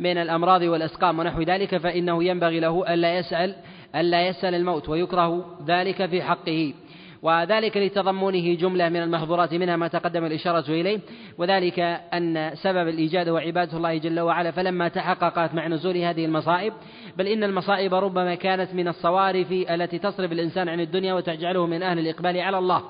[0.00, 3.54] من الأمراض والأسقام ونحو ذلك فإنه ينبغي له ألا يسأل
[3.96, 6.74] ألا يسأل الموت ويكره ذلك في حقه.
[7.22, 11.00] وذلك لتضمنه جملة من المحظورات منها ما تقدم الإشارة إليه
[11.38, 11.80] وذلك
[12.14, 16.72] أن سبب الإيجاد هو عبادة الله جل وعلا فلما تحققت مع نزول هذه المصائب
[17.16, 21.98] بل إن المصائب ربما كانت من الصوارف التي تصرف الإنسان عن الدنيا وتجعله من أهل
[21.98, 22.82] الإقبال على الله.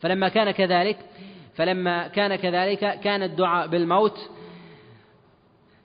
[0.00, 0.98] فلما كان كذلك
[1.54, 4.18] فلما كان كذلك كان الدعاء بالموت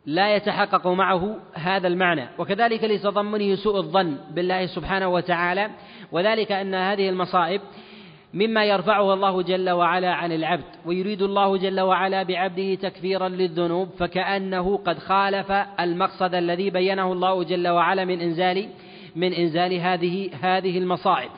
[0.06, 2.30] لا يتحقق معه هذا المعنى.
[2.38, 5.70] وكذلك لتضمنه سوء الظن بالله سبحانه وتعالى
[6.12, 7.62] وذلك أن هذه المصائب
[8.34, 14.78] مما يرفعه الله جل وعلا عن العبد ويريد الله جل وعلا بعبده تكفيرا للذنوب فكأنه
[14.78, 18.70] قد خالف المقصد الذي بينه الله جل وعلا من إنزال
[19.16, 21.30] من إنزال هذه هذه المصائب.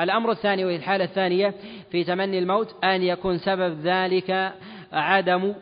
[0.00, 1.54] الأمر الثاني وهي الحالة الثانية
[1.90, 4.52] في تمني الموت أن يكون سبب ذلك
[4.92, 5.54] عدم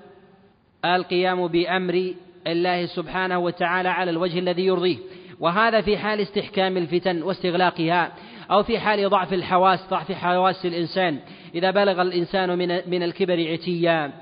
[0.85, 2.15] القيام بأمر
[2.47, 4.97] الله سبحانه وتعالى على الوجه الذي يرضيه.
[5.41, 8.13] وهذا في حال استحكام الفتن واستغلاقها
[8.51, 11.19] أو في حال ضعف الحواس ضعف حواس الإنسان.
[11.55, 14.13] إذا بلغ الإنسان من من الكبر عتيا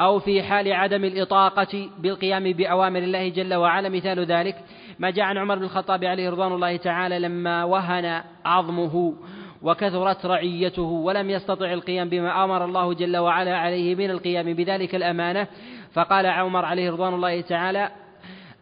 [0.00, 4.56] أو في حال عدم الإطاقة بالقيام بأوامر الله جل وعلا مثال ذلك.
[4.98, 9.14] ما جاء عن عمر بن الخطاب عليه رضوان الله تعالى لما وهن عظمه.
[9.62, 15.46] وكثرت رعيته ولم يستطع القيام بما أمر الله جل وعلا عليه من القيام بذلك الأمانة.
[15.92, 17.90] فقال عمر عليه رضوان الله تعالى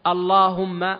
[0.07, 0.95] اللهم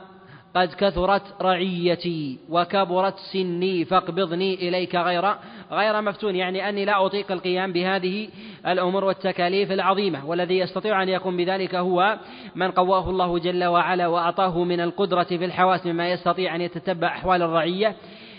[0.56, 5.36] قد كثرت رعيتي وكبرت سني فاقبضني إليك غير
[5.72, 8.30] غير مفتون يعني أني لا أطيق القيام بهذه
[8.68, 10.26] الأمور والتكاليف العظيمة.
[10.26, 12.18] والذي يستطيع أن يقوم بذلك هو
[12.56, 17.42] من قواه الله جل وعلا وأعطاه من القدرة في الحواس مما يستطيع أن يتتبع أحوال
[17.42, 17.96] الرعية.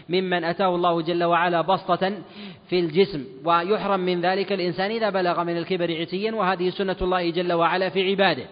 [0.08, 2.12] ممن أتاه الله جل وعلا بسطة
[2.68, 3.24] في الجسم.
[3.44, 8.10] ويحرم من ذلك الإنسان إذا بلغ من الكبر عتيا وهذه سنة الله جل وعلا في
[8.10, 8.44] عباده.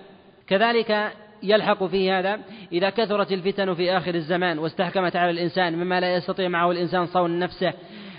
[0.46, 1.12] كذلك
[1.42, 2.40] يلحق فيه هذا
[2.72, 7.38] إذا كثرت الفتن في آخر الزمان واستحكمت على الإنسان مما لا يستطيع معه الإنسان صون
[7.38, 7.72] نفسه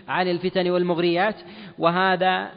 [0.08, 1.36] عن الفتن والمغريات.
[1.80, 2.52] وهذا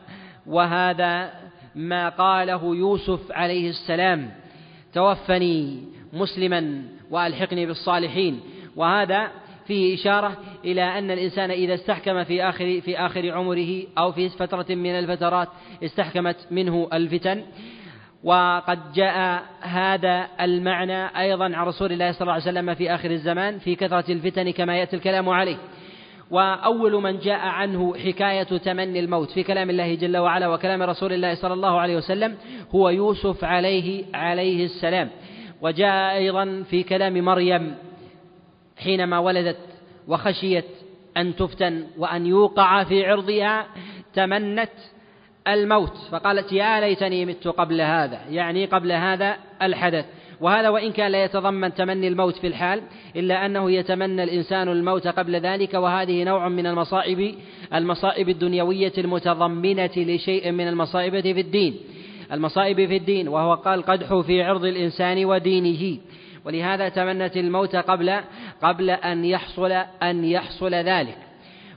[0.46, 1.30] وهذا
[1.74, 4.30] ما قاله يوسف عليه السلام
[4.94, 5.82] توفني
[6.12, 8.40] مسلما وألحقني بالصالحين.
[8.76, 9.30] وهذا
[9.66, 14.74] فيه إشارة إلى أن الإنسان إذا استحكم في آخر في آخر عمره أو في فترة
[14.74, 15.48] من الفترات
[15.84, 17.42] استحكمت منه الفتن.
[18.24, 23.58] وقد جاء هذا المعنى أيضا عن رسول الله صلى الله عليه وسلم في آخر الزمان
[23.58, 25.56] في كثرة الفتن كما يأتي الكلام عليه.
[26.30, 31.34] وأول من جاء عنه حكاية تمني الموت في كلام الله جل وعلا وكلام رسول الله
[31.34, 32.36] صلى الله عليه وسلم
[32.74, 35.10] هو يوسف عليه عليه السلام.
[35.62, 37.74] وجاء أيضا في كلام مريم
[38.76, 39.58] حينما ولدت
[40.08, 40.64] وخشيت
[41.16, 43.66] أن تفتن وأن يوقع في عرضها
[44.14, 44.70] تمنت
[45.48, 45.96] الموت.
[46.10, 48.20] فقالت يا ليتني مت قبل هذا.
[48.30, 50.04] يعني قبل هذا الحدث.
[50.40, 52.82] وهذا وإن كان لا يتضمن تمني الموت في الحال
[53.16, 55.74] إلا أنه يتمنى الإنسان الموت قبل ذلك.
[55.74, 57.34] وهذه نوع من المصائب
[57.74, 61.76] المصائب الدنيوية المتضمنة لشيء من المصائب في الدين.
[62.32, 65.98] المصائب في الدين وهو قال قدح في عرض الإنسان ودينه.
[66.44, 68.20] ولهذا تمنت الموت قبل
[68.62, 69.72] قبل أن يحصل
[70.02, 71.18] أن يحصل ذلك.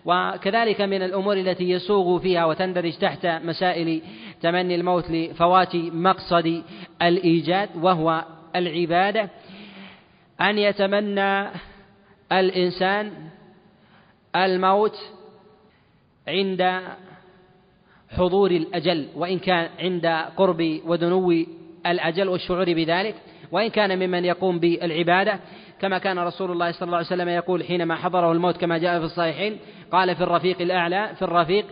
[0.06, 4.02] وكذلك من الأمور التي يسوغ فيها وتندرج تحت مسائل
[4.42, 6.64] تمني الموت لفوات مقصد
[7.02, 8.26] الإيجاد وهو
[8.56, 9.30] العبادة.
[10.42, 11.50] أن يتمنى
[12.32, 13.12] الإنسان
[14.36, 14.98] الموت
[16.28, 16.82] عند
[18.10, 20.06] حضور الأجل وإن كان عند
[20.38, 21.32] قرب ودنو
[21.86, 23.16] الأجل والشعور بذلك.
[23.52, 25.40] وإن كان ممن يقوم بالعبادة
[25.82, 29.06] كما كان رسول الله صلى الله عليه وسلم يقول حينما حضره الموت كما جاء في
[29.06, 29.58] الصحيحين
[29.92, 31.66] قال في الرفيق الأعلى في الرفيق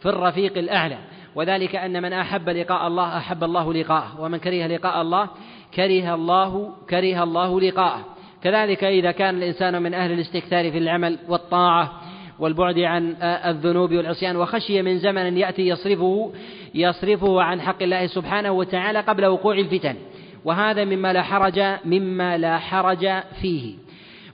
[0.00, 0.98] في الرفيق الأعلى.
[1.34, 4.20] وذلك أن من أحب لقاء الله أحب الله لقاءه.
[4.20, 5.28] ومن كره لقاء الله
[5.74, 8.04] كره الله كره الله لقاءه.
[8.42, 11.92] كذلك إذا كان الإنسان من أهل الاستكثار في العمل والطاعة
[12.38, 16.32] والبعد عن الذنوب والعصيان وخشي من زمن يأتي يصرفه
[16.74, 19.96] يصرفه عن حق الله سبحانه وتعالى قبل وقوع الفتن.
[20.44, 23.74] وهذا مما لا حرج مما لا حرج فيه.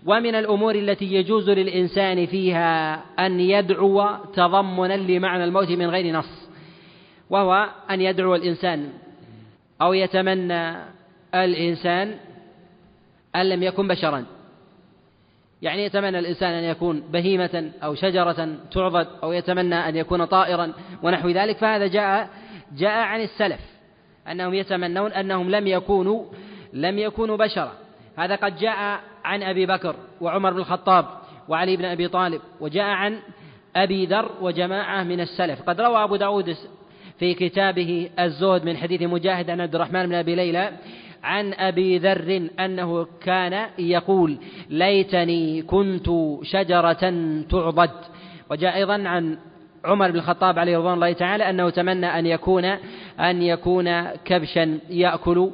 [0.06, 6.48] ومن الأمور التي يجوز للإنسان فيها أن يدعو تضمنا لمعنى الموت من غير نص
[7.30, 8.88] وهو أن يدعو الإنسان
[9.82, 10.76] أو يتمنى
[11.34, 12.14] الإنسان
[13.36, 14.24] أن لم يكن بشرا.
[15.62, 20.72] يعني يتمنى الإنسان أن يكون بهيمة أو شجرة تعضد أو يتمنى أن يكون طائرا
[21.02, 22.28] ونحو ذلك فهذا جاء
[22.76, 23.60] جاء عن السلف.
[24.32, 26.24] أنهم يتمنون أنهم لم يكونوا
[26.72, 27.72] لم يكونوا بشرا.
[28.16, 31.04] هذا قد جاء عن أبي بكر وعمر بن الخطاب
[31.48, 33.18] وعلي بن أبي طالب وجاء عن
[33.76, 35.62] أبي ذر وجماعة من السلف.
[35.62, 36.56] قد روى أبو داود
[37.18, 40.72] في كتابه الزهد من حديث مجاهد عن عبد الرحمن بن أبي ليلى
[41.22, 44.36] عن أبي ذر أنه كان يقول
[44.70, 46.06] ليتني كنت
[46.42, 47.12] شجرة
[47.50, 47.90] تعضد
[48.50, 49.38] وجاء أيضا عن
[49.88, 52.64] عمر بن الخطاب عليه رضوان الله تعالى أنه تمنى أن يكون
[53.20, 55.50] أن يكون كبشا يأكل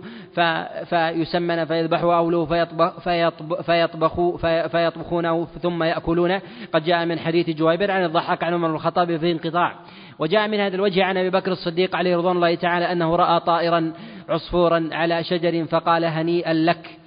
[0.85, 4.36] فيسمن فيذبحه أوله فيطبخ فيطبخ فيطبخ
[4.66, 6.43] فيطبخونه ثم يأكلونه
[6.73, 9.74] قد جاء من حديث جويبر عن الضحاك عن عمر بن الخطاب في انقطاع.
[10.19, 13.93] وجاء من هذا الوجه عن أبي بكر الصديق عليه رضوان الله تعالى أنه رأى طائرا
[14.28, 16.98] عصفورا على شجر فقال هنيئا لك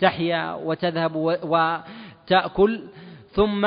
[0.00, 2.82] تحيا وتذهب وتأكل.
[3.32, 3.66] ثم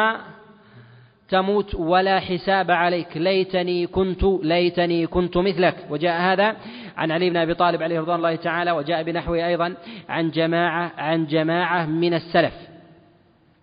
[1.30, 3.18] تموت ولا حساب عليك.
[3.18, 5.76] ليتني كنت ليتني كنت مثلك.
[5.90, 6.56] وجاء هذا
[6.98, 9.76] عن علي بن أبي طالب عليه رضوان الله تعالى وجاء بنحوه أيضا
[10.10, 12.54] عن جماعة عن جماعة من السلف.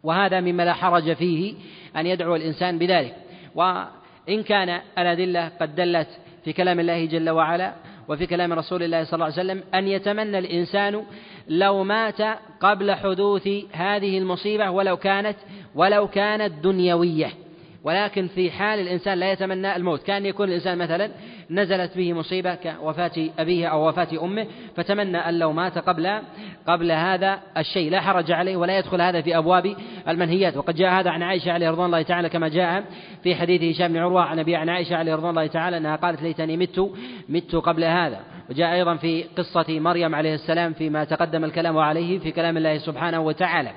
[0.03, 1.55] وهذا مما لا حرج فيه
[1.97, 3.15] أن يدعو الإنسان بذلك.
[3.55, 6.09] وإن كان الأدلة قد دلت
[6.45, 7.73] في كلام الله جل وعلا
[8.09, 11.05] وفي كلام رسول الله صلى الله عليه وسلم أن يتمنى الإنسان
[11.49, 12.21] لو مات
[12.61, 15.37] قبل حدوث هذه المصيبة ولو كانت
[15.75, 17.44] ولو كانت دنيوية.
[17.85, 21.11] ولكن في حال الإنسان لا يتمنى الموت كان يكون الإنسان مثلا
[21.51, 24.47] نزلت به مصيبة كوفاة أبيه أو وفاة أمه
[24.77, 26.21] فتمنى أن لو مات قبل
[26.67, 27.91] قبل هذا الشيء.
[27.91, 29.77] لا حرج عليه ولا يدخل هذا في أبواب
[30.09, 30.57] المنهيات.
[30.57, 32.85] وقد جاء هذا عن عائشة عليه رضوان الله تعالى كما جاء
[33.23, 36.23] في حديث هشام بن عروة عن أبي عن عائشة عليه رضوان الله تعالى أنها قالت
[36.23, 36.93] ليتني مت
[37.29, 38.21] مت قبل هذا.
[38.51, 43.21] وجاء أيضا في قصة مريم عليه السلام فيما تقدم الكلام عليه في كلام الله سبحانه
[43.21, 43.71] وتعالى.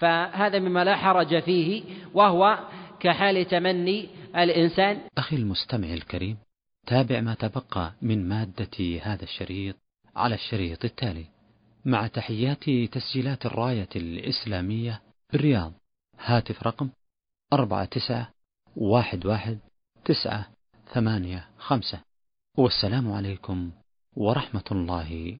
[0.00, 1.82] فهذا مما لا حرج فيه
[2.14, 2.58] وهو
[3.00, 5.00] كحال تمني الإنسان.
[5.18, 6.38] أخي المستمع الكريم
[6.86, 9.76] تابع ما تبقى من مادة هذا الشريط
[10.16, 11.24] على الشريط التالي.
[11.84, 15.02] مع تحيات تسجيلات الراية الإسلامية
[15.32, 15.72] بالرياض
[16.18, 16.90] هاتف رقم
[17.52, 18.30] أربعة تسعة
[18.76, 19.58] واحد واحد
[20.04, 20.46] تسعة
[20.94, 22.00] ثمانية خمسة.
[22.58, 23.70] والسلام عليكم
[24.16, 25.38] ورحمة الله